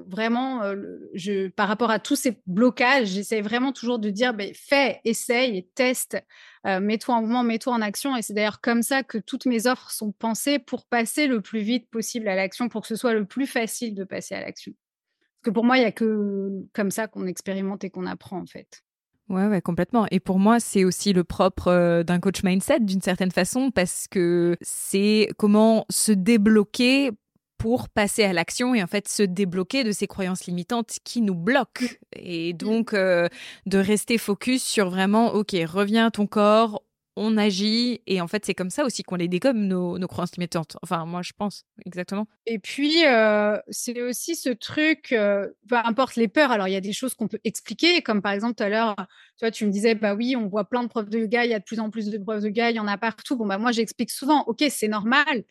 vraiment, 0.07 0.63
euh, 0.63 1.49
par 1.57 1.67
rapport 1.67 1.91
à 1.91 1.99
tous 1.99 2.15
ces 2.15 2.39
blocages, 2.45 3.07
j'essaie 3.09 3.41
vraiment 3.41 3.73
toujours 3.73 3.99
de 3.99 4.09
dire, 4.09 4.33
ben, 4.33 4.53
fais, 4.53 5.01
essaye, 5.03 5.67
teste, 5.75 6.17
euh, 6.65 6.79
mets-toi 6.79 7.15
en 7.15 7.21
mouvement, 7.21 7.43
mets-toi 7.43 7.73
en 7.73 7.81
action. 7.81 8.15
Et 8.15 8.21
c'est 8.21 8.33
d'ailleurs 8.33 8.61
comme 8.61 8.83
ça 8.83 9.03
que 9.03 9.17
toutes 9.17 9.47
mes 9.47 9.67
offres 9.67 9.91
sont 9.91 10.13
pensées 10.13 10.59
pour 10.59 10.85
passer 10.85 11.27
le 11.27 11.41
plus 11.41 11.59
vite 11.59 11.89
possible 11.89 12.29
à 12.29 12.35
l'action, 12.35 12.69
pour 12.69 12.83
que 12.83 12.87
ce 12.87 12.95
soit 12.95 13.13
le 13.13 13.25
plus 13.25 13.47
facile 13.47 13.95
de 13.95 14.05
passer 14.05 14.33
à 14.33 14.39
l'action. 14.39 14.71
Parce 14.71 15.47
que 15.47 15.49
pour 15.49 15.65
moi, 15.65 15.75
il 15.77 15.81
n'y 15.81 15.87
a 15.87 15.91
que 15.91 16.51
comme 16.71 16.89
ça 16.89 17.07
qu'on 17.07 17.27
expérimente 17.27 17.83
et 17.83 17.89
qu'on 17.89 18.05
apprend 18.05 18.39
en 18.39 18.45
fait. 18.45 18.84
Ouais, 19.29 19.47
ouais, 19.47 19.61
complètement. 19.61 20.05
Et 20.11 20.19
pour 20.19 20.37
moi, 20.37 20.59
c'est 20.59 20.83
aussi 20.83 21.11
le 21.11 21.23
propre 21.23 21.69
euh, 21.69 22.03
d'un 22.03 22.19
coach 22.19 22.43
mindset 22.43 22.81
d'une 22.81 23.01
certaine 23.01 23.31
façon 23.31 23.71
parce 23.71 24.07
que 24.07 24.55
c'est 24.61 25.29
comment 25.37 25.85
se 25.89 26.11
débloquer 26.11 27.09
pour 27.57 27.89
passer 27.89 28.23
à 28.23 28.33
l'action 28.33 28.75
et 28.75 28.83
en 28.83 28.87
fait 28.87 29.07
se 29.07 29.23
débloquer 29.23 29.83
de 29.83 29.91
ces 29.91 30.05
croyances 30.05 30.45
limitantes 30.45 30.99
qui 31.03 31.21
nous 31.21 31.33
bloquent. 31.33 31.87
Et 32.13 32.53
donc 32.53 32.93
euh, 32.93 33.27
de 33.65 33.79
rester 33.79 34.19
focus 34.19 34.63
sur 34.63 34.91
vraiment, 34.91 35.33
ok, 35.33 35.55
reviens 35.65 36.07
à 36.07 36.11
ton 36.11 36.27
corps, 36.27 36.83
on 37.15 37.37
agit 37.37 38.01
et 38.07 38.19
en 38.21 38.27
fait 38.27 38.45
c'est 38.45 38.53
comme 38.53 38.69
ça 38.69 38.83
aussi 38.83 39.03
qu'on 39.03 39.15
les 39.15 39.27
dégomme 39.27 39.67
nos, 39.67 39.97
nos, 39.97 40.07
croyances 40.07 40.35
limitantes. 40.35 40.77
Enfin 40.81 41.05
moi 41.05 41.21
je 41.21 41.31
pense 41.37 41.65
exactement. 41.85 42.27
Et 42.45 42.59
puis 42.59 43.05
euh, 43.05 43.57
c'est 43.69 44.01
aussi 44.01 44.35
ce 44.35 44.49
truc, 44.49 45.11
euh, 45.11 45.47
peu 45.67 45.75
importe 45.77 46.15
les 46.15 46.27
peurs. 46.27 46.51
Alors 46.51 46.67
il 46.67 46.73
y 46.73 46.77
a 46.77 46.81
des 46.81 46.93
choses 46.93 47.13
qu'on 47.13 47.27
peut 47.27 47.39
expliquer, 47.43 48.01
comme 48.01 48.21
par 48.21 48.33
exemple 48.33 48.55
tout 48.55 48.63
à 48.63 48.69
l'heure, 48.69 48.95
tu 49.41 49.51
tu 49.51 49.65
me 49.65 49.71
disais 49.71 49.95
bah 49.95 50.13
oui 50.13 50.35
on 50.35 50.47
voit 50.47 50.65
plein 50.65 50.83
de 50.83 50.89
profs 50.89 51.09
de 51.09 51.19
yoga, 51.19 51.45
il 51.45 51.51
y 51.51 51.53
a 51.53 51.59
de 51.59 51.63
plus 51.63 51.79
en 51.79 51.89
plus 51.89 52.09
de 52.09 52.17
profs 52.17 52.41
de 52.41 52.47
yoga, 52.47 52.71
il 52.71 52.75
y 52.75 52.79
en 52.79 52.87
a 52.87 52.97
partout. 52.97 53.37
Bon 53.37 53.45
bah 53.45 53.57
moi 53.57 53.71
j'explique 53.71 54.11
souvent, 54.11 54.43
ok 54.47 54.65
c'est 54.69 54.89
normal. 54.89 55.43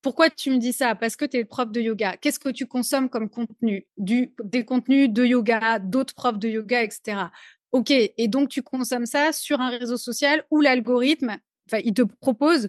Pourquoi 0.00 0.30
tu 0.30 0.50
me 0.50 0.58
dis 0.58 0.72
ça? 0.72 0.94
Parce 0.94 1.16
que 1.16 1.24
tu 1.24 1.38
es 1.38 1.44
prof 1.44 1.72
de 1.72 1.80
yoga. 1.80 2.16
Qu'est-ce 2.16 2.38
que 2.38 2.50
tu 2.50 2.66
consommes 2.66 3.08
comme 3.08 3.28
contenu? 3.28 3.84
Du, 3.96 4.32
Des 4.44 4.64
contenus 4.64 5.10
de 5.10 5.24
yoga, 5.24 5.80
d'autres 5.80 6.14
profs 6.14 6.38
de 6.38 6.48
yoga, 6.48 6.84
etc. 6.84 7.26
OK, 7.72 7.90
et 7.90 8.28
donc 8.28 8.48
tu 8.48 8.62
consommes 8.62 9.06
ça 9.06 9.32
sur 9.32 9.60
un 9.60 9.68
réseau 9.68 9.96
social 9.96 10.44
où 10.50 10.60
l'algorithme, 10.60 11.36
enfin, 11.66 11.82
il 11.84 11.94
te 11.94 12.02
propose 12.02 12.68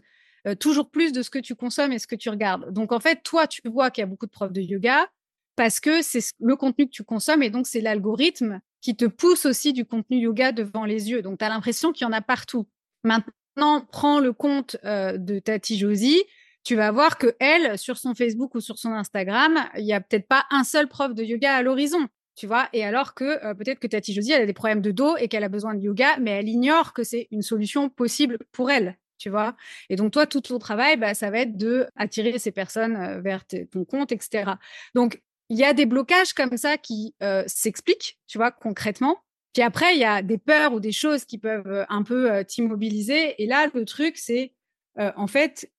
toujours 0.59 0.89
plus 0.89 1.11
de 1.11 1.21
ce 1.21 1.29
que 1.29 1.39
tu 1.39 1.55
consommes 1.55 1.91
et 1.91 1.99
ce 1.99 2.07
que 2.07 2.15
tu 2.15 2.29
regardes. 2.29 2.73
Donc 2.73 2.91
en 2.91 2.99
fait, 2.99 3.21
toi, 3.23 3.47
tu 3.47 3.61
vois 3.65 3.91
qu'il 3.91 4.01
y 4.01 4.03
a 4.03 4.07
beaucoup 4.07 4.25
de 4.25 4.31
profs 4.31 4.51
de 4.51 4.61
yoga 4.61 5.07
parce 5.55 5.79
que 5.79 6.01
c'est 6.01 6.33
le 6.39 6.55
contenu 6.55 6.85
que 6.85 6.91
tu 6.91 7.03
consommes 7.03 7.43
et 7.43 7.49
donc 7.49 7.67
c'est 7.67 7.81
l'algorithme 7.81 8.59
qui 8.81 8.95
te 8.95 9.05
pousse 9.05 9.45
aussi 9.45 9.73
du 9.73 9.85
contenu 9.85 10.17
yoga 10.17 10.51
devant 10.51 10.85
les 10.85 11.09
yeux. 11.09 11.21
Donc 11.21 11.39
tu 11.39 11.45
as 11.45 11.49
l'impression 11.49 11.91
qu'il 11.91 12.05
y 12.05 12.07
en 12.09 12.13
a 12.13 12.21
partout. 12.21 12.67
Maintenant, 13.03 13.85
prends 13.91 14.19
le 14.19 14.31
compte 14.33 14.77
de 14.83 15.39
Tati 15.39 15.77
Josie, 15.77 16.23
tu 16.63 16.75
vas 16.75 16.91
voir 16.91 17.17
que 17.17 17.35
elle, 17.39 17.77
sur 17.77 17.97
son 17.97 18.15
Facebook 18.15 18.55
ou 18.55 18.61
sur 18.61 18.77
son 18.77 18.91
Instagram, 18.91 19.65
il 19.77 19.85
y 19.85 19.93
a 19.93 20.01
peut-être 20.01 20.27
pas 20.27 20.45
un 20.51 20.63
seul 20.63 20.87
prof 20.87 21.13
de 21.13 21.23
yoga 21.23 21.55
à 21.55 21.61
l'horizon. 21.61 22.07
Tu 22.39 22.47
vois, 22.47 22.69
et 22.71 22.85
alors 22.85 23.15
que 23.15 23.53
peut-être 23.53 23.79
que 23.79 23.87
Tati 23.87 24.13
Josie, 24.13 24.31
elle 24.31 24.43
a 24.43 24.45
des 24.45 24.53
problèmes 24.53 24.81
de 24.81 24.91
dos 24.91 25.17
et 25.17 25.27
qu'elle 25.27 25.43
a 25.43 25.49
besoin 25.49 25.75
de 25.75 25.81
yoga, 25.81 26.17
mais 26.21 26.31
elle 26.31 26.47
ignore 26.47 26.93
que 26.93 27.03
c'est 27.03 27.27
une 27.31 27.41
solution 27.41 27.89
possible 27.89 28.37
pour 28.53 28.71
elle 28.71 28.97
tu 29.17 29.29
vois. 29.29 29.57
Et 29.89 29.97
donc, 29.97 30.13
toi, 30.13 30.25
tout 30.25 30.39
ton 30.39 30.59
travail, 30.59 30.95
bah, 30.95 31.13
ça 31.13 31.29
va 31.29 31.39
être 31.39 31.57
de 31.57 31.87
attirer 31.97 32.39
ces 32.39 32.51
personnes 32.51 33.19
vers 33.21 33.43
ton 33.45 33.83
compte, 33.83 34.13
etc. 34.13 34.53
Donc, 34.95 35.21
il 35.49 35.57
y 35.57 35.65
a 35.65 35.73
des 35.73 35.85
blocages 35.85 36.31
comme 36.31 36.55
ça 36.55 36.77
qui 36.77 37.13
s'expliquent, 37.45 38.17
tu 38.27 38.37
vois, 38.37 38.51
concrètement. 38.51 39.17
Puis 39.53 39.61
après, 39.61 39.93
il 39.93 39.99
y 39.99 40.05
a 40.05 40.21
des 40.21 40.37
peurs 40.37 40.71
ou 40.71 40.79
des 40.79 40.93
choses 40.93 41.25
qui 41.25 41.37
peuvent 41.37 41.85
un 41.89 42.03
peu 42.03 42.45
t'immobiliser. 42.45 43.35
Et 43.43 43.45
là, 43.45 43.67
le 43.73 43.83
truc, 43.83 44.15
c'est 44.15 44.53
en 44.97 45.27
fait, 45.27 45.69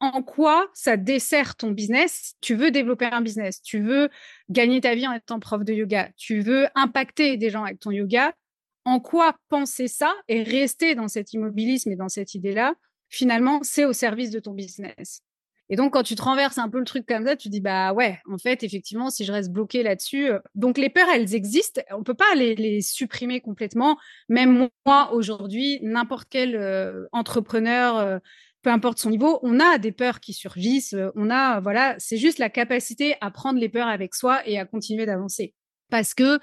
en 0.00 0.22
quoi 0.22 0.68
ça 0.74 0.96
dessert 0.96 1.56
ton 1.56 1.70
business 1.70 2.34
Tu 2.40 2.54
veux 2.54 2.70
développer 2.70 3.06
un 3.06 3.20
business, 3.20 3.62
tu 3.62 3.80
veux 3.80 4.08
gagner 4.48 4.80
ta 4.80 4.94
vie 4.94 5.06
en 5.06 5.12
étant 5.12 5.38
prof 5.38 5.64
de 5.64 5.72
yoga, 5.72 6.10
tu 6.16 6.40
veux 6.40 6.66
impacter 6.74 7.36
des 7.36 7.50
gens 7.50 7.64
avec 7.64 7.78
ton 7.80 7.90
yoga 7.90 8.32
en 8.84 8.98
quoi 8.98 9.36
penser 9.48 9.88
ça 9.88 10.12
et 10.28 10.42
rester 10.42 10.94
dans 10.94 11.08
cet 11.08 11.32
immobilisme 11.32 11.92
et 11.92 11.96
dans 11.96 12.08
cette 12.08 12.34
idée-là, 12.34 12.74
finalement, 13.08 13.60
c'est 13.62 13.84
au 13.84 13.92
service 13.92 14.30
de 14.30 14.40
ton 14.40 14.52
business. 14.52 15.22
Et 15.72 15.76
donc, 15.76 15.92
quand 15.92 16.02
tu 16.02 16.16
te 16.16 16.22
renverses 16.22 16.58
un 16.58 16.68
peu 16.68 16.80
le 16.80 16.84
truc 16.84 17.06
comme 17.06 17.24
ça, 17.24 17.36
tu 17.36 17.48
dis, 17.48 17.60
bah 17.60 17.92
ouais, 17.92 18.18
en 18.28 18.38
fait, 18.38 18.64
effectivement, 18.64 19.08
si 19.08 19.24
je 19.24 19.30
reste 19.30 19.52
bloqué 19.52 19.84
là-dessus. 19.84 20.28
Euh, 20.30 20.40
donc, 20.56 20.78
les 20.78 20.90
peurs, 20.90 21.08
elles 21.14 21.32
existent. 21.36 21.80
On 21.92 22.02
peut 22.02 22.14
pas 22.14 22.34
les, 22.34 22.80
supprimer 22.80 23.40
complètement. 23.40 23.96
Même 24.28 24.68
moi, 24.84 25.12
aujourd'hui, 25.12 25.78
n'importe 25.82 26.26
quel 26.28 26.56
euh, 26.56 27.06
entrepreneur, 27.12 27.98
euh, 27.98 28.18
peu 28.62 28.70
importe 28.70 28.98
son 28.98 29.10
niveau, 29.10 29.38
on 29.42 29.58
a 29.58 29.78
des 29.78 29.92
peurs 29.92 30.20
qui 30.20 30.32
surgissent. 30.32 30.94
On 31.14 31.30
a, 31.30 31.60
voilà, 31.60 31.94
c'est 31.98 32.16
juste 32.16 32.38
la 32.38 32.50
capacité 32.50 33.14
à 33.20 33.30
prendre 33.30 33.58
les 33.58 33.68
peurs 33.68 33.88
avec 33.88 34.14
soi 34.14 34.46
et 34.46 34.58
à 34.58 34.66
continuer 34.66 35.06
d'avancer. 35.06 35.54
Parce 35.90 36.14
que 36.14 36.38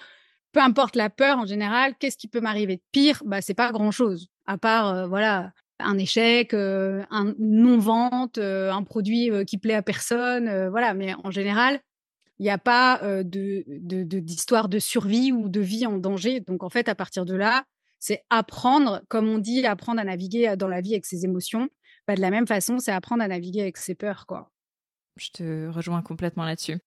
peu 0.52 0.60
importe 0.60 0.96
la 0.96 1.10
peur 1.10 1.38
en 1.38 1.46
général, 1.46 1.94
qu'est-ce 2.00 2.18
qui 2.18 2.28
peut 2.28 2.42
m'arriver 2.42 2.78
de 2.78 2.82
pire? 2.92 3.22
Bah, 3.26 3.42
c'est 3.42 3.54
pas 3.54 3.72
grand-chose, 3.72 4.30
à 4.46 4.58
part 4.58 4.88
euh, 4.88 5.08
voilà 5.08 5.52
un 5.80 6.00
échec, 6.00 6.56
euh, 6.56 7.04
un 7.12 7.36
non-vente, 7.38 8.40
euh, 8.40 8.72
un 8.72 8.82
produit 8.82 9.30
qui 9.46 9.60
plaît 9.60 9.76
à 9.76 9.84
personne, 9.84 10.70
voilà. 10.70 10.96
Mais 10.96 11.14
en 11.24 11.30
général, 11.30 11.80
il 12.40 12.44
n'y 12.44 12.50
a 12.50 12.58
pas 12.58 13.00
de, 13.24 13.64
d'histoire 14.20 14.70
de, 14.70 14.80
survie 14.80 15.32
ou 15.32 15.50
de 15.50 15.60
vie 15.60 15.86
en 15.86 16.00
danger. 16.00 16.40
Donc 16.40 16.64
en 16.64 16.70
fait, 16.70 16.90
à 16.90 16.96
partir 16.96 17.26
de 17.26 17.36
là, 17.36 17.64
c'est 18.00 18.24
apprendre, 18.32 19.04
comme 19.08 19.28
on 19.30 19.38
dit, 19.38 19.66
apprendre 19.68 20.02
à 20.02 20.04
naviguer 20.04 20.56
dans 20.58 20.68
la 20.68 20.82
vie 20.82 20.94
avec 20.94 21.06
ses 21.06 21.26
émotions. 21.26 21.70
De 22.16 22.22
la 22.22 22.30
même 22.30 22.48
façon, 22.48 22.80
c'est 22.80 22.92
apprendre 22.92 23.24
à 23.24 23.28
naviguer 23.28 23.62
avec 23.62 23.78
ses 23.78 23.96
peurs, 23.96 24.26
quoi. 24.26 24.50
Je 25.18 25.30
te 25.30 25.68
rejoins 25.70 26.02
complètement 26.02 26.46
là-dessus. 26.46 26.80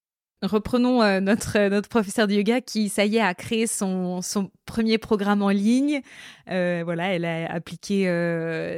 Reprenons 0.43 1.03
euh, 1.03 1.21
notre, 1.21 1.59
euh, 1.59 1.69
notre 1.69 1.91
professeur 1.91 2.27
de 2.27 2.33
yoga 2.33 2.63
qui, 2.63 2.89
ça 2.89 3.05
y 3.05 3.17
est, 3.17 3.21
a 3.21 3.35
créé 3.35 3.67
son, 3.67 4.23
son 4.23 4.51
premier 4.65 4.97
programme 4.97 5.43
en 5.43 5.51
ligne. 5.51 6.01
Euh, 6.49 6.81
voilà, 6.85 7.15
elle 7.15 7.27
a 7.27 7.53
appliqué 7.53 8.05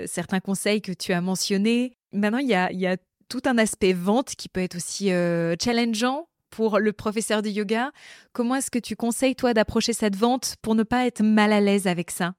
certains 0.07 0.41
conseils 0.41 0.83
que 0.83 0.93
tu 0.93 1.13
as 1.13 1.21
mentionnés. 1.21 1.93
Maintenant, 2.13 2.39
il 2.39 2.49
y 2.49 2.55
a, 2.55 2.73
il 2.73 2.81
y 2.81 2.87
a 2.87 2.97
tout 3.29 3.43
un 3.45 3.59
aspect 3.59 3.93
vente 3.93 4.35
qui 4.35 4.49
peut 4.49 4.61
être 4.61 4.77
aussi 4.77 5.11
challengeant 5.63 6.29
pour 6.51 6.79
le 6.81 6.93
professeur 6.93 7.43
de 7.43 7.49
yoga. 7.49 7.93
Comment 8.33 8.57
est-ce 8.57 8.71
que 8.71 8.79
tu 8.81 8.97
conseilles, 8.97 9.37
toi, 9.37 9.55
d'approcher 9.55 9.93
cette 9.93 10.17
vente 10.17 10.57
pour 10.63 10.75
ne 10.75 10.83
pas 10.83 11.07
être 11.07 11.23
mal 11.23 11.53
à 11.53 11.61
l'aise 11.61 11.87
avec 11.87 12.11
ça? 12.11 12.35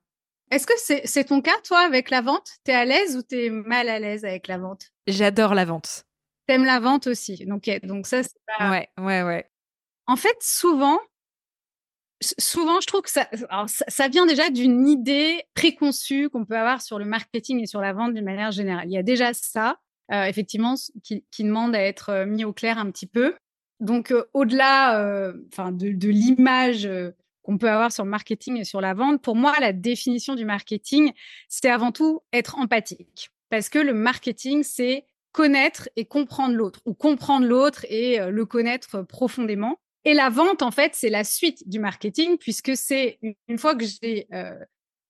Est-ce 0.54 0.68
que 0.68 1.02
c'est 1.04 1.24
ton 1.24 1.40
cas, 1.40 1.58
toi, 1.64 1.80
avec 1.80 2.10
la 2.10 2.20
vente? 2.20 2.48
Tu 2.64 2.70
es 2.70 2.74
à 2.74 2.84
l'aise 2.84 3.16
ou 3.16 3.22
tu 3.22 3.46
es 3.46 3.50
mal 3.50 3.88
à 3.88 3.98
l'aise 3.98 4.24
avec 4.24 4.46
la 4.46 4.56
vente? 4.56 4.92
J'adore 5.08 5.52
la 5.52 5.64
vente. 5.64 6.04
T'aimes 6.46 6.64
la 6.64 6.78
vente 6.78 7.08
aussi. 7.08 7.44
Donc, 7.44 7.68
donc 7.82 8.06
ça, 8.06 8.22
c'est 8.22 8.38
pas... 8.46 8.70
Ouais, 8.70 8.88
ouais, 8.98 9.24
ouais. 9.24 9.50
En 10.06 10.14
fait, 10.14 10.36
souvent, 10.40 11.00
souvent, 12.38 12.80
je 12.80 12.86
trouve 12.86 13.02
que 13.02 13.10
ça, 13.10 13.28
ça, 13.66 14.06
vient 14.06 14.26
déjà 14.26 14.48
d'une 14.48 14.86
idée 14.86 15.42
préconçue 15.54 16.28
qu'on 16.30 16.44
peut 16.44 16.56
avoir 16.56 16.82
sur 16.82 17.00
le 17.00 17.04
marketing 17.04 17.60
et 17.60 17.66
sur 17.66 17.80
la 17.80 17.92
vente 17.92 18.14
d'une 18.14 18.24
manière 18.24 18.52
générale. 18.52 18.86
Il 18.86 18.92
y 18.92 18.98
a 18.98 19.02
déjà 19.02 19.34
ça, 19.34 19.80
euh, 20.12 20.22
effectivement, 20.26 20.76
qui, 21.02 21.24
demande 21.40 21.74
à 21.74 21.80
être 21.80 22.10
euh, 22.10 22.26
mis 22.26 22.44
au 22.44 22.52
clair 22.52 22.78
un 22.78 22.92
petit 22.92 23.08
peu. 23.08 23.34
Donc, 23.80 24.12
euh, 24.12 24.22
au-delà 24.34 25.32
de, 25.32 25.90
de 25.90 26.08
l'image 26.08 26.88
qu'on 27.44 27.58
peut 27.58 27.70
avoir 27.70 27.92
sur 27.92 28.04
le 28.04 28.10
marketing 28.10 28.56
et 28.56 28.64
sur 28.64 28.80
la 28.80 28.94
vente, 28.94 29.22
pour 29.22 29.36
moi, 29.36 29.54
la 29.60 29.72
définition 29.72 30.34
du 30.34 30.44
marketing, 30.44 31.12
c'est 31.48 31.68
avant 31.68 31.92
tout 31.92 32.22
être 32.32 32.58
empathique. 32.58 33.30
Parce 33.50 33.68
que 33.68 33.78
le 33.78 33.94
marketing, 33.94 34.64
c'est 34.64 35.04
connaître 35.30 35.88
et 35.96 36.06
comprendre 36.06 36.54
l'autre, 36.54 36.80
ou 36.86 36.94
comprendre 36.94 37.46
l'autre 37.46 37.84
et 37.88 38.20
euh, 38.20 38.30
le 38.30 38.46
connaître 38.46 39.02
profondément. 39.02 39.78
Et 40.04 40.14
la 40.14 40.30
vente, 40.30 40.62
en 40.62 40.70
fait, 40.70 40.92
c'est 40.94 41.10
la 41.10 41.24
suite 41.24 41.68
du 41.68 41.78
marketing, 41.78 42.38
puisque 42.38 42.76
c'est 42.76 43.18
une 43.48 43.58
fois 43.58 43.74
que 43.74 43.84
j'ai 43.84 44.26
euh, 44.32 44.54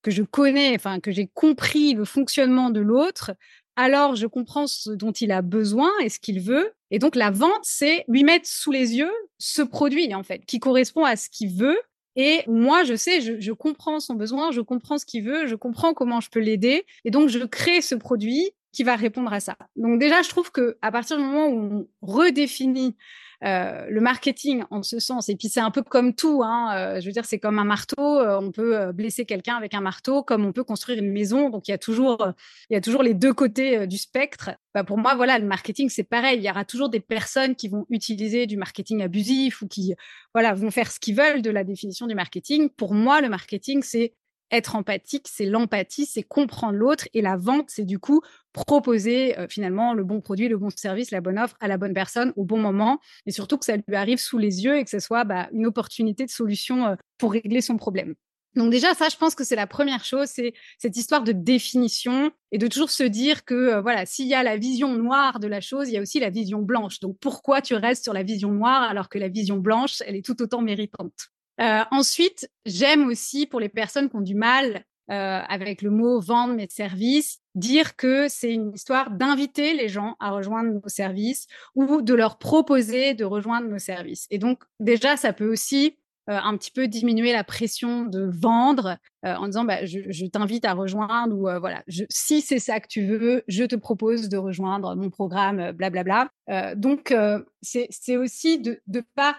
que 0.02 0.10
je 0.10 0.22
connais, 0.22 0.74
enfin 0.74 1.00
que 1.00 1.10
j'ai 1.10 1.26
compris 1.26 1.94
le 1.94 2.04
fonctionnement 2.04 2.70
de 2.70 2.80
l'autre, 2.80 3.32
alors 3.76 4.14
je 4.14 4.26
comprends 4.26 4.66
ce 4.66 4.90
dont 4.90 5.10
il 5.10 5.32
a 5.32 5.42
besoin 5.42 5.90
et 6.02 6.08
ce 6.08 6.20
qu'il 6.20 6.40
veut. 6.40 6.72
Et 6.90 6.98
donc 6.98 7.16
la 7.16 7.30
vente, 7.30 7.62
c'est 7.62 8.04
lui 8.06 8.22
mettre 8.22 8.46
sous 8.46 8.70
les 8.70 8.94
yeux 8.94 9.12
ce 9.38 9.62
produit 9.62 10.14
en 10.14 10.22
fait 10.22 10.44
qui 10.44 10.60
correspond 10.60 11.04
à 11.04 11.16
ce 11.16 11.28
qu'il 11.28 11.50
veut. 11.56 11.78
Et 12.16 12.42
moi, 12.46 12.84
je 12.84 12.94
sais, 12.94 13.20
je, 13.20 13.40
je 13.40 13.52
comprends 13.52 14.00
son 14.00 14.14
besoin, 14.14 14.50
je 14.52 14.60
comprends 14.60 14.98
ce 14.98 15.06
qu'il 15.06 15.24
veut, 15.24 15.46
je 15.46 15.54
comprends 15.54 15.94
comment 15.94 16.20
je 16.20 16.30
peux 16.30 16.40
l'aider. 16.40 16.84
Et 17.04 17.10
donc, 17.10 17.28
je 17.28 17.40
crée 17.40 17.80
ce 17.80 17.94
produit 17.94 18.52
qui 18.74 18.82
va 18.82 18.96
répondre 18.96 19.32
à 19.32 19.40
ça. 19.40 19.56
Donc 19.76 19.98
déjà, 20.00 20.20
je 20.22 20.28
trouve 20.28 20.50
que 20.50 20.76
à 20.82 20.90
partir 20.90 21.16
du 21.16 21.22
moment 21.22 21.46
où 21.46 21.86
on 22.02 22.06
redéfinit 22.06 22.96
euh, 23.44 23.86
le 23.90 24.00
marketing 24.00 24.64
en 24.70 24.82
ce 24.82 24.98
sens, 24.98 25.28
et 25.28 25.36
puis 25.36 25.48
c'est 25.48 25.60
un 25.60 25.70
peu 25.70 25.82
comme 25.82 26.14
tout, 26.14 26.42
hein, 26.42 26.74
euh, 26.76 27.00
je 27.00 27.06
veux 27.06 27.12
dire, 27.12 27.24
c'est 27.24 27.38
comme 27.38 27.58
un 27.58 27.64
marteau, 27.64 28.18
euh, 28.20 28.38
on 28.40 28.50
peut 28.50 28.92
blesser 28.92 29.26
quelqu'un 29.26 29.56
avec 29.56 29.74
un 29.74 29.80
marteau, 29.80 30.22
comme 30.22 30.46
on 30.46 30.52
peut 30.52 30.64
construire 30.64 30.98
une 30.98 31.12
maison, 31.12 31.50
donc 31.50 31.68
il 31.68 31.70
y 31.70 31.74
a 31.74 31.78
toujours, 31.78 32.32
il 32.70 32.74
y 32.74 32.76
a 32.76 32.80
toujours 32.80 33.02
les 33.02 33.14
deux 33.14 33.34
côtés 33.34 33.86
du 33.86 33.98
spectre. 33.98 34.50
Bah, 34.74 34.82
pour 34.82 34.98
moi, 34.98 35.14
voilà, 35.14 35.38
le 35.38 35.46
marketing, 35.46 35.88
c'est 35.90 36.04
pareil, 36.04 36.38
il 36.38 36.44
y 36.44 36.50
aura 36.50 36.64
toujours 36.64 36.88
des 36.88 37.00
personnes 37.00 37.54
qui 37.54 37.68
vont 37.68 37.86
utiliser 37.90 38.46
du 38.46 38.56
marketing 38.56 39.02
abusif 39.02 39.60
ou 39.62 39.68
qui, 39.68 39.94
voilà, 40.32 40.54
vont 40.54 40.70
faire 40.70 40.90
ce 40.90 40.98
qu'ils 40.98 41.16
veulent 41.16 41.42
de 41.42 41.50
la 41.50 41.64
définition 41.64 42.06
du 42.06 42.14
marketing. 42.14 42.70
Pour 42.70 42.94
moi, 42.94 43.20
le 43.20 43.28
marketing, 43.28 43.82
c'est 43.82 44.14
être 44.50 44.76
empathique, 44.76 45.26
c'est 45.28 45.46
l'empathie, 45.46 46.06
c'est 46.06 46.22
comprendre 46.22 46.78
l'autre. 46.78 47.08
Et 47.14 47.22
la 47.22 47.36
vente, 47.36 47.66
c'est 47.68 47.84
du 47.84 47.98
coup 47.98 48.22
proposer 48.52 49.38
euh, 49.38 49.46
finalement 49.48 49.94
le 49.94 50.04
bon 50.04 50.20
produit, 50.20 50.48
le 50.48 50.58
bon 50.58 50.70
service, 50.70 51.10
la 51.10 51.20
bonne 51.20 51.38
offre 51.38 51.56
à 51.60 51.68
la 51.68 51.76
bonne 51.76 51.94
personne 51.94 52.32
au 52.36 52.44
bon 52.44 52.58
moment. 52.58 53.00
Et 53.26 53.32
surtout 53.32 53.58
que 53.58 53.64
ça 53.64 53.76
lui 53.76 53.96
arrive 53.96 54.18
sous 54.18 54.38
les 54.38 54.64
yeux 54.64 54.76
et 54.76 54.84
que 54.84 54.90
ce 54.90 55.00
soit 55.00 55.24
bah, 55.24 55.48
une 55.52 55.66
opportunité 55.66 56.24
de 56.24 56.30
solution 56.30 56.86
euh, 56.86 56.94
pour 57.18 57.32
régler 57.32 57.60
son 57.60 57.76
problème. 57.76 58.14
Donc 58.54 58.70
déjà, 58.70 58.94
ça, 58.94 59.08
je 59.08 59.16
pense 59.16 59.34
que 59.34 59.42
c'est 59.42 59.56
la 59.56 59.66
première 59.66 60.04
chose, 60.04 60.28
c'est 60.28 60.54
cette 60.78 60.96
histoire 60.96 61.24
de 61.24 61.32
définition 61.32 62.30
et 62.52 62.58
de 62.58 62.68
toujours 62.68 62.90
se 62.90 63.02
dire 63.02 63.44
que 63.44 63.54
euh, 63.54 63.80
voilà, 63.80 64.06
s'il 64.06 64.28
y 64.28 64.34
a 64.34 64.44
la 64.44 64.56
vision 64.56 64.94
noire 64.94 65.40
de 65.40 65.48
la 65.48 65.60
chose, 65.60 65.88
il 65.88 65.94
y 65.94 65.98
a 65.98 66.00
aussi 66.00 66.20
la 66.20 66.30
vision 66.30 66.62
blanche. 66.62 67.00
Donc 67.00 67.18
pourquoi 67.18 67.62
tu 67.62 67.74
restes 67.74 68.04
sur 68.04 68.12
la 68.12 68.22
vision 68.22 68.52
noire 68.52 68.82
alors 68.82 69.08
que 69.08 69.18
la 69.18 69.28
vision 69.28 69.58
blanche, 69.58 70.02
elle 70.06 70.14
est 70.14 70.24
tout 70.24 70.40
autant 70.40 70.62
méritante? 70.62 71.30
Euh, 71.60 71.82
ensuite, 71.90 72.50
j'aime 72.66 73.06
aussi 73.06 73.46
pour 73.46 73.60
les 73.60 73.68
personnes 73.68 74.10
qui 74.10 74.16
ont 74.16 74.20
du 74.20 74.34
mal 74.34 74.84
euh, 75.10 75.40
avec 75.48 75.82
le 75.82 75.90
mot 75.90 76.20
vendre 76.20 76.54
mes 76.54 76.68
services, 76.68 77.40
dire 77.54 77.94
que 77.94 78.26
c'est 78.28 78.52
une 78.52 78.72
histoire 78.72 79.10
d'inviter 79.10 79.74
les 79.74 79.88
gens 79.88 80.16
à 80.18 80.30
rejoindre 80.30 80.72
nos 80.72 80.88
services 80.88 81.46
ou 81.74 82.00
de 82.00 82.14
leur 82.14 82.38
proposer 82.38 83.14
de 83.14 83.24
rejoindre 83.24 83.68
nos 83.68 83.78
services. 83.78 84.26
Et 84.30 84.38
donc 84.38 84.62
déjà, 84.80 85.16
ça 85.16 85.32
peut 85.32 85.48
aussi 85.48 85.98
euh, 86.30 86.38
un 86.42 86.56
petit 86.56 86.70
peu 86.70 86.88
diminuer 86.88 87.32
la 87.32 87.44
pression 87.44 88.06
de 88.06 88.30
vendre 88.32 88.96
en 89.22 89.46
disant 89.46 89.64
bah, 89.64 89.84
je, 89.84 90.26
t'invite 90.26 90.64
à 90.64 90.72
rejoindre 90.72 91.36
ou 91.36 91.42
voilà 91.60 91.82
si 92.10 92.40
c'est 92.40 92.58
ça 92.58 92.80
que 92.80 92.88
tu 92.88 93.06
veux 93.06 93.42
je 93.48 93.64
te 93.64 93.74
propose 93.74 94.28
de 94.28 94.36
rejoindre 94.36 94.94
mon 94.96 95.08
programme 95.08 95.72
blablabla 95.72 96.30
donc 96.76 97.14
c'est 97.62 98.16
aussi 98.18 98.58
de 98.58 98.80
ne 98.86 99.00
pas 99.14 99.36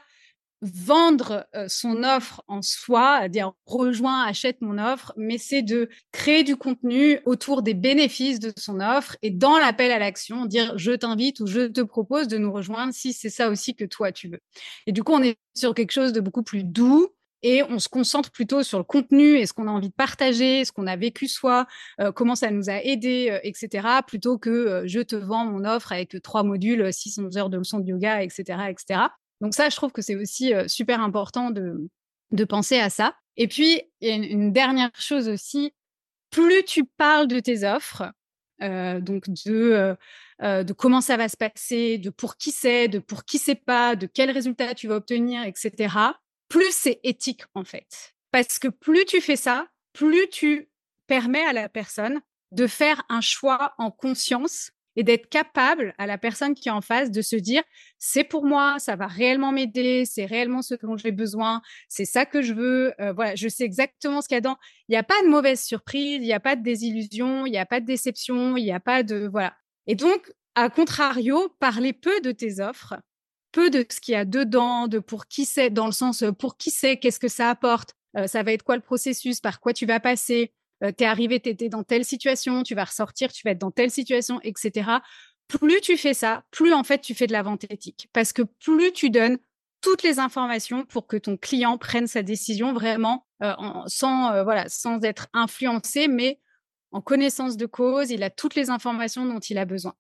vendre 0.74 1.48
son 1.68 2.04
offre 2.04 2.44
en 2.48 2.62
soi, 2.62 3.30
dire 3.30 3.54
rejoins, 3.66 4.24
achète 4.26 4.62
mon 4.62 4.78
offre, 4.78 5.14
mais 5.18 5.38
c'est 5.38 5.62
de 5.62 5.90
créer 6.12 6.44
du 6.44 6.56
contenu 6.56 7.20
autour 7.26 7.62
des 7.62 7.74
bénéfices 7.74 8.40
de 8.40 8.52
son 8.58 8.80
offre 8.80 9.18
et 9.22 9.30
dans 9.30 9.58
l'appel 9.58 9.92
à 9.92 10.00
l'action, 10.00 10.46
dire 10.46 10.78
je 10.78 10.92
t'invite 10.92 11.40
ou 11.40 11.48
je 11.48 11.68
te 11.68 11.82
propose 11.82 12.28
de 12.28 12.38
nous 12.38 12.52
rejoindre 12.52 12.94
si 12.94 13.14
c'est 13.14 13.30
ça 13.30 13.50
aussi 13.50 13.76
que 13.76 13.86
toi 13.86 14.12
tu 14.12 14.28
veux. 14.28 14.40
Et 14.88 14.92
du 14.92 15.04
coup, 15.04 15.14
on 15.14 15.22
est 15.22 15.38
sur 15.54 15.74
quelque 15.74 15.92
chose 15.92 16.14
de 16.14 16.20
beaucoup 16.20 16.44
plus 16.44 16.64
doux 16.64 17.10
et 17.44 17.62
on 17.64 17.78
se 17.78 17.90
concentre 17.90 18.32
plutôt 18.32 18.64
sur 18.64 18.80
le 18.80 18.84
contenu 18.84 19.38
et 19.38 19.46
ce 19.46 19.54
qu'on 19.54 19.68
a 19.68 19.72
envie 19.72 19.90
de 19.90 19.94
partager, 19.94 20.66
ce 20.66 20.72
qu'on 20.72 20.88
a 20.88 20.96
vécu 20.96 21.28
soi, 21.28 21.68
comment 22.16 22.34
ça 22.34 22.50
nous 22.50 22.72
a 22.72 22.82
aidé, 22.82 23.40
etc., 23.44 23.88
plutôt 24.08 24.40
que 24.40 24.84
je 24.88 25.00
te 25.02 25.16
vends 25.16 25.46
mon 25.46 25.64
offre 25.64 25.92
avec 25.92 26.20
trois 26.24 26.42
modules, 26.44 26.92
600 26.92 27.38
heures 27.38 27.50
de 27.52 27.58
leçons 27.58 27.80
de 27.80 27.88
yoga, 27.88 28.24
etc., 28.24 28.44
etc. 28.70 29.02
Donc 29.42 29.54
ça, 29.54 29.70
je 29.70 29.76
trouve 29.76 29.92
que 29.92 30.02
c'est 30.02 30.16
aussi 30.16 30.54
super 30.68 31.02
important 31.02 31.52
de, 31.52 31.90
penser 32.48 32.80
à 32.80 32.90
ça. 32.90 33.16
Et 33.38 33.48
puis, 33.48 33.82
il 34.02 34.08
y 34.08 34.12
a 34.12 34.16
une, 34.16 34.52
dernière 34.52 34.92
chose 34.98 35.28
aussi, 35.28 35.74
plus 36.30 36.64
tu 36.64 36.86
parles 36.86 37.28
de 37.28 37.40
tes 37.40 37.68
offres, 37.68 38.04
donc 38.60 39.30
de, 39.46 39.96
de 40.42 40.74
comment 40.74 41.02
ça 41.02 41.18
va 41.18 41.28
se 41.28 41.38
passer, 41.38 41.98
de 41.98 42.10
pour 42.10 42.38
qui 42.38 42.52
c'est, 42.52 42.88
de 42.88 43.00
pour 43.00 43.26
qui 43.26 43.38
c'est 43.38 43.56
pas, 43.56 43.96
de 43.96 44.08
quels 44.08 44.32
résultats 44.32 44.74
tu 44.74 44.88
vas 44.88 44.96
obtenir, 44.96 45.44
etc., 45.44 45.94
plus 46.48 46.72
c'est 46.72 47.00
éthique 47.04 47.44
en 47.54 47.64
fait. 47.64 48.14
Parce 48.32 48.60
que 48.60 48.68
plus 48.68 49.06
tu 49.06 49.22
fais 49.22 49.36
ça, 49.36 49.68
plus 49.94 50.30
tu 50.30 50.70
permets 51.08 51.46
à 51.46 51.54
la 51.54 51.70
personne 51.70 52.22
de 52.52 52.68
faire 52.68 53.04
un 53.10 53.22
choix 53.22 53.74
en 53.78 53.92
conscience 53.92 54.72
et 54.96 55.04
d'être 55.04 55.30
capable 55.30 55.94
à 55.98 56.08
la 56.08 56.18
personne 56.18 56.56
qui 56.56 56.70
est 56.70 56.72
en 56.72 56.82
face 56.82 57.12
de 57.12 57.22
se 57.22 57.36
dire 57.36 57.64
c'est 58.00 58.24
pour 58.24 58.46
moi, 58.46 58.78
ça 58.80 58.96
va 58.96 59.08
réellement 59.08 59.52
m'aider, 59.52 60.06
c'est 60.06 60.26
réellement 60.26 60.62
ce 60.62 60.76
dont 60.76 60.98
j'ai 60.98 61.12
besoin, 61.12 61.62
c'est 61.90 62.06
ça 62.06 62.26
que 62.26 62.42
je 62.42 62.54
veux. 62.54 62.94
Euh, 63.00 63.14
voilà, 63.14 63.36
je 63.36 63.48
sais 63.48 63.64
exactement 63.64 64.22
ce 64.22 64.28
qu'il 64.28 64.36
y 64.36 64.38
a 64.38 64.42
dedans. 64.42 64.58
Il 64.88 64.94
n'y 64.94 64.98
a 64.98 65.04
pas 65.04 65.22
de 65.24 65.28
mauvaise 65.28 65.62
surprise, 65.62 66.18
il 66.18 66.22
n'y 66.22 66.34
a 66.34 66.40
pas 66.40 66.56
de 66.56 66.64
désillusion, 66.64 67.46
il 67.46 67.52
n'y 67.52 67.58
a 67.58 67.66
pas 67.66 67.80
de 67.80 67.86
déception, 67.86 68.58
il 68.58 68.64
n'y 68.64 68.72
a 68.72 68.80
pas 68.80 69.04
de 69.04 69.28
voilà. 69.32 69.56
Et 69.88 69.96
donc, 69.96 70.32
à 70.56 70.70
contrario, 70.70 71.50
parler 71.60 71.94
peu 71.94 72.22
de 72.22 72.32
tes 72.32 72.60
offres, 72.60 72.96
peu 73.52 73.70
de 73.70 73.86
ce 73.90 74.00
qu'il 74.00 74.14
y 74.14 74.16
a 74.16 74.26
dedans, 74.26 74.88
de 74.88 75.00
pour 75.00 75.28
qui 75.28 75.46
c'est, 75.46 75.70
dans 75.70 75.86
le 75.86 75.92
sens 75.92 76.24
euh, 76.24 76.32
pour 76.32 76.58
qui 76.58 76.72
c'est, 76.72 76.98
qu'est-ce 76.98 77.20
que 77.20 77.28
ça 77.28 77.50
apporte, 77.50 77.96
euh, 78.18 78.28
ça 78.28 78.44
va 78.44 78.54
être 78.54 78.64
quoi 78.64 78.76
le 78.76 78.82
processus, 78.82 79.40
par 79.42 79.60
quoi 79.60 79.74
tu 79.74 79.86
vas 79.86 80.00
passer, 80.00 80.54
tu 80.90 80.96
t'es 80.96 81.06
arrivé, 81.06 81.40
t'étais 81.40 81.70
dans 81.70 81.84
telle 81.84 82.06
situation, 82.06 82.64
tu 82.64 82.76
vas 82.76 82.86
ressortir, 82.86 83.32
tu 83.32 83.42
vas 83.46 83.52
être 83.52 83.60
dans 83.60 83.72
telle 83.72 83.92
situation, 83.92 84.40
etc. 84.44 84.90
Plus 85.48 85.82
tu 85.82 85.98
fais 85.98 86.14
ça, 86.14 86.44
plus 86.52 86.74
en 86.74 86.84
fait 86.84 87.02
tu 87.02 87.14
fais 87.14 87.28
de 87.28 87.34
la 87.34 87.44
vente 87.44 87.66
éthique. 87.70 88.10
Parce 88.14 88.34
que 88.34 88.42
plus 88.42 88.92
tu 88.92 89.10
donnes 89.10 89.38
toutes 89.82 90.04
les 90.04 90.20
informations 90.20 90.86
pour 90.86 91.06
que 91.06 91.18
ton 91.18 91.38
client 91.38 91.78
prenne 91.78 92.08
sa 92.08 92.24
décision 92.24 92.74
vraiment 92.74 93.28
euh, 93.44 93.54
sans, 93.86 94.32
euh, 94.32 94.44
voilà, 94.44 94.68
sans 94.68 95.00
être 95.04 95.28
influencé, 95.34 96.08
mais 96.08 96.40
en 96.96 97.02
connaissance 97.02 97.58
de 97.58 97.66
cause, 97.66 98.10
il 98.10 98.24
a 98.24 98.30
toutes 98.30 98.56
les 98.56 98.70
informations 98.70 99.26
dont 99.26 99.40
il 99.40 99.58
a 99.58 99.66
besoin. 99.66 99.96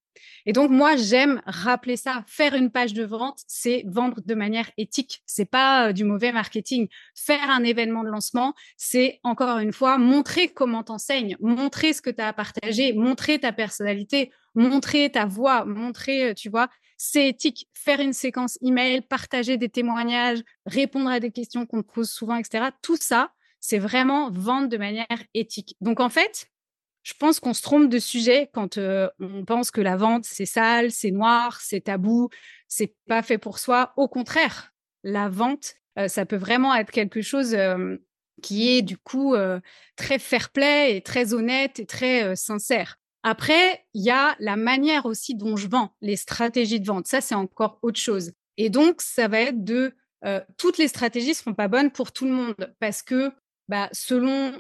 Et 0.46 0.54
donc 0.54 0.72
moi 0.72 0.96
j'aime 0.96 1.42
rappeler 1.46 1.98
ça. 1.98 2.24
Faire 2.26 2.54
une 2.54 2.72
page 2.72 2.94
de 2.94 3.04
vente, 3.04 3.42
c'est 3.48 3.84
vendre 3.86 4.22
de 4.26 4.34
manière 4.34 4.72
éthique. 4.78 5.22
C'est 5.26 5.44
pas 5.44 5.90
euh, 5.90 5.92
du 5.92 6.06
mauvais 6.06 6.32
marketing. 6.32 6.88
Faire 7.14 7.50
un 7.50 7.66
événement 7.66 8.06
de 8.06 8.08
lancement, 8.08 8.54
c'est 8.78 9.20
encore 9.24 9.58
une 9.58 9.74
fois 9.74 9.98
montrer 9.98 10.48
comment 10.48 10.84
t'enseignes, 10.84 11.36
montrer 11.42 11.92
ce 11.92 12.02
que 12.02 12.10
tu 12.10 12.22
as 12.22 12.30
à 12.30 12.34
partager, 12.34 12.94
montrer 12.94 13.40
ta 13.40 13.52
personnalité, 13.52 14.32
montrer 14.54 15.12
ta 15.12 15.26
voix, 15.26 15.66
montrer, 15.66 16.30
euh, 16.30 16.34
tu 16.34 16.48
vois, 16.48 16.70
c'est 16.96 17.28
éthique. 17.28 17.68
Faire 17.74 18.00
une 18.00 18.14
séquence 18.14 18.58
email, 18.62 19.02
partager 19.02 19.58
des 19.58 19.68
témoignages, 19.68 20.40
répondre 20.66 21.10
à 21.10 21.20
des 21.20 21.32
questions 21.32 21.66
qu'on 21.66 21.82
te 21.82 21.92
pose 21.92 22.10
souvent, 22.10 22.38
etc. 22.38 22.68
Tout 22.82 22.96
ça, 22.96 23.34
c'est 23.60 23.80
vraiment 23.80 24.32
vendre 24.32 24.70
de 24.70 24.78
manière 24.78 25.06
éthique. 25.34 25.76
Donc 25.82 26.00
en 26.00 26.10
fait, 26.10 26.48
je 27.06 27.14
pense 27.20 27.40
qu'on 27.40 27.54
se 27.54 27.62
trompe 27.62 27.88
de 27.88 28.00
sujet 28.00 28.50
quand 28.52 28.80
euh, 28.80 29.08
on 29.20 29.46
pense 29.46 29.70
que 29.70 29.80
la 29.80 29.96
vente, 29.96 30.26
c'est 30.26 30.48
sale, 30.48 30.90
c'est 30.92 31.12
noir, 31.12 31.62
c'est 31.62 31.82
tabou, 31.82 32.30
c'est 32.68 32.96
pas 33.08 33.22
fait 33.22 33.38
pour 33.38 33.60
soi. 33.60 33.94
Au 33.96 34.08
contraire, 34.08 34.74
la 35.04 35.30
vente, 35.30 35.76
euh, 36.00 36.08
ça 36.08 36.26
peut 36.26 36.36
vraiment 36.36 36.74
être 36.74 36.90
quelque 36.90 37.22
chose 37.22 37.54
euh, 37.54 37.98
qui 38.42 38.76
est 38.76 38.82
du 38.82 38.98
coup 38.98 39.34
très 39.96 40.20
fair-play 40.20 40.98
et 40.98 41.02
très 41.02 41.34
honnête 41.34 41.80
et 41.80 41.86
très 41.86 42.36
sincère. 42.36 42.98
Après, 43.24 43.86
il 43.94 44.04
y 44.04 44.12
a 44.12 44.36
la 44.40 44.58
manière 44.58 45.06
aussi 45.06 45.36
dont 45.36 45.56
je 45.56 45.70
vends, 45.70 45.96
les 46.02 46.18
stratégies 46.18 46.82
de 46.82 46.86
vente. 46.86 47.08
Ça, 47.08 47.22
c'est 47.22 47.34
encore 47.34 47.80
autre 47.82 48.00
chose. 48.00 48.34
Et 48.58 48.70
donc, 48.70 49.02
ça 49.02 49.30
va 49.30 49.40
être 49.40 49.64
de 49.64 49.94
toutes 50.58 50.78
les 50.78 50.90
stratégies 50.90 51.34
seront 51.34 51.54
pas 51.54 51.70
bonnes 51.70 51.92
pour 51.92 52.12
tout 52.12 52.26
le 52.26 52.34
monde 52.34 52.76
parce 52.82 53.02
que 53.02 53.32
bah, 53.70 53.88
selon 53.94 54.60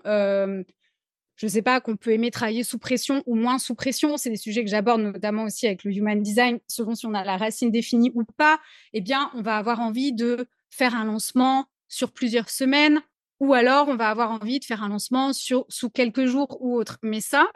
je 1.35 1.45
ne 1.45 1.51
sais 1.51 1.61
pas, 1.61 1.81
qu'on 1.81 1.97
peut 1.97 2.11
aimer 2.11 2.31
travailler 2.31 2.63
sous 2.63 2.79
pression 2.79 3.23
ou 3.25 3.35
moins 3.35 3.59
sous 3.59 3.75
pression. 3.75 4.17
C'est 4.17 4.29
des 4.29 4.37
sujets 4.37 4.63
que 4.63 4.69
j'aborde 4.69 5.01
notamment 5.01 5.43
aussi 5.43 5.67
avec 5.67 5.83
le 5.83 5.91
human 5.91 6.21
design, 6.21 6.59
selon 6.67 6.95
si 6.95 7.05
on 7.05 7.13
a 7.13 7.23
la 7.23 7.37
racine 7.37 7.71
définie 7.71 8.11
ou 8.15 8.23
pas. 8.23 8.59
Eh 8.93 9.01
bien, 9.01 9.31
on 9.33 9.41
va 9.41 9.57
avoir 9.57 9.79
envie 9.79 10.13
de 10.13 10.47
faire 10.69 10.95
un 10.95 11.05
lancement 11.05 11.65
sur 11.87 12.11
plusieurs 12.11 12.49
semaines 12.49 13.01
ou 13.39 13.53
alors 13.53 13.87
on 13.89 13.95
va 13.95 14.09
avoir 14.09 14.31
envie 14.31 14.59
de 14.59 14.65
faire 14.65 14.83
un 14.83 14.89
lancement 14.89 15.33
sur, 15.33 15.65
sous 15.69 15.89
quelques 15.89 16.25
jours 16.25 16.57
ou 16.61 16.75
autre. 16.75 16.97
Mais 17.03 17.21
ça, 17.21 17.47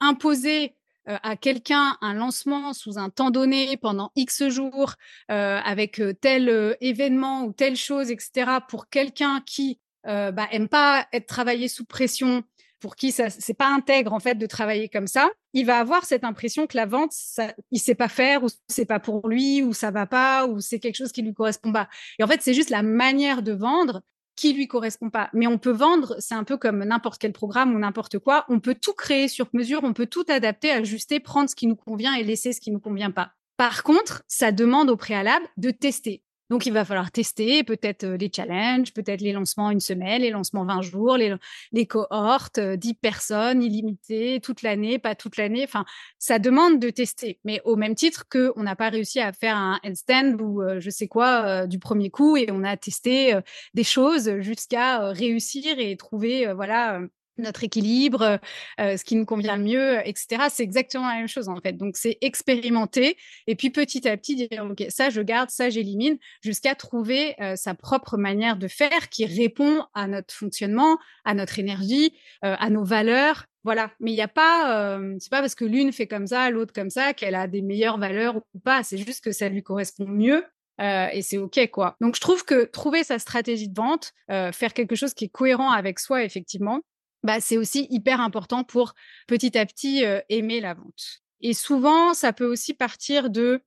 imposer 0.00 0.76
euh, 1.08 1.16
à 1.22 1.36
quelqu'un 1.36 1.96
un 2.00 2.14
lancement 2.14 2.72
sous 2.72 2.98
un 2.98 3.10
temps 3.10 3.30
donné 3.30 3.76
pendant 3.76 4.12
X 4.16 4.48
jours 4.48 4.94
euh, 5.30 5.60
avec 5.64 6.00
euh, 6.00 6.12
tel 6.14 6.76
événement 6.80 7.44
ou 7.44 7.52
telle 7.52 7.76
chose, 7.76 8.10
etc., 8.10 8.58
pour 8.68 8.88
quelqu'un 8.88 9.40
qui 9.44 9.80
bah, 10.04 10.46
aime 10.52 10.68
pas 10.68 11.08
être 11.12 11.26
travaillé 11.26 11.66
sous 11.66 11.84
pression, 11.84 12.44
pour 12.80 12.96
qui 12.96 13.12
ça 13.12 13.30
c'est 13.30 13.54
pas 13.54 13.68
intègre 13.68 14.12
en 14.12 14.20
fait 14.20 14.36
de 14.36 14.46
travailler 14.46 14.88
comme 14.88 15.06
ça, 15.06 15.30
il 15.52 15.66
va 15.66 15.78
avoir 15.78 16.04
cette 16.04 16.24
impression 16.24 16.66
que 16.66 16.76
la 16.76 16.86
vente, 16.86 17.12
ça, 17.12 17.54
il 17.70 17.80
sait 17.80 17.94
pas 17.94 18.08
faire 18.08 18.44
ou 18.44 18.48
c'est 18.68 18.84
pas 18.84 19.00
pour 19.00 19.28
lui 19.28 19.62
ou 19.62 19.72
ça 19.72 19.90
va 19.90 20.06
pas 20.06 20.46
ou 20.46 20.60
c'est 20.60 20.78
quelque 20.78 20.96
chose 20.96 21.12
qui 21.12 21.22
lui 21.22 21.34
correspond 21.34 21.72
pas. 21.72 21.88
Et 22.18 22.24
en 22.24 22.26
fait, 22.26 22.42
c'est 22.42 22.54
juste 22.54 22.70
la 22.70 22.82
manière 22.82 23.42
de 23.42 23.52
vendre 23.52 24.02
qui 24.36 24.52
lui 24.52 24.68
correspond 24.68 25.10
pas. 25.10 25.30
Mais 25.32 25.46
on 25.46 25.58
peut 25.58 25.72
vendre, 25.72 26.14
c'est 26.18 26.34
un 26.34 26.44
peu 26.44 26.58
comme 26.58 26.84
n'importe 26.84 27.20
quel 27.20 27.32
programme 27.32 27.74
ou 27.74 27.78
n'importe 27.78 28.18
quoi. 28.18 28.44
On 28.48 28.60
peut 28.60 28.74
tout 28.74 28.92
créer 28.92 29.28
sur 29.28 29.48
mesure, 29.54 29.80
on 29.82 29.94
peut 29.94 30.06
tout 30.06 30.26
adapter, 30.28 30.70
ajuster, 30.70 31.20
prendre 31.20 31.48
ce 31.48 31.56
qui 31.56 31.66
nous 31.66 31.76
convient 31.76 32.14
et 32.14 32.22
laisser 32.22 32.52
ce 32.52 32.60
qui 32.60 32.70
nous 32.70 32.80
convient 32.80 33.10
pas. 33.10 33.32
Par 33.56 33.82
contre, 33.82 34.22
ça 34.28 34.52
demande 34.52 34.90
au 34.90 34.96
préalable 34.96 35.46
de 35.56 35.70
tester. 35.70 36.22
Donc, 36.50 36.66
il 36.66 36.72
va 36.72 36.84
falloir 36.84 37.10
tester 37.10 37.64
peut-être 37.64 38.04
euh, 38.04 38.16
les 38.16 38.30
challenges, 38.34 38.92
peut-être 38.92 39.20
les 39.20 39.32
lancements 39.32 39.70
une 39.70 39.80
semaine, 39.80 40.22
les 40.22 40.30
lancements 40.30 40.64
20 40.64 40.82
jours, 40.82 41.16
les, 41.16 41.86
cohortes, 41.86 42.60
10 42.60 42.90
euh, 42.90 42.92
personnes 43.00 43.62
illimitées, 43.62 44.40
toute 44.40 44.62
l'année, 44.62 44.98
pas 44.98 45.14
toute 45.14 45.36
l'année. 45.36 45.64
Enfin, 45.64 45.84
ça 46.18 46.38
demande 46.38 46.78
de 46.78 46.90
tester. 46.90 47.40
Mais 47.44 47.60
au 47.64 47.76
même 47.76 47.94
titre 47.94 48.24
qu'on 48.30 48.62
n'a 48.62 48.76
pas 48.76 48.90
réussi 48.90 49.20
à 49.20 49.32
faire 49.32 49.56
un 49.56 49.80
handstand 49.84 50.36
ou 50.40 50.62
euh, 50.62 50.78
je 50.80 50.90
sais 50.90 51.08
quoi 51.08 51.66
du 51.66 51.78
premier 51.78 52.10
coup 52.10 52.36
et 52.36 52.48
on 52.50 52.62
a 52.64 52.76
testé 52.76 53.38
des 53.74 53.84
choses 53.84 54.40
jusqu'à 54.40 55.10
réussir 55.10 55.78
et 55.78 55.96
trouver, 55.96 56.52
voilà, 56.54 57.00
notre 57.38 57.64
équilibre, 57.64 58.38
euh, 58.80 58.96
ce 58.96 59.04
qui 59.04 59.16
nous 59.16 59.24
convient 59.24 59.56
le 59.56 59.62
mieux, 59.62 59.98
etc. 60.06 60.44
C'est 60.50 60.62
exactement 60.62 61.08
la 61.08 61.16
même 61.16 61.28
chose 61.28 61.48
en 61.48 61.56
fait. 61.56 61.74
Donc 61.74 61.96
c'est 61.96 62.18
expérimenter 62.20 63.16
et 63.46 63.56
puis 63.56 63.70
petit 63.70 64.08
à 64.08 64.16
petit 64.16 64.36
dire 64.36 64.66
ok 64.70 64.84
ça 64.88 65.10
je 65.10 65.20
garde, 65.20 65.50
ça 65.50 65.70
j'élimine, 65.70 66.18
jusqu'à 66.42 66.74
trouver 66.74 67.34
euh, 67.40 67.56
sa 67.56 67.74
propre 67.74 68.16
manière 68.16 68.56
de 68.56 68.68
faire 68.68 69.08
qui 69.10 69.26
répond 69.26 69.84
à 69.94 70.06
notre 70.06 70.34
fonctionnement, 70.34 70.98
à 71.24 71.34
notre 71.34 71.58
énergie, 71.58 72.12
euh, 72.44 72.56
à 72.58 72.70
nos 72.70 72.84
valeurs. 72.84 73.46
Voilà. 73.64 73.90
Mais 73.98 74.12
il 74.12 74.14
n'y 74.14 74.22
a 74.22 74.28
pas, 74.28 74.96
c'est 75.18 75.28
pas 75.28 75.40
parce 75.40 75.56
que 75.56 75.64
l'une 75.64 75.92
fait 75.92 76.06
comme 76.06 76.28
ça, 76.28 76.50
l'autre 76.50 76.72
comme 76.72 76.88
ça 76.88 77.14
qu'elle 77.14 77.34
a 77.34 77.48
des 77.48 77.62
meilleures 77.62 77.98
valeurs 77.98 78.36
ou 78.54 78.60
pas. 78.60 78.84
C'est 78.84 78.96
juste 78.96 79.24
que 79.24 79.32
ça 79.32 79.48
lui 79.48 79.64
correspond 79.64 80.06
mieux 80.06 80.44
et 80.78 81.20
c'est 81.22 81.38
OK, 81.38 81.58
quoi. 81.72 81.96
Donc, 82.00 82.14
je 82.14 82.20
trouve 82.20 82.44
que 82.44 82.64
trouver 82.64 83.02
sa 83.02 83.18
stratégie 83.18 83.68
de 83.68 83.74
vente, 83.74 84.12
faire 84.28 84.72
quelque 84.72 84.94
chose 84.94 85.14
qui 85.14 85.24
est 85.24 85.28
cohérent 85.28 85.72
avec 85.72 85.98
soi, 85.98 86.22
effectivement, 86.22 86.80
bah, 87.26 87.40
c'est 87.40 87.58
aussi 87.58 87.86
hyper 87.90 88.20
important 88.20 88.64
pour 88.64 88.94
petit 89.26 89.58
à 89.58 89.66
petit 89.66 90.02
aimer 90.28 90.60
la 90.60 90.74
vente. 90.74 91.20
Et 91.40 91.52
souvent, 91.52 92.14
ça 92.14 92.32
peut 92.32 92.46
aussi 92.46 92.72
partir 92.72 93.28
de 93.28 93.60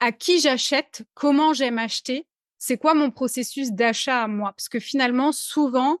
à 0.00 0.10
qui 0.10 0.40
j'achète, 0.40 1.04
comment 1.14 1.52
j'aime 1.52 1.78
acheter, 1.78 2.26
c'est 2.58 2.76
quoi 2.76 2.94
mon 2.94 3.10
processus 3.10 3.70
d'achat 3.70 4.24
à 4.24 4.26
moi? 4.26 4.52
Parce 4.56 4.68
que 4.68 4.80
finalement, 4.80 5.30
souvent, 5.30 5.98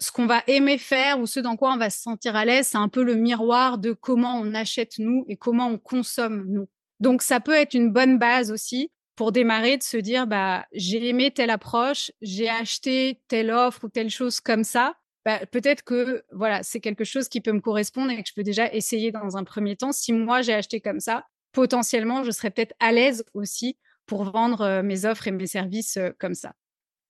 ce 0.00 0.10
qu'on 0.10 0.26
va 0.26 0.42
aimer 0.48 0.78
faire 0.78 1.20
ou 1.20 1.26
ce 1.26 1.38
dans 1.38 1.56
quoi 1.56 1.72
on 1.72 1.76
va 1.76 1.90
se 1.90 2.00
sentir 2.00 2.34
à 2.34 2.44
l'aise, 2.44 2.68
c'est 2.68 2.78
un 2.78 2.88
peu 2.88 3.04
le 3.04 3.14
miroir 3.14 3.78
de 3.78 3.92
comment 3.92 4.38
on 4.38 4.54
achète 4.54 4.98
nous 4.98 5.24
et 5.28 5.36
comment 5.36 5.68
on 5.68 5.78
consomme 5.78 6.44
nous. 6.48 6.68
Donc, 6.98 7.22
ça 7.22 7.38
peut 7.38 7.54
être 7.54 7.74
une 7.74 7.92
bonne 7.92 8.18
base 8.18 8.50
aussi 8.50 8.90
pour 9.14 9.30
démarrer 9.30 9.76
de 9.76 9.84
se 9.84 9.96
dire, 9.96 10.26
bah, 10.26 10.66
j'ai 10.72 11.08
aimé 11.08 11.30
telle 11.30 11.50
approche, 11.50 12.10
j'ai 12.20 12.48
acheté 12.48 13.20
telle 13.28 13.52
offre 13.52 13.84
ou 13.84 13.88
telle 13.88 14.10
chose 14.10 14.40
comme 14.40 14.64
ça 14.64 14.96
bah, 15.24 15.46
peut-être 15.46 15.82
que 15.82 16.22
voilà, 16.32 16.62
c'est 16.62 16.80
quelque 16.80 17.04
chose 17.04 17.28
qui 17.28 17.40
peut 17.40 17.52
me 17.52 17.60
correspondre 17.60 18.10
et 18.10 18.22
que 18.22 18.28
je 18.28 18.34
peux 18.34 18.42
déjà 18.42 18.72
essayer 18.72 19.10
dans 19.10 19.36
un 19.36 19.44
premier 19.44 19.76
temps. 19.76 19.92
Si 19.92 20.12
moi 20.12 20.42
j'ai 20.42 20.52
acheté 20.52 20.80
comme 20.80 21.00
ça, 21.00 21.24
potentiellement, 21.52 22.24
je 22.24 22.30
serais 22.30 22.50
peut-être 22.50 22.74
à 22.80 22.92
l'aise 22.92 23.24
aussi 23.32 23.78
pour 24.06 24.24
vendre 24.24 24.60
euh, 24.60 24.82
mes 24.82 25.06
offres 25.06 25.28
et 25.28 25.30
mes 25.30 25.46
services 25.46 25.96
euh, 25.96 26.10
comme 26.18 26.34
ça. 26.34 26.52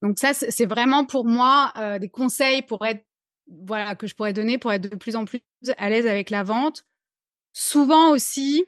Donc 0.03 0.19
ça, 0.19 0.35
c'est 0.35 0.67
vraiment 0.67 1.05
pour 1.05 1.25
moi 1.25 1.73
euh, 1.77 1.99
des 1.99 2.09
conseils 2.09 2.63
pour 2.63 2.85
être 2.87 3.05
voilà 3.63 3.95
que 3.95 4.07
je 4.07 4.15
pourrais 4.15 4.33
donner 4.33 4.59
pour 4.59 4.73
être 4.73 4.89
de 4.89 4.97
plus 4.97 5.17
en 5.17 5.25
plus 5.25 5.41
à 5.77 5.91
l'aise 5.91 6.07
avec 6.07 6.31
la 6.31 6.45
vente. 6.45 6.85
Souvent 7.53 8.11
aussi, 8.11 8.65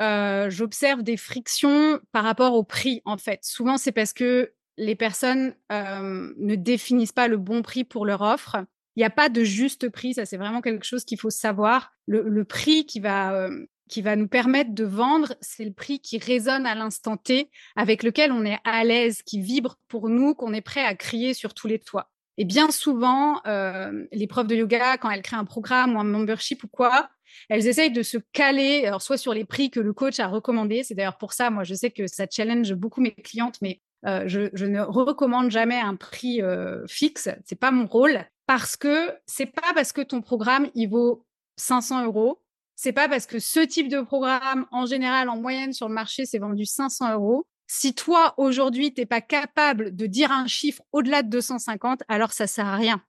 j'observe 0.00 1.02
des 1.02 1.16
frictions 1.16 2.00
par 2.12 2.24
rapport 2.24 2.54
au 2.54 2.64
prix 2.64 3.02
en 3.04 3.16
fait. 3.18 3.40
Souvent, 3.42 3.76
c'est 3.76 3.92
parce 3.92 4.12
que 4.12 4.52
les 4.76 4.96
personnes 4.96 5.54
ne 5.70 6.54
définissent 6.54 7.12
pas 7.12 7.28
le 7.28 7.36
bon 7.36 7.62
prix 7.62 7.84
pour 7.84 8.06
leur 8.06 8.22
offre 8.22 8.56
il 8.96 9.00
n'y 9.00 9.04
a 9.04 9.10
pas 9.10 9.28
de 9.28 9.42
juste 9.42 9.88
prix, 9.88 10.14
ça 10.14 10.24
c'est 10.24 10.36
vraiment 10.36 10.60
quelque 10.60 10.86
chose 10.86 11.04
qu'il 11.04 11.18
faut 11.18 11.30
savoir. 11.30 11.92
Le, 12.06 12.44
prix 12.44 12.86
qui 12.86 13.00
va, 13.00 13.32
euh, 13.34 13.66
qui 13.88 14.02
va 14.02 14.14
nous 14.14 14.28
permettre 14.28 14.72
de 14.72 14.84
vendre, 14.84 15.34
c'est 15.40 15.64
le 15.64 15.72
prix 15.72 16.00
qui 16.00 16.18
résonne 16.18 16.66
à 16.66 16.74
l'instant 16.74 17.16
T, 17.16 17.50
avec 17.76 18.02
lequel 18.02 18.30
on 18.30 18.44
est 18.44 18.58
à 18.64 18.84
l'aise, 18.84 19.22
qui 19.22 19.40
vibre 19.40 19.78
pour 19.88 20.08
nous, 20.08 20.34
qu'on 20.34 20.52
est 20.52 20.60
prêt 20.60 20.84
à 20.84 20.94
crier 20.94 21.34
sur 21.34 21.54
tous 21.54 21.66
les 21.66 21.78
toits. 21.78 22.10
Et 22.36 22.44
bien 22.44 22.70
souvent, 22.70 23.40
les 23.44 24.26
profs 24.26 24.46
de 24.46 24.56
yoga, 24.56 24.98
quand 24.98 25.10
elles 25.10 25.22
créent 25.22 25.36
un 25.36 25.44
programme 25.44 25.96
ou 25.96 26.00
un 26.00 26.04
membership 26.04 26.64
ou 26.64 26.68
quoi, 26.68 27.08
elles 27.48 27.66
essayent 27.66 27.92
de 27.92 28.02
se 28.02 28.18
caler, 28.32 28.84
alors 28.86 29.02
soit 29.02 29.18
sur 29.18 29.34
les 29.34 29.44
prix 29.44 29.70
que 29.70 29.80
le 29.80 29.92
coach 29.92 30.20
a 30.20 30.26
recommandés. 30.26 30.82
C'est 30.82 30.94
d'ailleurs 30.94 31.18
pour 31.18 31.32
ça, 31.32 31.50
moi, 31.50 31.64
je 31.64 31.74
sais 31.74 31.90
que 31.90 32.06
ça 32.06 32.26
challenge 32.30 32.74
beaucoup 32.74 33.00
mes 33.00 33.12
clientes, 33.12 33.58
mais 33.62 33.80
je, 34.04 34.50
je, 34.52 34.66
ne 34.66 34.80
recommande 34.80 35.50
jamais 35.50 35.78
un 35.78 35.94
prix 35.94 36.40
fixe. 36.88 37.28
C'est 37.44 37.58
pas 37.58 37.70
mon 37.70 37.86
rôle 37.86 38.26
parce 38.46 38.76
que 38.76 39.12
c'est 39.26 39.46
pas 39.46 39.72
parce 39.74 39.92
que 39.92 40.00
ton 40.00 40.20
programme 40.20 40.70
il 40.74 40.88
vaut 40.88 41.24
500 41.56 42.04
euros 42.04 42.44
c'est 42.76 42.92
pas 42.92 43.08
parce 43.08 43.26
que 43.26 43.38
ce 43.38 43.60
type 43.60 43.88
de 43.88 44.00
programme, 44.00 44.66
en 44.72 44.86
général, 44.86 45.28
en 45.28 45.36
moyenne 45.36 45.72
sur 45.72 45.88
le 45.88 45.94
marché, 45.94 46.26
c'est 46.26 46.38
vendu 46.38 46.64
500 46.64 47.12
euros. 47.12 47.46
Si 47.66 47.94
toi, 47.94 48.34
aujourd'hui, 48.36 48.92
tu 48.92 49.00
n'es 49.00 49.06
pas 49.06 49.20
capable 49.20 49.94
de 49.94 50.06
dire 50.06 50.30
un 50.32 50.46
chiffre 50.46 50.82
au-delà 50.92 51.22
de 51.22 51.30
250, 51.30 52.02
alors 52.08 52.32
ça 52.32 52.46
sert 52.46 52.66
à 52.66 52.76
rien. 52.76 53.02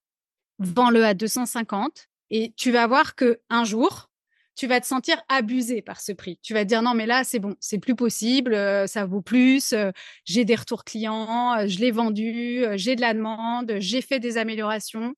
Vends-le 0.59 1.03
à 1.03 1.13
250 1.13 2.07
et 2.29 2.53
tu 2.55 2.71
vas 2.71 2.87
voir 2.87 3.15
que 3.15 3.41
un 3.49 3.65
jour, 3.65 4.09
tu 4.55 4.67
vas 4.67 4.79
te 4.79 4.85
sentir 4.85 5.21
abusé 5.27 5.81
par 5.81 5.99
ce 5.99 6.13
prix. 6.13 6.39
Tu 6.41 6.53
vas 6.53 6.63
te 6.63 6.69
dire 6.69 6.81
non, 6.81 6.93
mais 6.93 7.05
là, 7.05 7.25
c'est 7.25 7.39
bon, 7.39 7.55
c'est 7.59 7.79
plus 7.79 7.95
possible, 7.95 8.53
euh, 8.53 8.87
ça 8.87 9.05
vaut 9.05 9.21
plus, 9.21 9.73
euh, 9.73 9.91
j'ai 10.23 10.45
des 10.45 10.55
retours 10.55 10.85
clients, 10.85 11.57
euh, 11.57 11.67
je 11.67 11.79
l'ai 11.79 11.91
vendu, 11.91 12.63
j'ai 12.75 12.95
de 12.95 13.01
la 13.01 13.13
demande, 13.13 13.73
j'ai 13.79 14.01
fait 14.01 14.19
des 14.19 14.37
améliorations, 14.37 15.13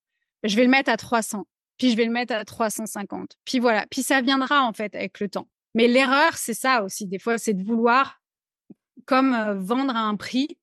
je 0.47 0.55
vais 0.55 0.63
le 0.63 0.69
mettre 0.69 0.89
à 0.89 0.97
300 0.97 1.45
puis 1.77 1.91
je 1.91 1.97
vais 1.97 2.05
le 2.05 2.11
mettre 2.11 2.33
à 2.33 2.43
350. 2.43 3.37
Puis 3.45 3.59
voilà, 3.59 3.85
puis 3.89 4.03
ça 4.03 4.21
viendra 4.21 4.63
en 4.63 4.73
fait 4.73 4.95
avec 4.95 5.19
le 5.19 5.29
temps. 5.29 5.47
Mais 5.75 5.87
l'erreur, 5.87 6.35
c'est 6.35 6.53
ça 6.53 6.83
aussi, 6.83 7.07
des 7.07 7.19
fois, 7.19 7.37
c'est 7.37 7.53
de 7.53 7.63
vouloir 7.63 8.19
comme 9.05 9.33
euh, 9.33 9.53
vendre 9.53 9.95
à 9.95 10.01
un 10.01 10.15
prix 10.15 10.57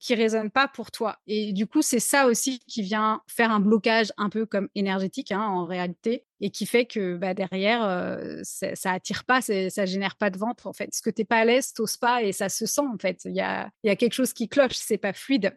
qui 0.00 0.14
résonne 0.14 0.50
pas 0.50 0.68
pour 0.68 0.90
toi. 0.90 1.18
Et 1.26 1.52
du 1.52 1.66
coup, 1.66 1.80
c'est 1.80 2.00
ça 2.00 2.26
aussi 2.26 2.58
qui 2.66 2.82
vient 2.82 3.22
faire 3.26 3.50
un 3.50 3.60
blocage 3.60 4.12
un 4.18 4.28
peu 4.28 4.44
comme 4.44 4.68
énergétique 4.74 5.32
hein, 5.32 5.40
en 5.40 5.64
réalité 5.64 6.26
et 6.40 6.50
qui 6.50 6.66
fait 6.66 6.84
que 6.84 7.16
bah, 7.16 7.32
derrière, 7.32 7.82
euh, 7.82 8.40
ça 8.42 8.92
attire 8.92 9.24
pas, 9.24 9.40
ça 9.40 9.86
génère 9.86 10.16
pas 10.16 10.28
de 10.28 10.38
vente 10.38 10.66
en 10.66 10.74
fait. 10.74 10.86
Parce 10.86 11.00
que 11.00 11.08
t'es 11.08 11.24
pas 11.24 11.38
à 11.38 11.44
l'aise, 11.46 11.72
t'oses 11.72 11.96
pas 11.96 12.22
et 12.22 12.32
ça 12.32 12.50
se 12.50 12.66
sent 12.66 12.82
en 12.82 12.98
fait. 12.98 13.22
Il 13.24 13.34
y 13.34 13.40
a, 13.40 13.70
y 13.82 13.88
a 13.88 13.96
quelque 13.96 14.12
chose 14.12 14.34
qui 14.34 14.48
cloche, 14.48 14.74
c'est 14.74 14.98
pas 14.98 15.14
fluide 15.14 15.56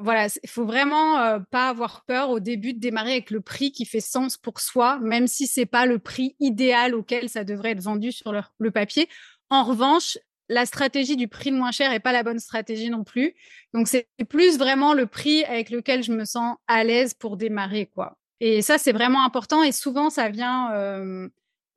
voilà, 0.00 0.28
il 0.42 0.48
faut 0.48 0.64
vraiment 0.64 1.40
pas 1.50 1.68
avoir 1.68 2.04
peur 2.04 2.30
au 2.30 2.40
début 2.40 2.74
de 2.74 2.78
démarrer 2.78 3.12
avec 3.12 3.30
le 3.30 3.40
prix 3.40 3.72
qui 3.72 3.84
fait 3.84 4.00
sens 4.00 4.36
pour 4.36 4.60
soi, 4.60 4.98
même 5.00 5.26
si 5.26 5.46
c'est 5.46 5.66
pas 5.66 5.86
le 5.86 5.98
prix 5.98 6.36
idéal 6.40 6.94
auquel 6.94 7.28
ça 7.28 7.44
devrait 7.44 7.70
être 7.70 7.82
vendu 7.82 8.12
sur 8.12 8.32
le, 8.32 8.70
papier. 8.70 9.08
En 9.50 9.64
revanche, 9.64 10.18
la 10.48 10.66
stratégie 10.66 11.16
du 11.16 11.28
prix 11.28 11.50
le 11.50 11.56
moins 11.56 11.72
cher 11.72 11.92
est 11.92 12.00
pas 12.00 12.12
la 12.12 12.22
bonne 12.22 12.38
stratégie 12.38 12.90
non 12.90 13.04
plus. 13.04 13.34
Donc 13.72 13.88
c'est 13.88 14.08
plus 14.28 14.58
vraiment 14.58 14.92
le 14.92 15.06
prix 15.06 15.44
avec 15.44 15.70
lequel 15.70 16.02
je 16.02 16.12
me 16.12 16.24
sens 16.24 16.56
à 16.66 16.84
l'aise 16.84 17.14
pour 17.14 17.36
démarrer 17.36 17.86
quoi. 17.86 18.18
Et 18.40 18.62
ça 18.62 18.78
c'est 18.78 18.92
vraiment 18.92 19.24
important 19.24 19.62
et 19.62 19.72
souvent 19.72 20.10
ça 20.10 20.28
vient 20.28 20.70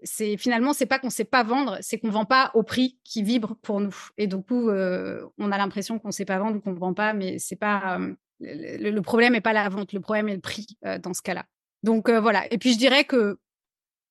c'est 0.04 0.38
finalement 0.38 0.74
c'est 0.74 0.86
pas 0.86 1.00
qu'on 1.00 1.10
sait 1.10 1.26
pas 1.26 1.44
vendre, 1.44 1.78
c'est 1.82 2.00
qu'on 2.00 2.10
vend 2.10 2.26
pas 2.26 2.52
au 2.54 2.64
prix 2.64 3.00
qui 3.04 3.24
vibre 3.24 3.56
pour 3.62 3.80
nous. 3.80 3.96
Et 4.18 4.28
du 4.28 4.38
coup, 4.38 4.70
euh, 4.70 5.26
on 5.38 5.52
a 5.52 5.58
l'impression 5.58 6.00
qu'on 6.00 6.12
sait 6.12 6.26
pas 6.26 6.40
vendre 6.40 6.58
ou 6.58 6.62
qu'on 6.62 6.74
vend 6.74 6.94
pas, 6.94 7.14
mais 7.14 7.40
c'est 7.40 7.56
pas 7.56 8.00
euh, 8.00 8.16
le, 8.40 9.00
problème 9.02 9.34
n'est 9.34 9.42
pas 9.42 9.54
la 9.54 9.70
vente, 9.70 9.94
le 9.94 10.00
problème 10.00 10.30
est 10.30 10.36
le 10.36 10.42
prix 10.42 10.68
euh, 10.86 10.98
dans 10.98 11.14
ce 11.14 11.22
cas-là. 11.22 11.46
Donc 11.84 12.10
voilà. 12.10 12.52
Et 12.54 12.58
puis 12.58 12.74
je 12.74 12.78
dirais 12.78 13.04
que 13.04 13.40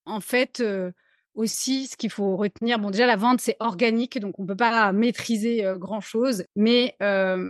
en 0.05 0.21
fait, 0.21 0.63
aussi, 1.35 1.87
ce 1.87 1.97
qu'il 1.97 2.11
faut 2.11 2.37
retenir, 2.37 2.79
bon, 2.79 2.91
déjà, 2.91 3.07
la 3.07 3.17
vente, 3.17 3.41
c'est 3.41 3.57
organique, 3.61 4.19
donc 4.19 4.39
on 4.39 4.43
ne 4.43 4.49
peut 4.49 4.57
pas 4.57 4.93
maîtriser 4.93 5.65
grand-chose, 5.77 6.45
mais 6.57 6.97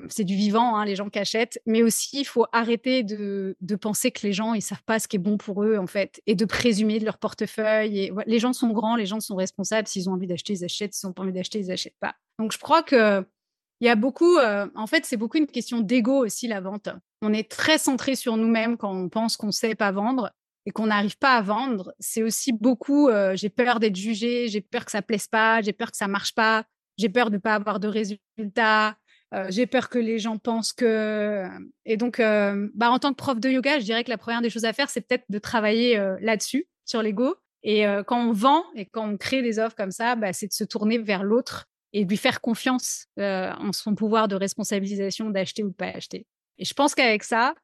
c'est 0.09 0.25
du 0.25 0.35
vivant, 0.35 0.77
hein, 0.77 0.85
les 0.85 0.97
gens 0.97 1.09
qui 1.09 1.19
achètent. 1.19 1.61
Mais 1.67 1.83
aussi, 1.83 2.21
il 2.21 2.25
faut 2.25 2.47
arrêter 2.53 3.03
de, 3.03 3.57
penser 3.81 4.11
que 4.11 4.27
les 4.27 4.33
gens, 4.33 4.55
ils 4.55 4.63
savent 4.63 4.83
pas 4.85 4.99
ce 4.99 5.09
qui 5.09 5.17
est 5.17 5.21
bon 5.21 5.37
pour 5.37 5.65
eux, 5.65 5.79
en 5.79 5.87
fait, 5.87 6.21
et 6.27 6.35
de 6.35 6.45
présumer 6.45 6.99
de 6.99 7.05
leur 7.05 7.19
portefeuille. 7.19 8.13
Les 8.27 8.39
gens 8.39 8.53
sont 8.53 8.71
grands, 8.71 8.97
les 8.97 9.07
gens 9.07 9.21
sont 9.21 9.37
responsables. 9.37 9.89
S'ils 9.89 10.09
ont 10.09 10.13
envie 10.13 10.27
d'acheter, 10.27 10.53
ils 10.53 10.65
achètent. 10.65 10.95
S'ils 10.95 11.09
n'ont 11.09 11.13
pas 11.13 11.23
envie 11.23 11.33
d'acheter, 11.33 11.61
ils 11.61 11.69
n'achètent 11.69 11.99
pas. 12.01 12.15
Donc, 12.39 12.53
je 12.53 12.59
crois 12.59 12.83
que 12.83 13.25
il 13.81 13.87
y 13.87 13.89
a 13.89 13.97
beaucoup, 13.97 14.37
en 14.39 14.87
fait, 14.87 15.07
c'est 15.07 15.17
beaucoup 15.17 15.39
une 15.39 15.47
question 15.47 15.81
d'ego 15.81 16.25
aussi, 16.25 16.47
la 16.47 16.61
vente. 16.61 16.91
On 17.23 17.33
est 17.33 17.51
très 17.51 17.79
centré 17.79 18.15
sur 18.15 18.37
nous-mêmes 18.37 18.77
quand 18.77 18.95
on 18.95 19.09
pense 19.09 19.39
qu'on 19.39 19.53
sait 19.53 19.75
pas 19.75 19.91
vendre 19.91 20.31
et 20.67 20.71
qu'on 20.71 20.87
n'arrive 20.87 21.17
pas 21.17 21.37
à 21.37 21.43
vendre, 21.43 21.95
c'est 21.99 22.23
aussi 22.23 22.53
beaucoup 22.53 23.09
euh, 23.09 23.35
j'ai 23.35 23.49
peur 23.49 23.81
d'être 23.81 23.97
jugé, 23.97 24.49
j'ai 24.49 24.61
peur 24.61 24.85
que 24.85 24.91
ça 24.91 25.03
plaise 25.03 25.27
pas, 25.27 25.63
j'ai 25.63 25.73
peur 25.73 25.91
que 25.91 25.97
ça 25.97 26.09
marche 26.09 26.35
pas, 26.35 26.65
j'ai 26.99 27.09
peur 27.09 27.31
de 27.31 27.37
ne 27.37 27.41
pas 27.41 27.55
avoir 27.55 27.81
de 27.81 27.89
résultats, 27.89 28.97
euh, 29.33 29.47
j'ai 29.49 29.67
peur 29.67 29.89
que 29.89 29.99
les 29.99 30.19
gens 30.19 30.39
pensent 30.39 30.73
que. 30.73 31.47
Et 31.87 31.97
donc, 31.97 32.21
euh, 32.21 32.69
bah, 32.75 32.91
en 32.91 32.99
tant 32.99 33.11
que 33.11 33.17
prof 33.17 33.41
de 33.41 33.49
yoga, 33.49 33.79
je 33.79 33.85
dirais 33.85 34.05
que 34.05 34.11
la 34.11 34.19
première 34.19 34.43
des 34.43 34.51
choses 34.51 34.65
à 34.65 34.73
faire, 34.73 34.91
c'est 34.91 35.01
peut-être 35.01 35.25
de 35.29 35.39
travailler 35.39 35.97
là-dessus, 36.21 36.67
sur 36.85 37.03
l'ego. 37.03 37.37
Et 37.63 37.85
quand 38.07 38.29
on 38.29 38.33
vend 38.33 38.65
et 38.75 38.87
quand 38.87 39.07
on 39.07 39.17
crée 39.17 39.43
des 39.43 39.59
offres 39.59 39.77
comme 39.77 39.93
ça, 39.93 40.17
bah, 40.17 40.33
c'est 40.33 40.49
de 40.49 40.53
se 40.53 40.65
tourner 40.65 40.99
vers 40.99 41.23
l'autre 41.23 41.67
et 41.93 42.05
de 42.05 42.11
lui 42.11 42.17
faire 42.17 42.41
confiance 42.41 43.07
en 43.19 43.73
son 43.73 43.95
pouvoir 43.95 44.29
de 44.29 44.35
responsabilisation 44.35 45.31
d'acheter 45.31 45.63
ou 45.63 45.69
de 45.69 45.75
pas 45.75 45.89
acheter. 45.89 46.27
Et 46.59 46.65
je 46.65 46.75
pense 46.75 46.95
qu'avec 46.95 47.23
ça, 47.23 47.55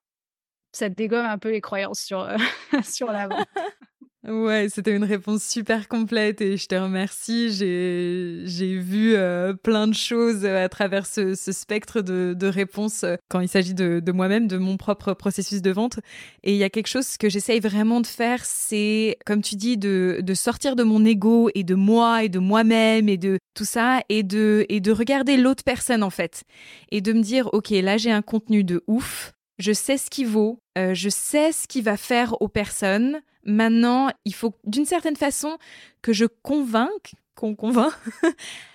ça 0.72 0.88
dégomme 0.88 1.26
un 1.26 1.38
peu 1.38 1.50
les 1.50 1.60
croyances 1.60 2.00
sur, 2.00 2.20
euh, 2.20 2.36
sur 2.82 3.10
la 3.10 3.28
vente. 3.28 3.46
Ouais, 4.28 4.66
c'était 4.68 4.96
une 4.96 5.04
réponse 5.04 5.44
super 5.44 5.86
complète 5.86 6.40
et 6.40 6.56
je 6.56 6.66
te 6.66 6.74
remercie. 6.74 7.52
J'ai 7.52 8.76
vu 8.76 9.14
euh, 9.14 9.54
plein 9.54 9.86
de 9.86 9.94
choses 9.94 10.44
euh, 10.44 10.64
à 10.64 10.68
travers 10.68 11.06
ce, 11.06 11.36
spectre 11.36 12.00
de, 12.00 12.34
de, 12.36 12.48
réponses 12.48 13.04
quand 13.28 13.38
il 13.38 13.48
s'agit 13.48 13.72
de, 13.74 14.00
de 14.00 14.12
moi-même, 14.12 14.48
de 14.48 14.58
mon 14.58 14.78
propre 14.78 15.14
processus 15.14 15.62
de 15.62 15.70
vente. 15.70 16.00
Et 16.42 16.54
il 16.54 16.58
y 16.58 16.64
a 16.64 16.70
quelque 16.70 16.88
chose 16.88 17.16
que 17.18 17.28
j'essaye 17.28 17.60
vraiment 17.60 18.00
de 18.00 18.06
faire, 18.08 18.44
c'est, 18.44 19.16
comme 19.26 19.42
tu 19.42 19.54
dis, 19.54 19.76
de, 19.76 20.18
de 20.20 20.34
sortir 20.34 20.74
de 20.74 20.82
mon 20.82 21.04
ego 21.04 21.48
et 21.54 21.62
de 21.62 21.76
moi 21.76 22.24
et 22.24 22.28
de 22.28 22.40
moi-même 22.40 23.08
et 23.08 23.18
de 23.18 23.38
tout 23.54 23.64
ça 23.64 24.00
et 24.08 24.24
de, 24.24 24.66
et 24.68 24.80
de 24.80 24.90
regarder 24.90 25.36
l'autre 25.36 25.62
personne 25.62 26.02
en 26.02 26.10
fait. 26.10 26.42
Et 26.90 27.00
de 27.00 27.12
me 27.12 27.22
dire, 27.22 27.48
OK, 27.52 27.70
là 27.70 27.96
j'ai 27.96 28.10
un 28.10 28.22
contenu 28.22 28.64
de 28.64 28.82
ouf 28.88 29.35
je 29.58 29.72
sais 29.72 29.96
ce 29.96 30.10
qu'il 30.10 30.26
vaut, 30.26 30.60
euh, 30.76 30.94
je 30.94 31.08
sais 31.08 31.52
ce 31.52 31.66
qu'il 31.66 31.84
va 31.84 31.96
faire 31.96 32.40
aux 32.40 32.48
personnes. 32.48 33.20
Maintenant, 33.44 34.10
il 34.24 34.34
faut 34.34 34.54
d'une 34.64 34.84
certaine 34.84 35.16
façon 35.16 35.56
que 36.02 36.12
je 36.12 36.26
convainque, 36.42 37.14
qu'on 37.34 37.54
convainc 37.54 37.92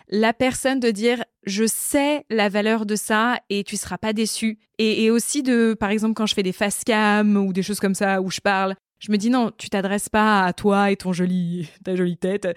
la 0.10 0.34
personne 0.34 0.80
de 0.80 0.92
dire 0.92 1.24
je 1.46 1.66
sais 1.66 2.26
la 2.30 2.50
valeur 2.50 2.86
de 2.86 2.96
ça 2.96 3.40
et 3.50 3.64
tu 3.64 3.78
seras 3.78 3.98
pas 3.98 4.14
déçu. 4.14 4.60
Et, 4.78 5.12
aussi 5.12 5.44
de, 5.44 5.76
par 5.80 5.92
exemple, 5.92 6.16
quand 6.16 6.26
je 6.26 6.34
fais 6.34 6.42
des 6.42 6.52
face 6.52 6.84
cam 6.84 7.38
ou 7.38 7.54
des 7.54 7.62
choses 7.62 7.80
comme 7.80 7.94
ça 7.94 8.20
où 8.20 8.32
je 8.32 8.42
parle, 8.42 8.76
je 8.98 9.12
me 9.12 9.18
dis 9.18 9.30
non, 9.30 9.52
tu 9.56 9.70
t'adresses 9.70 10.10
pas 10.10 10.44
à 10.44 10.54
toi 10.54 10.90
et 10.90 10.96
ton 10.96 11.14
joli, 11.14 11.70
ta 11.84 11.96
jolie 11.96 12.18
tête 12.18 12.48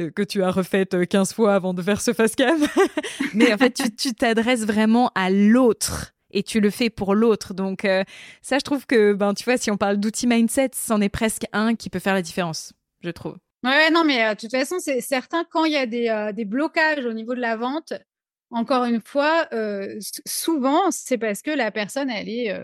euh, 0.00 0.10
que 0.10 0.22
tu 0.22 0.42
as 0.42 0.50
refaite 0.50 1.08
15 1.08 1.34
fois 1.34 1.54
avant 1.54 1.74
de 1.74 1.82
faire 1.82 2.00
ce 2.00 2.12
face 2.12 2.34
cam. 2.34 2.58
Mais 3.34 3.52
en 3.52 3.58
fait, 3.58 3.80
tu 3.96 4.12
t'adresses 4.14 4.64
vraiment 4.64 5.12
à 5.14 5.30
l'autre 5.30 6.14
et 6.30 6.42
tu 6.42 6.60
le 6.60 6.70
fais 6.70 6.90
pour 6.90 7.14
l'autre. 7.14 7.54
Donc 7.54 7.84
euh, 7.84 8.04
ça, 8.42 8.58
je 8.58 8.64
trouve 8.64 8.86
que, 8.86 9.12
ben, 9.12 9.34
tu 9.34 9.44
vois, 9.44 9.56
si 9.56 9.70
on 9.70 9.76
parle 9.76 9.98
d'outils 9.98 10.26
mindset, 10.26 10.70
c'en 10.74 11.00
est 11.00 11.08
presque 11.08 11.44
un 11.52 11.74
qui 11.74 11.90
peut 11.90 11.98
faire 11.98 12.14
la 12.14 12.22
différence, 12.22 12.72
je 13.02 13.10
trouve. 13.10 13.36
Ouais, 13.64 13.90
non, 13.90 14.04
mais 14.04 14.24
euh, 14.24 14.34
de 14.34 14.40
toute 14.40 14.50
façon, 14.50 14.76
c'est 14.78 15.00
certain 15.00 15.44
quand 15.50 15.64
il 15.64 15.72
y 15.72 15.76
a 15.76 15.86
des, 15.86 16.08
euh, 16.08 16.32
des, 16.32 16.44
blocages 16.44 17.04
au 17.04 17.12
niveau 17.12 17.34
de 17.34 17.40
la 17.40 17.56
vente. 17.56 17.92
Encore 18.50 18.84
une 18.84 19.02
fois, 19.02 19.46
souvent, 20.24 20.90
c'est 20.90 21.18
parce 21.18 21.42
que 21.42 21.50
la 21.50 21.70
personne, 21.70 22.08
elle 22.08 22.30
est 22.30 22.58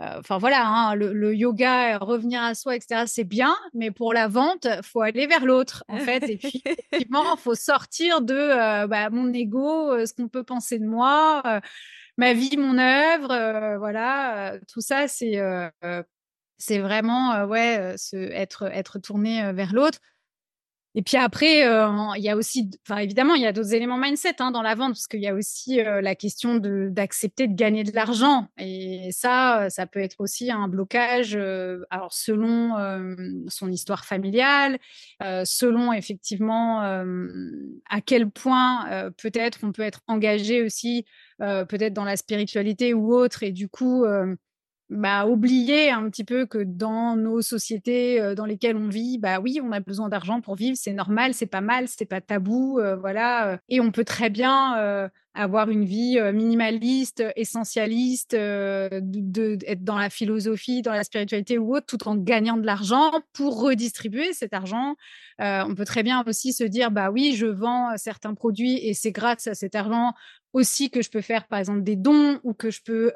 Enfin 0.00 0.38
voilà, 0.38 0.66
hein, 0.66 0.96
le, 0.96 1.32
yoga, 1.32 1.98
revenir 1.98 2.42
à 2.42 2.56
soi, 2.56 2.74
etc., 2.74 3.04
c'est 3.06 3.22
bien, 3.22 3.54
mais 3.72 3.92
pour 3.92 4.12
la 4.12 4.26
vente, 4.26 4.66
faut 4.82 5.00
aller 5.00 5.28
vers 5.28 5.44
l'autre, 5.44 5.84
en 5.86 5.98
fait. 5.98 6.28
Et 6.28 6.38
puis, 6.38 6.60
effectivement, 6.92 7.36
il 7.36 7.40
faut 7.40 7.54
sortir 7.54 8.20
de 8.20 8.86
bah, 8.88 9.10
mon 9.10 9.32
ego, 9.32 10.04
ce 10.04 10.12
qu'on 10.12 10.26
peut 10.26 10.42
penser 10.42 10.80
de 10.80 10.86
moi 10.86 11.60
ma 12.18 12.34
vie, 12.34 12.56
mon 12.58 12.76
œuvre, 12.76 13.30
euh, 13.30 13.78
voilà, 13.78 14.52
euh, 14.52 14.60
tout 14.70 14.82
ça, 14.82 15.08
c'est 15.08 15.38
euh, 15.38 15.70
vraiment 16.68 17.44
ouais, 17.44 17.94
être 18.12 18.64
être 18.64 18.98
tourné 18.98 19.52
vers 19.54 19.72
l'autre. 19.72 20.00
Et 20.94 21.02
puis 21.02 21.16
après, 21.16 21.60
il 21.60 22.22
y 22.22 22.28
a 22.28 22.36
aussi, 22.36 22.70
évidemment, 22.98 23.34
il 23.34 23.42
y 23.42 23.46
a 23.46 23.52
d'autres 23.52 23.72
éléments 23.72 23.98
mindset 23.98 24.36
hein, 24.40 24.50
dans 24.50 24.62
la 24.62 24.74
vente, 24.74 24.94
parce 24.94 25.06
qu'il 25.06 25.20
y 25.20 25.28
a 25.28 25.34
aussi 25.34 25.76
la 25.76 26.16
question 26.16 26.56
d'accepter 26.56 27.46
de, 27.46 27.54
gagner 27.54 27.84
de 27.84 27.92
l'argent. 27.94 28.48
Et 28.58 29.10
ça, 29.12 29.68
ça 29.70 29.86
peut 29.86 30.00
être 30.00 30.16
aussi 30.18 30.50
un 30.50 30.66
blocage, 30.66 31.36
alors 31.90 32.12
selon 32.12 32.74
son 33.46 33.70
histoire 33.70 34.06
familiale, 34.06 34.78
selon 35.44 35.92
effectivement 35.92 36.80
à 36.80 38.00
quel 38.04 38.28
point 38.28 39.12
peut-être 39.18 39.60
on 39.62 39.70
peut 39.70 39.82
être 39.82 40.00
engagé 40.08 40.62
aussi 40.62 41.04
euh, 41.40 41.64
peut-être 41.64 41.94
dans 41.94 42.04
la 42.04 42.16
spiritualité 42.16 42.94
ou 42.94 43.14
autre, 43.14 43.44
et 43.44 43.52
du 43.52 43.68
coup, 43.68 44.04
euh, 44.04 44.34
bah, 44.90 45.26
oublier 45.26 45.90
un 45.90 46.10
petit 46.10 46.24
peu 46.24 46.46
que 46.46 46.58
dans 46.58 47.14
nos 47.14 47.42
sociétés 47.42 48.34
dans 48.34 48.46
lesquelles 48.46 48.76
on 48.76 48.88
vit, 48.88 49.18
bah 49.18 49.38
oui, 49.38 49.60
on 49.62 49.70
a 49.70 49.80
besoin 49.80 50.08
d'argent 50.08 50.40
pour 50.40 50.56
vivre, 50.56 50.76
c'est 50.76 50.94
normal, 50.94 51.34
c'est 51.34 51.46
pas 51.46 51.60
mal, 51.60 51.86
c'est 51.88 52.06
pas 52.06 52.20
tabou, 52.20 52.80
voilà. 52.98 53.60
Et 53.68 53.80
on 53.80 53.92
peut 53.92 54.04
très 54.04 54.30
bien 54.30 55.10
avoir 55.34 55.68
une 55.68 55.84
vie 55.84 56.18
minimaliste, 56.32 57.22
essentialiste, 57.36 58.34
de, 58.34 59.58
être 59.66 59.84
dans 59.84 59.98
la 59.98 60.08
philosophie, 60.08 60.80
dans 60.80 60.94
la 60.94 61.04
spiritualité 61.04 61.58
ou 61.58 61.76
autre, 61.76 61.86
tout 61.86 62.08
en 62.08 62.16
gagnant 62.16 62.56
de 62.56 62.64
l'argent 62.64 63.12
pour 63.34 63.60
redistribuer 63.60 64.32
cet 64.32 64.54
argent. 64.54 64.96
on 65.38 65.74
peut 65.76 65.84
très 65.84 66.02
bien 66.02 66.24
aussi 66.26 66.54
se 66.54 66.64
dire, 66.64 66.90
bah 66.90 67.10
oui, 67.10 67.34
je 67.36 67.46
vends 67.46 67.94
certains 67.98 68.32
produits 68.32 68.78
et 68.78 68.94
c'est 68.94 69.12
grâce 69.12 69.46
à 69.46 69.54
cet 69.54 69.74
argent 69.74 70.14
aussi 70.52 70.90
que 70.90 71.02
je 71.02 71.10
peux 71.10 71.20
faire, 71.20 71.46
par 71.46 71.58
exemple, 71.58 71.82
des 71.82 71.96
dons 71.96 72.40
ou 72.42 72.54
que 72.54 72.70
je 72.70 72.80
peux 72.82 73.12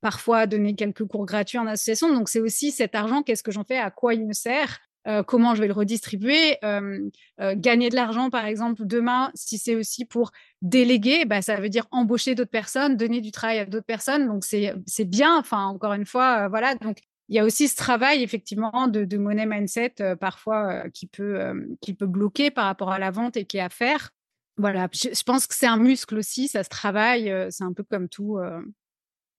parfois 0.00 0.46
donner 0.46 0.74
quelques 0.74 1.06
cours 1.06 1.24
gratuits 1.24 1.58
en 1.58 1.66
association. 1.66 2.12
Donc, 2.12 2.28
c'est 2.28 2.40
aussi 2.40 2.72
cet 2.72 2.94
argent, 2.94 3.22
qu'est-ce 3.22 3.42
que 3.42 3.52
j'en 3.52 3.64
fais, 3.64 3.78
à 3.78 3.90
quoi 3.90 4.12
il 4.14 4.26
me 4.26 4.34
sert, 4.34 4.80
euh, 5.06 5.22
comment 5.22 5.54
je 5.54 5.60
vais 5.60 5.66
le 5.66 5.74
redistribuer. 5.74 6.58
Euh, 6.64 7.08
euh, 7.40 7.54
gagner 7.56 7.90
de 7.90 7.94
l'argent, 7.94 8.30
par 8.30 8.46
exemple, 8.46 8.82
demain, 8.84 9.30
si 9.34 9.58
c'est 9.58 9.74
aussi 9.74 10.04
pour 10.04 10.32
déléguer, 10.62 11.24
bah, 11.24 11.42
ça 11.42 11.56
veut 11.56 11.68
dire 11.68 11.86
embaucher 11.90 12.34
d'autres 12.34 12.50
personnes, 12.50 12.96
donner 12.96 13.20
du 13.20 13.30
travail 13.30 13.58
à 13.58 13.64
d'autres 13.66 13.86
personnes. 13.86 14.26
Donc, 14.26 14.44
c'est 14.44 15.04
bien. 15.04 15.38
Enfin, 15.38 15.64
encore 15.66 15.92
une 15.92 16.06
fois, 16.06 16.48
voilà. 16.48 16.74
Donc, 16.76 16.98
il 17.28 17.36
y 17.36 17.38
a 17.38 17.44
aussi 17.44 17.68
ce 17.68 17.76
travail, 17.76 18.22
effectivement, 18.22 18.88
de, 18.88 19.04
de 19.04 19.16
money 19.18 19.46
mindset, 19.46 19.94
parfois, 20.20 20.88
qui, 20.90 21.06
peut, 21.06 21.66
qui 21.80 21.94
peut 21.94 22.06
bloquer 22.06 22.50
par 22.50 22.66
rapport 22.66 22.92
à 22.92 22.98
la 22.98 23.10
vente 23.10 23.36
et 23.36 23.44
qui 23.44 23.56
est 23.56 23.60
à 23.60 23.70
faire. 23.70 24.10
Voilà, 24.56 24.88
je, 24.92 25.08
je 25.12 25.22
pense 25.24 25.46
que 25.46 25.54
c'est 25.54 25.66
un 25.66 25.76
muscle 25.76 26.16
aussi, 26.16 26.48
ça 26.48 26.62
se 26.62 26.68
travaille, 26.68 27.32
c'est 27.50 27.64
un 27.64 27.72
peu 27.72 27.82
comme 27.82 28.08
tout. 28.08 28.38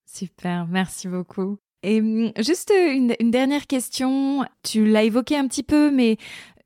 Super, 0.06 0.66
merci 0.66 1.08
beaucoup. 1.08 1.58
Et 1.82 2.00
mmh, 2.00 2.32
juste 2.38 2.72
une, 2.74 3.14
dernière 3.30 3.66
question, 3.66 4.44
tu 4.62 4.84
l'as 4.84 5.04
évoqué 5.04 5.36
un 5.36 5.46
petit 5.46 5.62
peu, 5.62 5.90
mais 5.90 6.16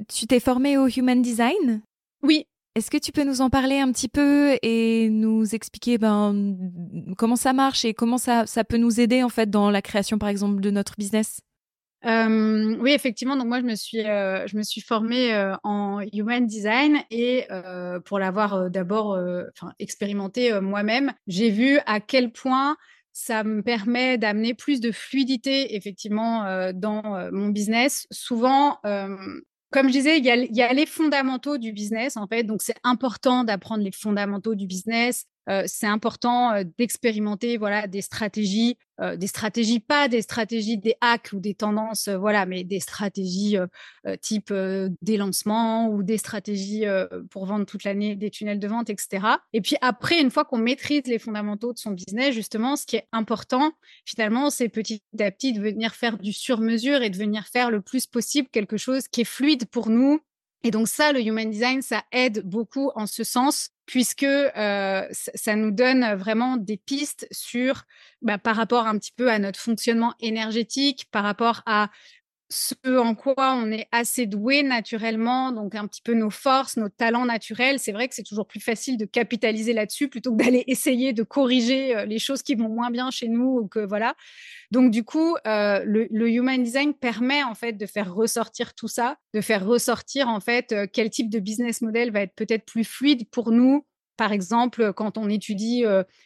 tu 0.08 0.26
t'es 0.26 0.40
formé 0.40 0.78
au 0.78 0.88
Human 0.88 1.20
Design? 1.20 1.82
Oui. 2.22 2.46
Est-ce 2.76 2.90
que 2.90 2.98
tu 2.98 3.10
peux 3.10 3.24
nous 3.24 3.40
en 3.40 3.50
parler 3.50 3.80
un 3.80 3.90
petit 3.90 4.08
peu 4.08 4.56
et 4.62 5.10
nous 5.10 5.54
expliquer 5.54 5.98
ben, 5.98 6.56
comment 7.18 7.34
ça 7.34 7.52
marche 7.52 7.84
et 7.84 7.94
comment 7.94 8.16
ça, 8.16 8.46
ça 8.46 8.62
peut 8.62 8.76
nous 8.76 9.00
aider 9.00 9.24
en 9.24 9.28
fait 9.28 9.50
dans 9.50 9.70
la 9.70 9.82
création 9.82 10.18
par 10.18 10.28
exemple 10.28 10.60
de 10.60 10.70
notre 10.70 10.94
business? 10.96 11.40
Oui, 12.04 12.92
effectivement. 12.92 13.36
Donc 13.36 13.46
moi, 13.46 13.60
je 13.60 13.66
me 13.66 13.74
suis, 13.74 14.02
je 14.02 14.56
me 14.56 14.62
suis 14.62 14.80
formée 14.80 15.54
en 15.62 16.00
human 16.12 16.46
design 16.46 16.98
et 17.10 17.46
pour 18.04 18.18
l'avoir 18.18 18.70
d'abord, 18.70 19.18
expérimenté 19.78 20.60
moi-même, 20.60 21.12
j'ai 21.26 21.50
vu 21.50 21.78
à 21.86 22.00
quel 22.00 22.32
point 22.32 22.76
ça 23.12 23.44
me 23.44 23.62
permet 23.62 24.18
d'amener 24.18 24.54
plus 24.54 24.80
de 24.80 24.92
fluidité 24.92 25.74
effectivement 25.76 26.72
dans 26.72 27.28
mon 27.32 27.48
business. 27.48 28.06
Souvent, 28.10 28.78
comme 29.72 29.86
je 29.88 29.92
disais, 29.92 30.18
il 30.18 30.24
y, 30.24 30.30
a, 30.30 30.36
il 30.36 30.56
y, 30.56 30.62
a, 30.62 30.72
les 30.72 30.86
fondamentaux 30.86 31.56
du 31.56 31.72
business 31.72 32.16
en 32.16 32.26
fait, 32.26 32.42
donc 32.42 32.60
c'est 32.60 32.76
important 32.82 33.44
d'apprendre 33.44 33.84
les 33.84 33.92
fondamentaux 33.92 34.54
du 34.54 34.66
business. 34.66 35.26
C'est 35.66 35.86
important 35.86 36.52
euh, 36.52 36.64
d'expérimenter 36.78 37.56
voilà 37.56 37.86
des 37.86 38.02
stratégies, 38.02 38.76
euh, 39.00 39.16
des 39.16 39.26
stratégies 39.26 39.80
pas 39.80 40.08
des 40.08 40.22
stratégies 40.22 40.78
des 40.78 40.94
hacks 41.00 41.30
ou 41.32 41.40
des 41.40 41.54
tendances 41.54 42.08
voilà, 42.08 42.46
mais 42.46 42.64
des 42.64 42.80
stratégies 42.80 43.56
type 44.20 44.52
des 45.02 45.16
lancements 45.16 45.88
ou 45.88 46.02
des 46.02 46.18
stratégies 46.18 46.84
pour 47.30 47.46
vendre 47.46 47.66
toute 47.66 47.84
l'année 47.84 48.16
des 48.16 48.30
tunnels 48.30 48.58
de 48.58 48.68
vente, 48.68 48.90
etc. 48.90 49.26
Et 49.52 49.60
puis 49.60 49.76
après, 49.80 50.20
une 50.20 50.30
fois 50.30 50.44
qu'on 50.44 50.58
maîtrise 50.58 51.02
les 51.06 51.18
fondamentaux 51.18 51.72
de 51.72 51.78
son 51.78 51.92
business, 51.92 52.34
justement, 52.34 52.76
ce 52.76 52.86
qui 52.86 52.96
est 52.96 53.08
important 53.12 53.72
finalement, 54.04 54.50
c'est 54.50 54.68
petit 54.68 55.02
à 55.18 55.30
petit 55.30 55.52
de 55.52 55.60
venir 55.60 55.94
faire 55.94 56.18
du 56.18 56.32
sur-mesure 56.32 57.02
et 57.02 57.10
de 57.10 57.16
venir 57.16 57.46
faire 57.46 57.70
le 57.70 57.80
plus 57.80 58.06
possible 58.06 58.48
quelque 58.50 58.76
chose 58.76 59.08
qui 59.08 59.22
est 59.22 59.24
fluide 59.24 59.66
pour 59.66 59.88
nous, 59.88 60.20
et 60.62 60.70
donc 60.70 60.88
ça, 60.88 61.12
le 61.12 61.20
human 61.20 61.50
design, 61.50 61.80
ça 61.80 62.04
aide 62.12 62.42
beaucoup 62.44 62.90
en 62.94 63.06
ce 63.06 63.24
sens, 63.24 63.70
puisque 63.86 64.24
euh, 64.24 65.06
ça 65.10 65.56
nous 65.56 65.70
donne 65.70 66.14
vraiment 66.14 66.56
des 66.56 66.76
pistes 66.76 67.26
sur, 67.30 67.84
bah, 68.20 68.38
par 68.38 68.56
rapport 68.56 68.86
un 68.86 68.98
petit 68.98 69.12
peu 69.12 69.30
à 69.30 69.38
notre 69.38 69.58
fonctionnement 69.58 70.14
énergétique, 70.20 71.08
par 71.10 71.24
rapport 71.24 71.62
à 71.66 71.90
ce 72.50 72.74
en 72.98 73.14
quoi 73.14 73.54
on 73.54 73.70
est 73.70 73.86
assez 73.92 74.26
doué 74.26 74.64
naturellement, 74.64 75.52
donc 75.52 75.76
un 75.76 75.86
petit 75.86 76.02
peu 76.02 76.14
nos 76.14 76.30
forces, 76.30 76.76
nos 76.76 76.88
talents 76.88 77.24
naturels. 77.24 77.78
C'est 77.78 77.92
vrai 77.92 78.08
que 78.08 78.14
c'est 78.14 78.24
toujours 78.24 78.46
plus 78.46 78.58
facile 78.58 78.98
de 78.98 79.04
capitaliser 79.04 79.72
là-dessus 79.72 80.08
plutôt 80.08 80.32
que 80.32 80.42
d'aller 80.42 80.64
essayer 80.66 81.12
de 81.12 81.22
corriger 81.22 81.96
euh, 81.96 82.04
les 82.06 82.18
choses 82.18 82.42
qui 82.42 82.56
vont 82.56 82.68
moins 82.68 82.90
bien 82.90 83.12
chez 83.12 83.28
nous 83.28 83.60
ou 83.60 83.68
que 83.68 83.78
voilà. 83.78 84.16
Donc 84.72 84.90
du 84.90 85.04
coup, 85.04 85.36
euh, 85.46 85.82
le, 85.84 86.08
human 86.28 86.60
design 86.62 86.92
permet 86.92 87.44
en 87.44 87.54
fait 87.54 87.74
de 87.74 87.86
faire 87.86 88.12
ressortir 88.12 88.74
tout 88.74 88.88
ça, 88.88 89.16
de 89.32 89.40
faire 89.40 89.64
ressortir 89.64 90.28
en 90.28 90.40
fait 90.40 90.72
euh, 90.72 90.86
quel 90.92 91.08
type 91.08 91.30
de 91.30 91.38
business 91.38 91.82
model 91.82 92.10
va 92.10 92.22
être 92.22 92.34
peut-être 92.34 92.64
plus 92.64 92.84
fluide 92.84 93.30
pour 93.30 93.52
nous. 93.52 93.86
Par 94.16 94.32
exemple, 94.32 94.92
quand 94.92 95.16
on 95.16 95.30
étudie 95.30 95.82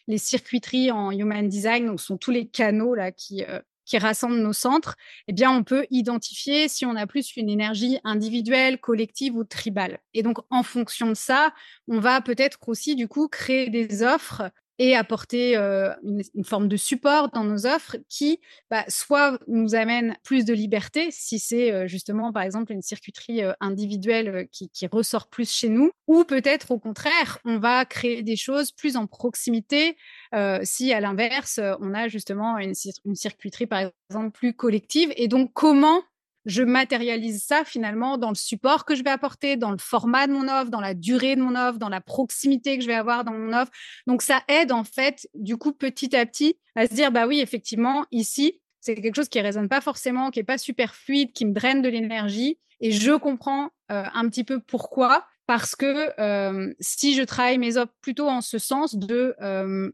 les 0.09 0.19
circuiteries 0.19 0.91
en 0.91 1.13
human 1.13 1.47
design, 1.47 1.87
donc 1.87 2.01
ce 2.01 2.07
sont 2.07 2.17
tous 2.17 2.33
les 2.33 2.49
canaux 2.49 2.93
là 2.97 3.13
qui 3.13 3.45
qui 3.85 3.99
rassemblent 3.99 4.39
nos 4.39 4.53
centres, 4.53 4.97
eh 5.29 5.33
bien, 5.33 5.51
on 5.51 5.65
peut 5.65 5.87
identifier 5.91 6.69
si 6.69 6.87
on 6.87 6.97
a 6.97 7.07
plus 7.07 7.37
une 7.37 7.49
énergie 7.49 7.99
individuelle, 8.05 8.79
collective 8.79 9.37
ou 9.37 9.45
tribale. 9.45 9.99
Et 10.15 10.23
donc, 10.23 10.39
en 10.51 10.63
fonction 10.63 11.09
de 11.09 11.15
ça, 11.15 11.53
on 11.89 12.01
va 12.01 12.21
peut-être 12.21 12.59
aussi, 12.69 12.97
du 12.97 13.09
coup, 13.09 13.29
créer 13.29 13.71
des 13.71 14.03
offres 14.03 14.51
et 14.79 14.97
apporter 14.97 15.57
euh, 15.57 15.93
une, 16.03 16.45
forme 16.45 16.69
de 16.69 16.77
support 16.77 17.31
dans 17.31 17.45
nos 17.45 17.67
offres 17.67 17.97
qui 18.09 18.41
bah, 18.71 18.85
soit 18.89 19.39
nous 19.47 19.75
amène 19.75 20.17
plus 20.25 20.45
de 20.45 20.53
liberté, 20.53 21.09
si 21.11 21.39
c'est 21.39 21.73
euh, 21.73 21.87
justement 21.87 22.33
par 22.33 22.43
exemple 22.43 22.73
une 22.73 22.83
circuiterie 22.83 23.43
euh, 23.43 23.53
individuelle 23.61 24.49
qui, 24.51 24.69
ressort 24.91 25.29
plus 25.29 25.51
chez 25.51 25.71
nous, 25.71 25.91
ou 26.07 26.25
peut-être 26.25 26.71
au 26.71 26.79
contraire, 26.79 27.39
on 27.45 27.59
va 27.59 27.85
créer 27.87 28.23
des 28.23 28.37
choses 28.37 28.71
plus 28.71 28.97
en 28.97 29.07
proximité 29.07 29.97
si 30.63 30.93
à 30.93 31.01
l'inverse, 31.01 31.59
on 31.81 31.95
a 31.95 32.09
justement 32.09 32.59
une, 32.59 32.75
une 33.07 33.15
circuiterie 33.15 33.67
par 33.67 33.91
exemple 34.11 34.31
plus 34.31 34.53
collective. 34.53 35.11
Et 35.17 35.27
donc 35.27 35.53
comment 35.55 36.03
je 36.47 36.63
matérialise 36.63 37.45
ça 37.45 37.65
finalement 37.65 38.19
dans 38.19 38.29
le 38.29 38.35
support 38.35 38.85
que 38.85 38.95
je 38.95 39.03
vais 39.03 39.11
apporter, 39.11 39.57
dans 39.57 39.71
le 39.71 39.79
format 39.79 40.27
de 40.27 40.33
mon 40.33 40.49
offre, 40.49 40.71
dans 40.71 40.81
la 40.81 40.95
durée 40.95 41.37
de 41.37 41.41
mon 41.41 41.55
offre, 41.57 41.79
dans 41.79 41.89
la 41.89 42.01
proximité 42.01 42.77
que 42.77 42.83
je 42.83 42.89
vais 42.89 42.95
avoir 42.95 43.25
dans 43.25 43.33
mon 43.33 43.53
offre. 43.53 43.73
Donc 44.07 44.23
ça 44.23 44.43
aide 44.49 44.73
en 44.73 44.85
fait, 44.85 45.29
du 45.35 45.57
coup, 45.57 45.73
petit 45.73 46.15
à 46.15 46.27
petit, 46.27 46.59
à 46.77 46.87
se 46.87 46.95
dire, 46.95 47.13
bah 47.13 47.27
oui, 47.27 47.41
effectivement, 47.41 48.05
ici, 48.11 48.61
c'est 48.81 48.95
quelque 48.97 49.17
chose 49.17 49.29
qui 49.29 49.41
résonne 49.41 49.69
pas 49.69 49.81
forcément, 49.81 50.31
qui 50.31 50.41
est 50.41 50.45
pas 50.45 50.59
super 50.59 50.95
fluide, 50.95 51.33
qui 51.33 51.47
me 51.47 51.53
draine 51.53 51.81
de 51.81 51.89
l'énergie. 51.89 52.59
Et 52.81 52.91
je 52.91 53.13
comprends 53.13 53.71
euh, 53.91 54.05
un 54.13 54.29
petit 54.29 54.45
peu 54.45 54.61
pourquoi. 54.61 55.27
Parce 55.47 55.77
que 55.77 56.11
euh, 56.21 56.73
si 56.81 57.15
je 57.15 57.23
travaille 57.23 57.59
mes 57.59 57.77
offres 57.77 57.93
plutôt 58.01 58.29
en 58.29 58.41
ce 58.41 58.59
sens 58.59 58.95
de 58.95 59.35
euh, 59.43 59.91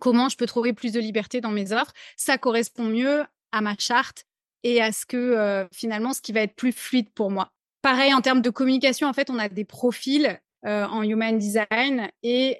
comment 0.00 0.28
je 0.28 0.36
peux 0.36 0.46
trouver 0.46 0.72
plus 0.72 0.92
de 0.92 1.00
liberté 1.00 1.40
dans 1.40 1.50
mes 1.50 1.72
offres, 1.72 1.92
ça 2.16 2.38
correspond 2.38 2.84
mieux 2.84 3.24
à 3.52 3.60
ma 3.60 3.74
charte 3.78 4.26
et 4.64 4.80
à 4.80 4.92
ce 4.92 5.06
que 5.06 5.66
finalement 5.72 6.12
ce 6.12 6.20
qui 6.20 6.32
va 6.32 6.40
être 6.40 6.54
plus 6.54 6.72
fluide 6.72 7.10
pour 7.14 7.30
moi. 7.30 7.50
Pareil 7.82 8.12
en 8.12 8.20
termes 8.20 8.42
de 8.42 8.50
communication, 8.50 9.08
en 9.08 9.12
fait, 9.12 9.30
on 9.30 9.38
a 9.38 9.48
des 9.48 9.64
profils 9.64 10.38
en 10.64 11.02
human 11.02 11.38
design 11.38 12.10
et 12.22 12.58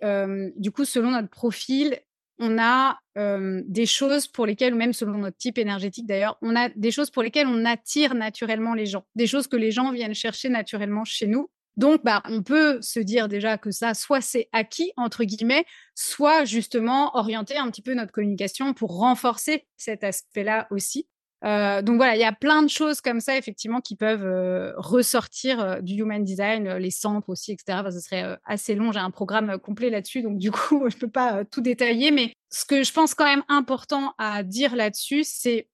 du 0.57 0.71
coup, 0.71 0.85
selon 0.85 1.11
notre 1.11 1.29
profil, 1.29 1.99
on 2.39 2.59
a 2.59 2.99
des 3.17 3.87
choses 3.87 4.27
pour 4.27 4.47
lesquelles, 4.47 4.73
ou 4.73 4.79
même 4.79 4.95
selon 4.95 5.19
notre 5.19 5.37
type 5.37 5.59
énergétique 5.59 6.07
d'ailleurs, 6.07 6.39
on 6.41 6.57
a 6.57 6.71
des 6.71 6.91
choses 6.91 7.11
pour 7.11 7.23
lesquelles 7.23 7.47
on 7.47 7.67
attire 7.67 8.15
naturellement 8.15 8.73
les 8.73 8.87
gens, 8.87 9.05
des 9.15 9.27
choses 9.27 9.47
que 9.47 9.57
les 9.57 9.71
gens 9.71 9.93
viennent 9.93 10.15
chercher 10.15 10.49
naturellement 10.49 11.05
chez 11.05 11.27
nous. 11.27 11.51
Donc, 11.77 12.03
bah, 12.03 12.23
on 12.27 12.43
peut 12.43 12.83
se 12.83 12.99
dire 12.99 13.29
déjà 13.29 13.57
que 13.57 13.71
ça, 13.71 13.95
soit 13.95 14.21
c'est 14.21 14.49
acquis, 14.53 14.93
entre 14.97 15.25
guillemets, 15.25 15.65
soit 15.95 16.45
justement 16.45 17.17
orienter 17.17 17.57
un 17.57 17.71
petit 17.71 17.81
peu 17.81 17.95
notre 17.95 18.13
communication 18.13 18.75
pour 18.75 18.99
renforcer 18.99 19.67
cet 19.77 20.03
aspect-là 20.03 20.67
aussi. 20.71 21.07
Euh, 21.45 21.81
donc 21.81 21.97
voilà, 21.97 22.17
il 22.17 22.21
y 22.21 22.25
a 22.25 22.33
plein 22.33 22.63
de 22.63 22.69
choses 22.69 23.01
comme 23.01 23.21
ça, 23.21 23.37
effectivement, 23.37 23.81
qui 23.81 23.97
peuvent 23.97 24.27
euh, 24.27 24.73
ressortir 24.77 25.61
euh, 25.61 25.81
du 25.81 25.95
human 25.95 26.23
design, 26.23 26.69
les 26.75 26.91
centres 26.91 27.31
aussi, 27.31 27.53
etc. 27.53 27.79
Enfin, 27.81 27.91
ce 27.91 28.01
serait 28.01 28.39
assez 28.45 28.75
long, 28.75 28.93
j'ai 28.93 28.99
un 28.99 29.11
programme 29.11 29.59
complet 29.59 29.91
là-dessus, 29.91 30.23
donc 30.23 30.39
du 30.39 30.51
coup, 30.51 30.89
je 30.89 30.97
ne 30.97 31.01
peux 31.01 31.11
pas 31.11 31.45
tout 31.45 31.61
détailler. 31.61 32.11
Mais 32.11 32.35
ce 32.51 32.65
que 32.65 32.83
je 32.83 32.93
pense 32.93 33.15
quand 33.15 33.25
même 33.25 33.45
important 33.49 34.15
à 34.19 34.43
dire 34.43 34.77
là-dessus, 34.77 35.25
c'est 35.25 35.69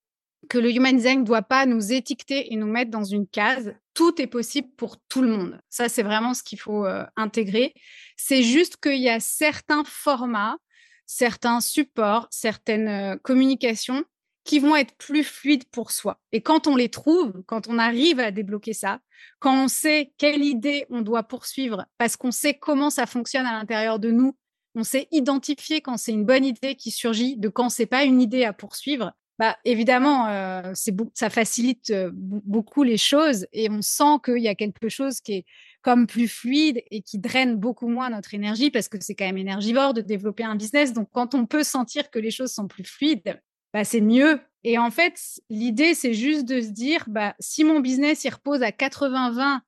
que 0.49 0.59
le 0.59 0.71
human 0.71 0.97
design 0.97 1.21
ne 1.21 1.25
doit 1.25 1.43
pas 1.43 1.67
nous 1.67 1.93
étiqueter 1.93 2.53
et 2.53 2.57
nous 2.57 2.69
mettre 2.69 2.93
dans 2.93 3.03
une 3.03 3.27
case. 3.27 3.75
Tout 3.95 4.21
est 4.23 4.29
possible 4.29 4.69
pour 4.77 4.97
tout 5.09 5.23
le 5.23 5.29
monde. 5.29 5.59
Ça, 5.71 5.89
c'est 5.89 6.05
vraiment 6.05 6.35
ce 6.35 6.45
qu'il 6.45 6.61
faut 6.61 6.87
intégrer. 7.17 7.75
C'est 8.17 8.45
juste 8.45 8.77
qu'il 8.77 9.01
y 9.01 9.09
a 9.09 9.19
certains 9.19 9.83
formats, 9.85 10.57
certains 11.05 11.61
supports, 11.61 12.29
certaines 12.31 13.19
communications 13.25 14.05
qui 14.47 14.61
vont 14.61 14.77
être 14.77 14.95
plus 14.97 15.25
fluides 15.25 15.65
pour 15.65 15.91
soi. 15.91 16.21
Et 16.33 16.41
quand 16.41 16.67
on 16.67 16.77
les 16.77 16.89
trouve, 16.89 17.43
quand 17.47 17.69
on 17.69 17.79
arrive 17.79 18.21
à 18.21 18.31
débloquer 18.31 18.73
ça, 18.73 19.01
quand 19.41 19.65
on 19.65 19.69
sait 19.69 20.13
quelle 20.17 20.43
idée 20.43 20.87
on 20.89 21.03
doit 21.03 21.25
poursuivre, 21.25 21.85
parce 21.99 22.17
qu'on 22.17 22.31
sait 22.31 22.55
comment 22.55 22.89
ça 22.89 23.07
fonctionne 23.07 23.45
à 23.45 23.53
l'intérieur 23.53 23.99
de 23.99 24.11
nous, 24.11 24.37
on 24.77 24.85
sait 24.85 25.09
identifier 25.11 25.81
quand 25.81 25.97
c'est 25.97 26.13
une 26.13 26.25
bonne 26.25 26.45
idée 26.45 26.77
qui 26.77 26.91
surgit, 26.91 27.37
de 27.37 27.49
quand 27.49 27.69
c'est 27.69 27.87
pas 27.87 28.05
une 28.05 28.21
idée 28.21 28.45
à 28.45 28.53
poursuivre. 28.53 29.13
bah, 29.39 29.57
évidemment, 29.65 30.29
euh, 30.29 30.73
ça 31.13 31.29
facilite 31.29 31.91
euh, 31.91 32.11
beaucoup 32.15 32.85
les 32.85 32.97
choses 32.97 33.47
et 33.53 33.69
on 33.69 33.83
sent 33.83 34.21
qu'il 34.25 34.39
y 34.39 34.49
a 34.49 34.55
quelque 34.55 34.89
chose 34.89 35.21
qui 35.21 35.33
est 35.33 35.45
comme 35.83 36.07
plus 36.07 36.29
fluide 36.29 36.83
et 36.91 37.03
qui 37.03 37.19
draine 37.19 37.57
beaucoup 37.57 37.89
moins 37.89 38.11
notre 38.11 38.33
énergie 38.35 38.71
parce 38.71 38.89
que 38.89 38.97
c'est 39.01 39.15
quand 39.15 39.27
même 39.27 39.39
énergivore 39.39 39.93
de 39.93 40.01
développer 40.01 40.45
un 40.45 40.57
business. 40.57 40.93
Donc, 40.93 41.09
quand 41.13 41.35
on 41.35 41.47
peut 41.47 41.65
sentir 41.65 42.11
que 42.11 42.19
les 42.19 42.31
choses 42.31 42.53
sont 42.53 42.67
plus 42.67 42.85
fluides, 42.85 43.41
bah, 43.77 43.85
c'est 43.85 44.01
mieux. 44.01 44.41
Et 44.65 44.79
en 44.79 44.91
fait, 44.91 45.21
l'idée, 45.51 45.93
c'est 45.93 46.15
juste 46.15 46.47
de 46.47 46.63
se 46.63 46.69
dire, 46.69 47.05
bah, 47.09 47.35
si 47.41 47.63
mon 47.63 47.81
business 47.81 48.25
il 48.25 48.31
repose 48.31 48.63
à 48.63 48.71
80-20 48.71 49.61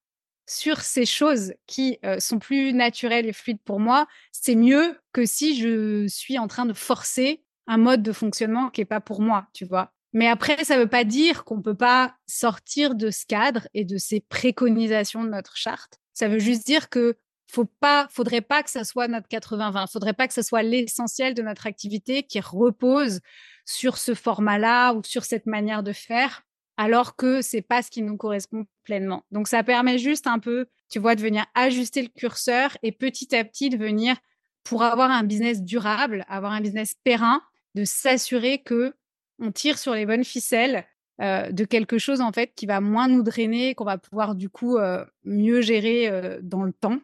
sur 0.47 0.81
ces 0.81 1.05
choses 1.05 1.53
qui 1.67 1.99
euh, 2.07 2.19
sont 2.19 2.39
plus 2.39 2.73
naturelles 2.73 3.27
et 3.27 3.35
fluides 3.35 3.61
pour 3.67 3.81
moi, 3.81 4.07
c'est 4.33 4.55
mieux 4.55 4.99
que 5.13 5.27
si 5.27 5.61
je 5.61 6.07
suis 6.09 6.39
en 6.39 6.49
train 6.49 6.65
de 6.65 6.73
forcer 6.73 7.45
un 7.67 7.77
mode 7.77 8.03
de 8.03 8.13
fonctionnement 8.13 8.71
qui 8.71 8.81
est 8.81 8.87
pas 8.87 9.03
pour 9.03 9.21
moi, 9.21 9.47
tu 9.53 9.67
vois. 9.67 9.93
Mais 10.15 10.27
après, 10.27 10.65
ça 10.65 10.79
veut 10.79 10.89
pas 10.89 11.05
dire 11.05 11.45
qu'on 11.45 11.61
peut 11.61 11.77
pas 11.77 12.17
sortir 12.27 12.95
de 12.95 13.11
ce 13.11 13.27
cadre 13.27 13.69
et 13.75 13.85
de 13.85 13.99
ces 13.99 14.21
préconisations 14.21 15.23
de 15.23 15.29
notre 15.29 15.59
charte. 15.59 15.99
Ça 16.15 16.29
veut 16.29 16.39
juste 16.39 16.65
dire 16.65 16.89
que 16.89 17.19
faut 17.51 17.67
pas, 17.67 18.09
faudrait 18.11 18.41
pas 18.41 18.63
que 18.63 18.71
ça 18.71 18.85
soit 18.85 19.07
notre 19.07 19.29
80-20. 19.29 19.91
Faudrait 19.91 20.15
pas 20.15 20.29
que 20.29 20.35
ce 20.35 20.43
soit 20.43 20.63
l'essentiel 20.63 21.35
de 21.35 21.43
notre 21.43 21.67
activité 21.67 22.23
qui 22.23 22.41
repose 22.41 23.21
sur 23.69 23.99
ce 23.99 24.15
format-là 24.15 24.95
ou 24.95 25.03
sur 25.05 25.27
cette 25.27 25.45
manière 25.45 25.83
de 25.83 25.93
faire, 25.93 26.43
alors 26.79 27.17
que 27.17 27.43
c'est 27.43 27.61
pas 27.61 27.83
ce 27.83 27.91
qui 27.91 28.01
nous 28.01 28.17
correspond 28.17 28.65
pleinement. 28.83 29.25
Donc, 29.31 29.47
ça 29.47 29.63
permet 29.63 29.99
juste 29.99 30.27
un 30.27 30.39
peu, 30.39 30.69
tu 30.89 30.99
vois, 30.99 31.15
de 31.15 31.21
venir 31.21 31.45
ajuster 31.55 32.01
le 32.01 32.09
curseur 32.09 32.79
et 32.83 32.93
petit 32.93 33.37
à 33.37 33.45
petit 33.45 33.69
de 33.69 33.77
venir 33.77 34.17
pour 34.65 34.83
avoir 34.83 35.11
un 35.11 35.23
business 35.23 35.63
durable, 35.63 36.25
avoir 36.29 36.53
un 36.53 36.63
business 36.63 36.95
périn, 37.05 37.43
de 37.75 37.85
s'assurer 37.85 38.63
que 38.63 38.95
on 39.39 39.53
tire 39.53 39.79
sur 39.79 39.93
les 39.93 40.07
bonnes 40.07 40.25
ficelles 40.25 40.87
euh, 41.21 41.53
de 41.53 41.65
quelque 41.67 41.99
chose 41.99 42.23
en 42.23 42.33
fait 42.33 42.55
qui 42.55 42.65
va 42.65 42.81
moins 42.81 43.07
nous 43.07 43.23
drainer, 43.23 43.75
qu'on 43.75 43.85
va 43.85 43.99
pouvoir 43.99 44.35
du 44.35 44.49
coup 44.49 44.79
euh, 44.79 45.05
mieux 45.25 45.61
gérer 45.61 46.09
euh, 46.09 46.39
dans 46.43 46.63
le 46.63 46.73
temps. 46.73 47.01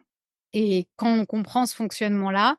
Et 0.53 0.87
quand 0.95 1.13
on 1.13 1.25
comprend 1.25 1.67
ce 1.67 1.75
fonctionnement-là, 1.75 2.57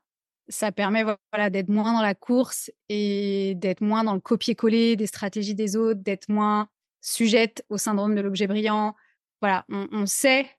ça 0.48 0.72
permet 0.72 1.04
voilà 1.32 1.50
d'être 1.50 1.68
moins 1.68 1.92
dans 1.94 2.02
la 2.02 2.14
course 2.14 2.70
et 2.88 3.54
d'être 3.56 3.80
moins 3.80 4.04
dans 4.04 4.14
le 4.14 4.20
copier-coller 4.20 4.96
des 4.96 5.06
stratégies 5.06 5.54
des 5.54 5.76
autres, 5.76 6.00
d'être 6.02 6.28
moins 6.28 6.68
sujette 7.00 7.64
au 7.68 7.78
syndrome 7.78 8.14
de 8.14 8.20
l'objet 8.20 8.46
brillant. 8.46 8.94
Voilà, 9.40 9.64
on, 9.68 10.06
sait 10.06 10.50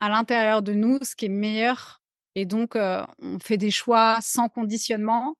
à 0.00 0.08
l'intérieur 0.08 0.62
de 0.62 0.72
nous 0.72 0.98
ce 1.02 1.16
qui 1.16 1.26
est 1.26 1.28
meilleur 1.28 2.02
et 2.34 2.46
donc 2.46 2.76
on 2.76 3.38
fait 3.40 3.56
des 3.56 3.70
choix 3.70 4.18
sans 4.20 4.48
conditionnement 4.48 5.36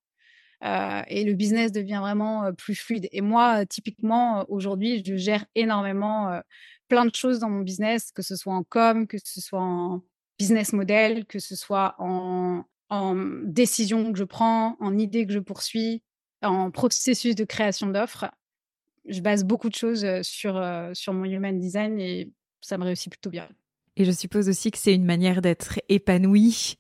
euh, 0.65 1.03
et 1.09 1.25
le 1.25 1.35
business 1.35 1.73
devient 1.73 1.99
vraiment 2.01 2.45
euh, 2.45 2.53
plus 2.53 2.77
fluide. 2.77 3.09
Et 3.13 3.21
moi, 3.21 3.67
typiquement, 3.67 4.45
aujourd'hui, 4.49 5.03
je 5.05 5.17
gère 5.17 5.45
énormément 5.55 6.31
euh, 6.31 6.41
plein 6.89 7.05
de 7.05 7.15
choses 7.15 7.41
dans 7.41 7.51
mon 7.51 7.61
business, 7.61 8.13
que 8.13 8.23
ce 8.23 8.37
soit 8.37 8.55
en 8.55 8.63
com, 8.63 9.07
que 9.09 9.17
ce 9.23 9.41
soit 9.41 9.61
en 9.61 10.03
business 10.39 10.73
model, 10.73 11.27
que 11.27 11.41
ce 11.41 11.57
soit 11.57 11.97
en, 11.99 12.65
en 12.93 13.17
décision 13.45 14.13
que 14.13 14.19
je 14.19 14.25
prends, 14.25 14.77
en 14.79 14.99
idée 14.99 15.27
que 15.27 15.33
je 15.33 15.39
poursuis, 15.39 16.03
en 16.43 16.71
processus 16.71 17.35
de 17.35 17.45
création 17.45 17.87
d'offres. 17.87 18.31
Je 19.09 19.21
base 19.21 19.45
beaucoup 19.45 19.71
de 19.71 19.75
choses 19.75 20.07
sur, 20.23 20.63
sur 20.93 21.13
mon 21.15 21.25
human 21.25 21.59
design 21.59 21.99
et 21.99 22.31
ça 22.61 22.77
me 22.77 22.85
réussit 22.85 23.11
plutôt 23.11 23.31
bien. 23.31 23.49
Et 23.97 24.05
je 24.05 24.13
suppose 24.13 24.49
aussi 24.49 24.71
que 24.71 24.79
c'est 24.79 24.95
une 24.95 25.07
manière 25.07 25.41
d'être 25.41 25.81
épanoui 25.89 26.77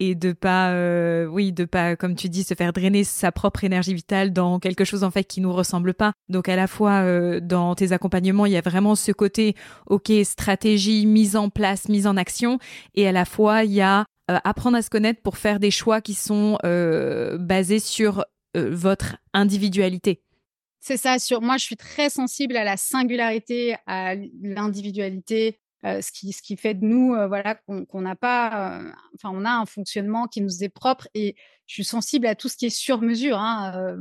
et 0.00 0.14
de 0.14 0.32
pas, 0.32 0.72
euh, 0.72 1.26
oui, 1.26 1.52
de 1.52 1.64
pas, 1.64 1.96
comme 1.96 2.16
tu 2.16 2.28
dis, 2.28 2.42
se 2.42 2.54
faire 2.54 2.72
drainer 2.72 3.04
sa 3.04 3.30
propre 3.30 3.62
énergie 3.62 3.94
vitale 3.94 4.32
dans 4.32 4.58
quelque 4.58 4.84
chose 4.84 5.04
en 5.04 5.10
fait 5.10 5.24
qui 5.24 5.40
nous 5.40 5.52
ressemble 5.52 5.94
pas. 5.94 6.12
Donc 6.28 6.48
à 6.48 6.56
la 6.56 6.66
fois 6.66 7.02
euh, 7.02 7.40
dans 7.40 7.74
tes 7.74 7.92
accompagnements, 7.92 8.46
il 8.46 8.52
y 8.52 8.56
a 8.56 8.62
vraiment 8.62 8.96
ce 8.96 9.12
côté, 9.12 9.54
ok, 9.86 10.10
stratégie, 10.24 11.06
mise 11.06 11.36
en 11.36 11.50
place, 11.50 11.88
mise 11.88 12.06
en 12.06 12.16
action, 12.16 12.58
et 12.94 13.06
à 13.06 13.12
la 13.12 13.24
fois 13.24 13.64
il 13.64 13.72
y 13.72 13.80
a 13.80 14.06
euh, 14.30 14.38
apprendre 14.44 14.76
à 14.76 14.82
se 14.82 14.90
connaître 14.90 15.22
pour 15.22 15.38
faire 15.38 15.60
des 15.60 15.70
choix 15.70 16.00
qui 16.00 16.14
sont 16.14 16.58
basés 17.38 17.80
sur 17.80 18.24
votre 18.54 19.16
individualité. 19.32 20.22
C'est 20.84 20.96
ça, 20.96 21.20
sur 21.20 21.40
moi 21.40 21.58
je 21.58 21.64
suis 21.64 21.76
très 21.76 22.10
sensible 22.10 22.56
à 22.56 22.64
la 22.64 22.76
singularité, 22.76 23.76
à 23.86 24.16
l'individualité, 24.42 25.60
euh, 25.84 26.00
ce, 26.00 26.12
qui, 26.12 26.56
fait 26.56 26.74
de 26.74 26.84
nous, 26.84 27.12
euh, 27.14 27.26
voilà, 27.26 27.56
qu'on 27.56 28.00
n'a 28.00 28.14
pas, 28.14 28.78
euh, 28.78 28.92
enfin, 29.16 29.30
on 29.34 29.44
a 29.44 29.50
un 29.50 29.66
fonctionnement 29.66 30.28
qui 30.28 30.40
nous 30.40 30.62
est 30.62 30.68
propre 30.68 31.08
et 31.12 31.34
je 31.66 31.74
suis 31.74 31.84
sensible 31.84 32.26
à 32.26 32.36
tout 32.36 32.48
ce 32.48 32.56
qui 32.56 32.66
est 32.66 32.70
sur 32.70 33.00
mesure, 33.00 33.38
hein, 33.38 33.96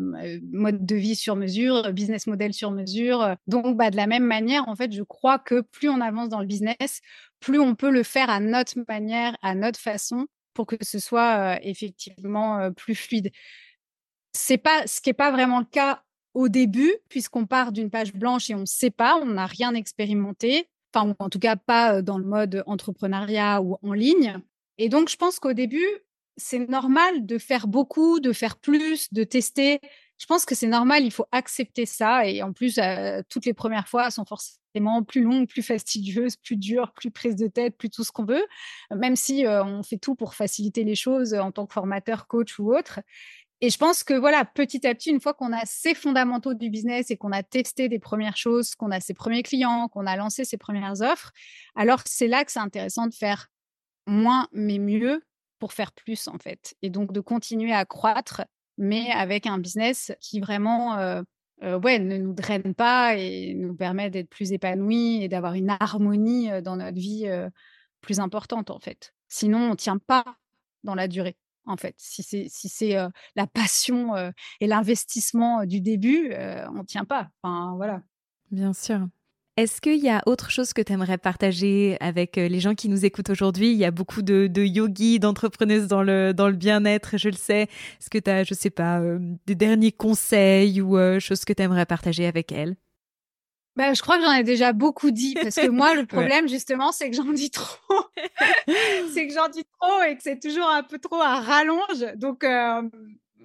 mode 0.52 0.86
de 0.86 0.96
vie 0.96 1.16
sur 1.16 1.36
mesure, 1.36 1.92
business 1.92 2.28
model 2.28 2.54
sur 2.54 2.70
mesure. 2.70 3.36
Donc, 3.48 3.78
bah, 3.78 3.90
de 3.90 3.96
la 3.96 4.06
même 4.06 4.26
manière, 4.26 4.68
en 4.68 4.76
fait, 4.76 4.92
je 4.92 5.02
crois 5.02 5.40
que 5.40 5.62
plus 5.62 5.90
on 5.90 6.02
avance 6.02 6.30
dans 6.30 6.42
le 6.42 6.46
business, 6.46 7.00
plus 7.40 7.60
on 7.60 7.74
peut 7.74 7.90
le 7.90 8.04
faire 8.04 8.30
à 8.30 8.40
notre 8.40 8.78
manière, 8.88 9.38
à 9.42 9.56
notre 9.56 9.80
façon, 9.80 10.28
pour 10.54 10.68
que 10.68 10.76
ce 10.82 11.00
soit 11.00 11.60
effectivement 11.64 12.72
plus 12.74 12.96
fluide. 12.96 13.32
C'est 14.34 14.58
pas 14.58 14.86
ce 14.86 15.00
qui 15.00 15.10
n'est 15.10 15.14
pas 15.14 15.32
vraiment 15.32 15.60
le 15.60 15.66
cas 15.66 16.04
au 16.34 16.50
début, 16.50 16.94
puisqu'on 17.10 17.46
part 17.46 17.72
d'une 17.72 17.90
page 17.90 18.14
blanche 18.14 18.50
et 18.50 18.56
on 18.56 18.62
ne 18.62 18.66
sait 18.66 18.92
pas, 18.92 19.16
on 19.22 19.28
n'a 19.28 19.46
rien 19.46 19.74
expérimenté 19.76 20.68
enfin, 20.94 21.16
en 21.20 21.30
tout 21.30 21.40
cas 21.40 21.56
pas 21.56 22.02
dans 22.02 22.18
le 22.18 22.26
mode 22.26 22.64
entrepreneuriat 22.66 23.62
ou 23.62 23.78
en 23.82 23.94
ligne. 23.94 24.38
Et 24.78 24.90
donc, 24.90 25.10
je 25.10 25.18
pense 25.18 25.40
qu'au 25.40 25.54
début, 25.54 25.86
c'est 26.38 26.68
normal 26.70 27.26
de 27.26 27.38
faire 27.38 27.68
beaucoup, 27.68 28.20
de 28.20 28.34
faire 28.34 28.58
plus, 28.58 29.12
de 29.14 29.24
tester. 29.24 29.80
Je 30.18 30.26
pense 30.26 30.46
que 30.46 30.56
c'est 30.56 30.68
normal, 30.68 31.04
il 31.04 31.12
faut 31.12 31.26
accepter 31.32 31.86
ça. 31.86 32.28
Et 32.28 32.42
en 32.42 32.54
plus, 32.54 32.80
toutes 33.30 33.46
les 33.46 33.54
premières 33.54 33.88
fois 33.88 34.12
sont 34.12 34.26
forcément 34.26 35.04
plus 35.04 35.22
longues, 35.22 35.48
plus 35.48 35.62
fastidieuses, 35.64 36.38
plus 36.38 36.56
dures, 36.56 36.94
plus 36.94 37.12
prises 37.12 37.36
de 37.36 37.48
tête, 37.48 37.76
plus 37.78 37.90
tout 37.90 38.04
ce 38.04 38.12
qu'on 38.12 38.26
veut, 38.26 38.46
même 38.96 39.16
si 39.16 39.46
on 39.48 39.84
fait 39.84 39.98
tout 39.98 40.16
pour 40.16 40.34
faciliter 40.34 40.84
les 40.84 40.96
choses 40.96 41.34
en 41.34 41.52
tant 41.52 41.66
que 41.66 41.74
formateur, 41.74 42.28
coach 42.28 42.58
ou 42.60 42.74
autre. 42.74 43.02
Et 43.64 43.70
je 43.70 43.78
pense 43.78 44.04
que 44.04 44.16
voilà, 44.16 44.44
petit 44.44 44.86
à 44.88 44.96
petit, 44.96 45.12
une 45.12 45.22
fois 45.22 45.36
qu'on 45.36 45.54
a 45.54 45.62
ces 45.66 45.94
fondamentaux 45.94 46.56
du 46.56 46.72
business 46.72 47.12
et 47.12 47.18
qu'on 47.18 47.32
a 47.32 47.44
testé 47.44 47.90
des 47.90 48.00
premières 48.00 48.36
choses, 48.36 48.74
qu'on 48.74 48.90
a 48.90 49.00
ses 49.00 49.14
premiers 49.14 49.44
clients, 49.44 49.88
qu'on 49.88 50.08
a 50.08 50.16
lancé 50.18 50.46
ses 50.46 50.58
premières 50.58 51.02
offres, 51.02 51.32
alors 51.76 52.02
c'est 52.06 52.28
là 52.28 52.44
que 52.44 52.52
c'est 52.52 52.60
intéressant 52.60 53.06
de 53.06 53.14
faire 53.14 53.48
moins 54.08 54.48
mais 54.52 54.80
mieux 54.80 55.24
pour 55.60 55.74
faire 55.74 55.92
plus 55.92 56.28
en 56.28 56.40
fait. 56.40 56.74
Et 56.82 56.90
donc 56.90 57.14
de 57.14 57.20
continuer 57.20 57.72
à 57.72 57.86
croître, 57.86 58.42
mais 58.80 59.12
avec 59.12 59.46
un 59.46 59.60
business 59.60 60.12
qui 60.20 60.40
vraiment 60.40 60.98
euh, 60.98 61.22
euh, 61.62 61.80
ne 62.00 62.18
nous 62.18 62.34
draine 62.34 62.74
pas 62.74 63.16
et 63.16 63.54
nous 63.54 63.76
permet 63.76 64.10
d'être 64.10 64.30
plus 64.30 64.54
épanouis 64.54 65.24
et 65.24 65.28
d'avoir 65.28 65.54
une 65.54 65.70
harmonie 65.80 66.52
euh, 66.52 66.62
dans 66.62 66.78
notre 66.78 66.98
vie 66.98 67.30
plus 68.02 68.20
importante 68.20 68.72
en 68.72 68.80
fait. 68.80 69.14
Sinon, 69.28 69.60
on 69.60 69.70
ne 69.72 69.76
tient 69.76 70.00
pas 70.00 70.26
dans 70.84 70.96
la 70.96 71.08
durée 71.08 71.38
en 71.66 71.78
fait. 71.78 71.96
Si 71.98 72.24
c'est 72.24 72.48
si 72.50 72.70
c'est 72.70 72.96
la 73.36 73.48
passion 73.48 74.14
et 74.60 74.68
l'investissement 74.68 75.66
du 75.66 75.82
début, 75.82 76.34
on 76.76 76.84
tient 76.84 77.06
pas. 77.06 77.30
Enfin, 77.42 77.74
voilà. 77.76 78.02
Bien 78.52 78.74
sûr. 78.74 79.08
Est-ce 79.58 79.82
qu'il 79.82 80.00
y 80.00 80.10
a 80.10 80.24
autre 80.26 80.50
chose 80.50 80.72
que 80.74 80.82
tu 80.82 80.94
aimerais 80.94 81.18
partager 81.18 81.98
avec 82.00 82.38
les 82.38 82.60
gens 82.60 82.74
qui 82.74 82.88
nous 82.88 83.06
écoutent 83.06 83.30
aujourd'hui? 83.30 83.72
Il 83.72 83.78
y 83.78 83.86
a 83.86 83.92
beaucoup 83.92 84.22
de, 84.22 84.48
de 84.48 84.64
yogis, 84.64 85.20
d'entrepreneuses 85.20 85.88
dans 85.88 86.04
le, 86.04 86.34
dans 86.34 86.48
le 86.48 86.56
bien-être, 86.56 87.18
je 87.18 87.30
le 87.30 87.36
sais. 87.36 87.64
Est-ce 87.64 88.10
que 88.10 88.18
tu 88.18 88.30
as, 88.30 88.44
je 88.44 88.54
sais 88.54 88.70
pas, 88.70 89.02
des 89.46 89.56
derniers 89.56 89.92
conseils 89.92 90.82
ou 90.82 90.98
choses 91.20 91.44
que 91.46 91.54
tu 91.54 91.62
aimerais 91.62 91.86
partager 91.86 92.26
avec 92.26 92.52
elles? 92.52 92.76
Bah, 93.82 93.96
je 93.96 94.02
crois 94.04 94.20
que 94.20 94.24
j'en 94.24 94.34
ai 94.34 94.44
déjà 94.44 94.74
beaucoup 94.74 95.10
dit 95.10 95.34
parce 95.34 95.56
que 95.56 95.68
moi, 95.68 95.96
le 95.96 96.06
problème, 96.08 96.48
justement, 96.48 96.92
c'est 96.92 97.10
que 97.10 97.16
j'en 97.16 97.32
dis 97.34 97.50
trop. 97.50 98.04
c'est 99.12 99.28
que 99.28 99.34
j'en 99.34 99.50
dis 99.50 99.66
trop 99.80 100.04
et 100.04 100.16
que 100.16 100.22
c'est 100.22 100.40
toujours 100.40 100.70
un 100.70 100.84
peu 100.84 101.00
trop 101.00 101.20
à 101.20 101.40
rallonge. 101.40 102.06
Donc, 102.16 102.44
euh, 102.44 102.84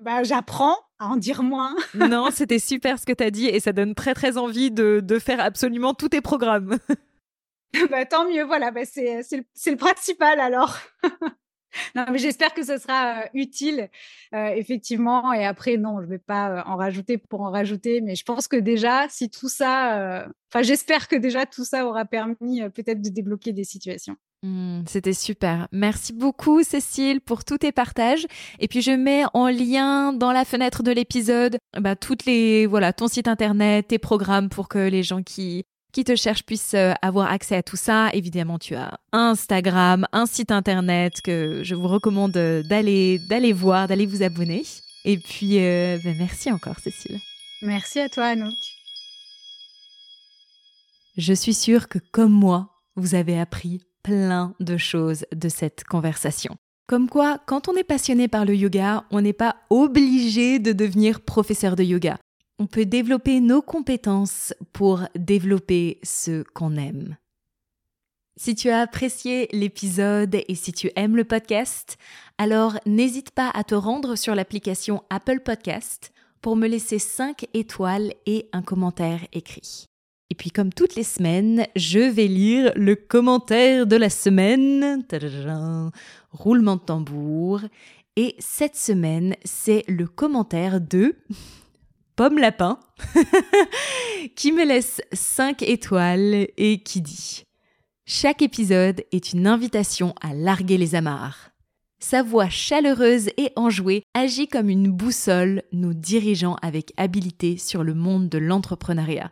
bah, 0.03 0.25
j'apprends 0.25 0.77
à 0.99 1.07
en 1.07 1.17
dire 1.17 1.43
moins. 1.43 1.75
non, 1.95 2.29
c'était 2.31 2.59
super 2.59 2.99
ce 2.99 3.07
que 3.07 3.15
tu 3.15 3.25
as 3.25 3.31
dit 3.31 3.47
et 3.47 3.61
ça 3.61 3.73
donne 3.73 3.95
très, 3.95 4.13
très 4.13 4.37
envie 4.37 4.71
de, 4.71 5.01
de 5.03 5.19
faire 5.19 5.41
absolument 5.41 5.95
tous 5.95 6.11
tes 6.11 6.21
programmes. 6.21 6.77
bah, 7.91 8.05
tant 8.05 8.29
mieux, 8.29 8.45
voilà, 8.45 8.71
bah, 8.71 8.85
c'est 8.85 9.23
le, 9.33 9.43
le 9.71 9.77
principal 9.77 10.39
alors. 10.39 10.79
Non, 11.95 12.05
mais 12.11 12.19
j'espère 12.19 12.55
que 12.55 12.65
ce 12.65 12.79
sera 12.79 13.21
euh, 13.21 13.29
utile, 13.35 13.89
euh, 14.35 14.49
effectivement. 14.49 15.33
Et 15.33 15.45
après, 15.45 15.77
non, 15.77 16.01
je 16.01 16.07
ne 16.07 16.11
vais 16.11 16.19
pas 16.19 16.51
euh, 16.51 16.63
en 16.67 16.77
rajouter 16.77 17.19
pour 17.19 17.43
en 17.43 17.51
rajouter, 17.51 18.01
mais 18.01 18.15
je 18.15 18.25
pense 18.25 18.49
que 18.49 18.57
déjà, 18.57 19.07
si 19.09 19.31
tout 19.31 19.49
ça, 19.49 20.27
enfin, 20.51 20.63
j'espère 20.63 21.09
que 21.09 21.17
déjà 21.17 21.47
tout 21.47 21.65
ça 21.65 21.87
aura 21.87 22.05
permis 22.05 22.63
peut-être 22.71 23.03
de 23.03 23.09
débloquer 23.09 23.53
des 23.53 23.65
situations. 23.65 24.17
Mmh, 24.43 24.83
c'était 24.87 25.13
super. 25.13 25.67
Merci 25.73 26.13
beaucoup 26.13 26.63
Cécile 26.63 27.21
pour 27.21 27.45
tous 27.45 27.59
tes 27.59 27.73
partages. 27.73 28.27
Et 28.59 28.69
puis 28.69 28.83
je 28.83 28.93
mets 28.93 29.25
en 29.33 29.49
lien 29.49 30.13
dans 30.13 30.31
la 30.31 30.45
fenêtre 30.45 30.83
de 30.83 30.93
l'épisode 30.93 31.59
bah, 31.81 31.97
toutes 31.97 32.27
les 32.27 32.67
voilà 32.67 32.93
ton 32.93 33.09
site 33.09 33.29
internet, 33.29 33.89
tes 33.89 33.99
programmes 33.99 34.49
pour 34.49 34.69
que 34.69 34.79
les 34.79 35.03
gens 35.03 35.23
qui 35.23 35.65
qui 35.97 36.05
te 36.05 36.15
cherchent 36.15 36.43
puissent 36.43 36.75
euh, 36.75 36.93
avoir 37.01 37.33
accès 37.33 37.57
à 37.57 37.63
tout 37.63 37.79
ça. 37.79 38.11
Évidemment, 38.13 38.59
tu 38.59 38.75
as 38.75 39.01
Instagram, 39.13 40.07
un 40.13 40.27
site 40.27 40.51
internet 40.51 41.23
que 41.23 41.63
je 41.63 41.75
vous 41.75 41.89
recommande 41.89 42.33
d'aller 42.33 43.19
d'aller 43.31 43.55
voir, 43.55 43.89
d'aller 43.89 44.05
vous 44.05 44.23
abonner. 44.23 44.63
Et 45.07 45.17
puis, 45.17 45.59
euh, 45.59 45.97
ben, 46.05 46.15
merci 46.19 46.53
encore, 46.53 46.79
Cécile. 46.81 47.19
Merci 47.63 48.01
à 48.01 48.11
toi, 48.11 48.27
Anouk. 48.27 48.53
Je 51.17 51.33
suis 51.33 51.55
sûre 51.55 51.89
que, 51.89 51.99
comme 52.13 52.33
moi, 52.33 52.75
vous 52.97 53.15
avez 53.15 53.41
appris 53.41 53.81
plein 54.03 54.55
de 54.61 54.77
choses 54.77 55.25
de 55.35 55.49
cette 55.49 55.85
conversation. 55.85 56.59
Comme 56.87 57.09
quoi, 57.09 57.39
quand 57.47 57.69
on 57.69 57.75
est 57.75 57.85
passionné 57.85 58.29
par 58.29 58.45
le 58.45 58.55
yoga, 58.55 59.07
on 59.11 59.23
n'est 59.23 59.33
pas 59.33 59.57
obligé 59.71 60.59
de 60.59 60.73
devenir 60.73 61.23
professeur 61.23 61.75
de 61.75 61.85
yoga. 61.85 62.19
On 62.59 62.67
peut 62.67 62.87
développer 62.87 63.41
nos 63.41 63.61
compétences 63.61 64.55
pour 64.73 65.03
développer 65.15 65.99
ce 66.03 66.43
qu'on 66.55 66.77
aime. 66.77 67.17
Si 68.39 68.55
tu 68.55 68.71
as 68.71 68.81
apprécié 68.81 69.49
l'épisode 69.53 70.37
et 70.49 70.55
si 70.55 70.73
tu 70.73 70.91
aimes 70.97 71.17
le 71.17 71.25
podcast, 71.25 71.99
alors 72.39 72.79
n'hésite 72.87 73.31
pas 73.31 73.51
à 73.51 73.63
te 73.63 73.75
rendre 73.75 74.17
sur 74.17 74.35
l'application 74.35 75.03
Apple 75.11 75.41
Podcast 75.41 76.13
pour 76.41 76.57
me 76.57 76.67
laisser 76.67 76.99
5 76.99 77.47
étoiles 77.55 78.15
et 78.25 78.49
un 78.53 78.63
commentaire 78.63 79.21
écrit. 79.33 79.87
Et 80.31 80.35
puis 80.35 80.51
comme 80.51 80.73
toutes 80.73 80.97
les 80.97 81.05
semaines, 81.05 81.67
je 81.77 81.99
vais 81.99 82.27
lire 82.27 82.73
le 82.75 82.97
commentaire 82.97 83.87
de 83.87 83.97
la 83.97 84.11
semaine. 84.11 85.05
Roulement 86.31 86.77
de 86.77 86.81
tambour. 86.81 87.61
Et 88.17 88.35
cette 88.39 88.77
semaine, 88.77 89.35
c'est 89.45 89.85
le 89.89 90.07
commentaire 90.07 90.81
de 90.81 91.17
Pomme 92.17 92.39
Lapin 92.39 92.81
qui 94.37 94.51
me 94.51 94.65
laisse 94.65 95.03
5 95.13 95.61
étoiles 95.61 96.49
et 96.57 96.83
qui 96.83 97.03
dit 97.03 97.45
chaque 98.07 98.41
épisode 98.41 99.05
est 99.13 99.35
une 99.35 99.47
invitation 99.47 100.15
à 100.23 100.33
larguer 100.33 100.79
les 100.79 100.95
amarres. 100.95 101.51
Sa 101.99 102.23
voix 102.23 102.49
chaleureuse 102.49 103.29
et 103.37 103.53
enjouée 103.55 104.03
agit 104.15 104.49
comme 104.49 104.71
une 104.71 104.91
boussole 104.91 105.63
nous 105.73 105.93
dirigeant 105.93 106.55
avec 106.63 106.95
habileté 106.97 107.59
sur 107.59 107.85
le 107.85 107.93
monde 107.93 108.31
de 108.31 108.39
l'entrepreneuriat. 108.39 109.31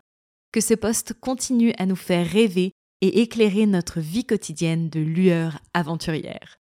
Que 0.51 0.61
ce 0.61 0.75
poste 0.75 1.13
continue 1.19 1.73
à 1.79 1.87
nous 1.87 1.95
faire 1.95 2.29
rêver 2.29 2.71
et 3.01 3.21
éclairer 3.21 3.65
notre 3.65 3.99
vie 3.99 4.25
quotidienne 4.25 4.89
de 4.89 4.99
lueur 4.99 5.59
aventurière. 5.73 6.57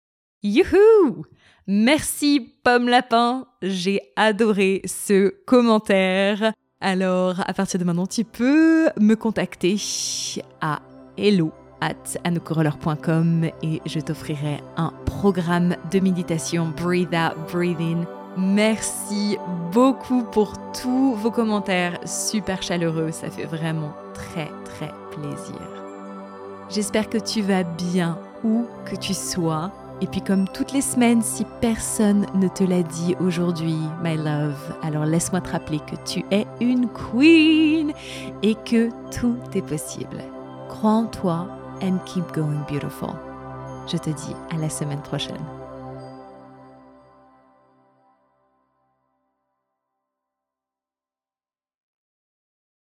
Youhou 0.44 1.26
Merci 1.74 2.54
Pomme 2.66 2.90
Lapin, 2.90 3.46
j'ai 3.62 4.02
adoré 4.18 4.82
ce 4.84 5.30
commentaire. 5.46 6.52
Alors, 6.82 7.40
à 7.48 7.54
partir 7.54 7.80
de 7.80 7.86
maintenant, 7.86 8.08
tu 8.08 8.26
peux 8.26 8.90
me 9.00 9.14
contacter 9.14 9.78
à 10.60 10.82
hello 11.18 11.54
at 11.80 11.94
et 13.64 13.82
je 13.86 14.00
t'offrirai 14.02 14.60
un 14.76 14.92
programme 15.06 15.78
de 15.94 16.02
méditation 16.02 16.74
Breathe 16.76 17.16
Out, 17.16 17.38
Breathe 17.54 17.80
In. 17.80 18.06
Merci 18.36 19.38
beaucoup 19.72 20.24
pour 20.24 20.52
tous 20.74 21.14
vos 21.14 21.32
commentaires 21.32 22.02
super 22.06 22.62
chaleureux, 22.62 23.12
ça 23.12 23.30
fait 23.30 23.46
vraiment 23.46 23.94
très 24.14 24.52
très 24.66 24.92
plaisir. 25.12 25.62
J'espère 26.70 27.10
que 27.10 27.18
tu 27.18 27.42
vas 27.42 27.64
bien 27.64 28.20
où 28.44 28.66
que 28.86 28.98
tu 28.98 29.14
sois. 29.14 29.72
Et 30.02 30.08
puis 30.08 30.22
comme 30.22 30.48
toutes 30.48 30.74
les 30.74 30.82
semaines, 30.82 31.22
si 31.22 31.46
personne 31.62 32.26
ne 32.34 32.48
te 32.48 32.64
l'a 32.64 32.82
dit 32.82 33.16
aujourd'hui, 33.20 33.78
my 34.04 34.18
love, 34.18 34.76
alors 34.82 35.06
laisse-moi 35.06 35.42
te 35.42 35.52
rappeler 35.52 35.80
que 35.80 35.96
tu 36.06 36.26
es 36.32 36.48
une 36.60 36.88
queen 36.90 37.94
et 38.42 38.56
que 38.56 38.90
tout 39.12 39.38
est 39.54 39.62
possible. 39.62 40.24
Crois 40.70 40.92
en 40.92 41.06
toi 41.06 41.48
and 41.84 42.00
keep 42.06 42.26
going 42.34 42.66
beautiful. 42.68 43.14
Je 43.88 43.98
te 43.98 44.10
dis 44.10 44.36
à 44.52 44.58
la 44.58 44.70
semaine 44.70 45.02
prochaine. 45.02 45.61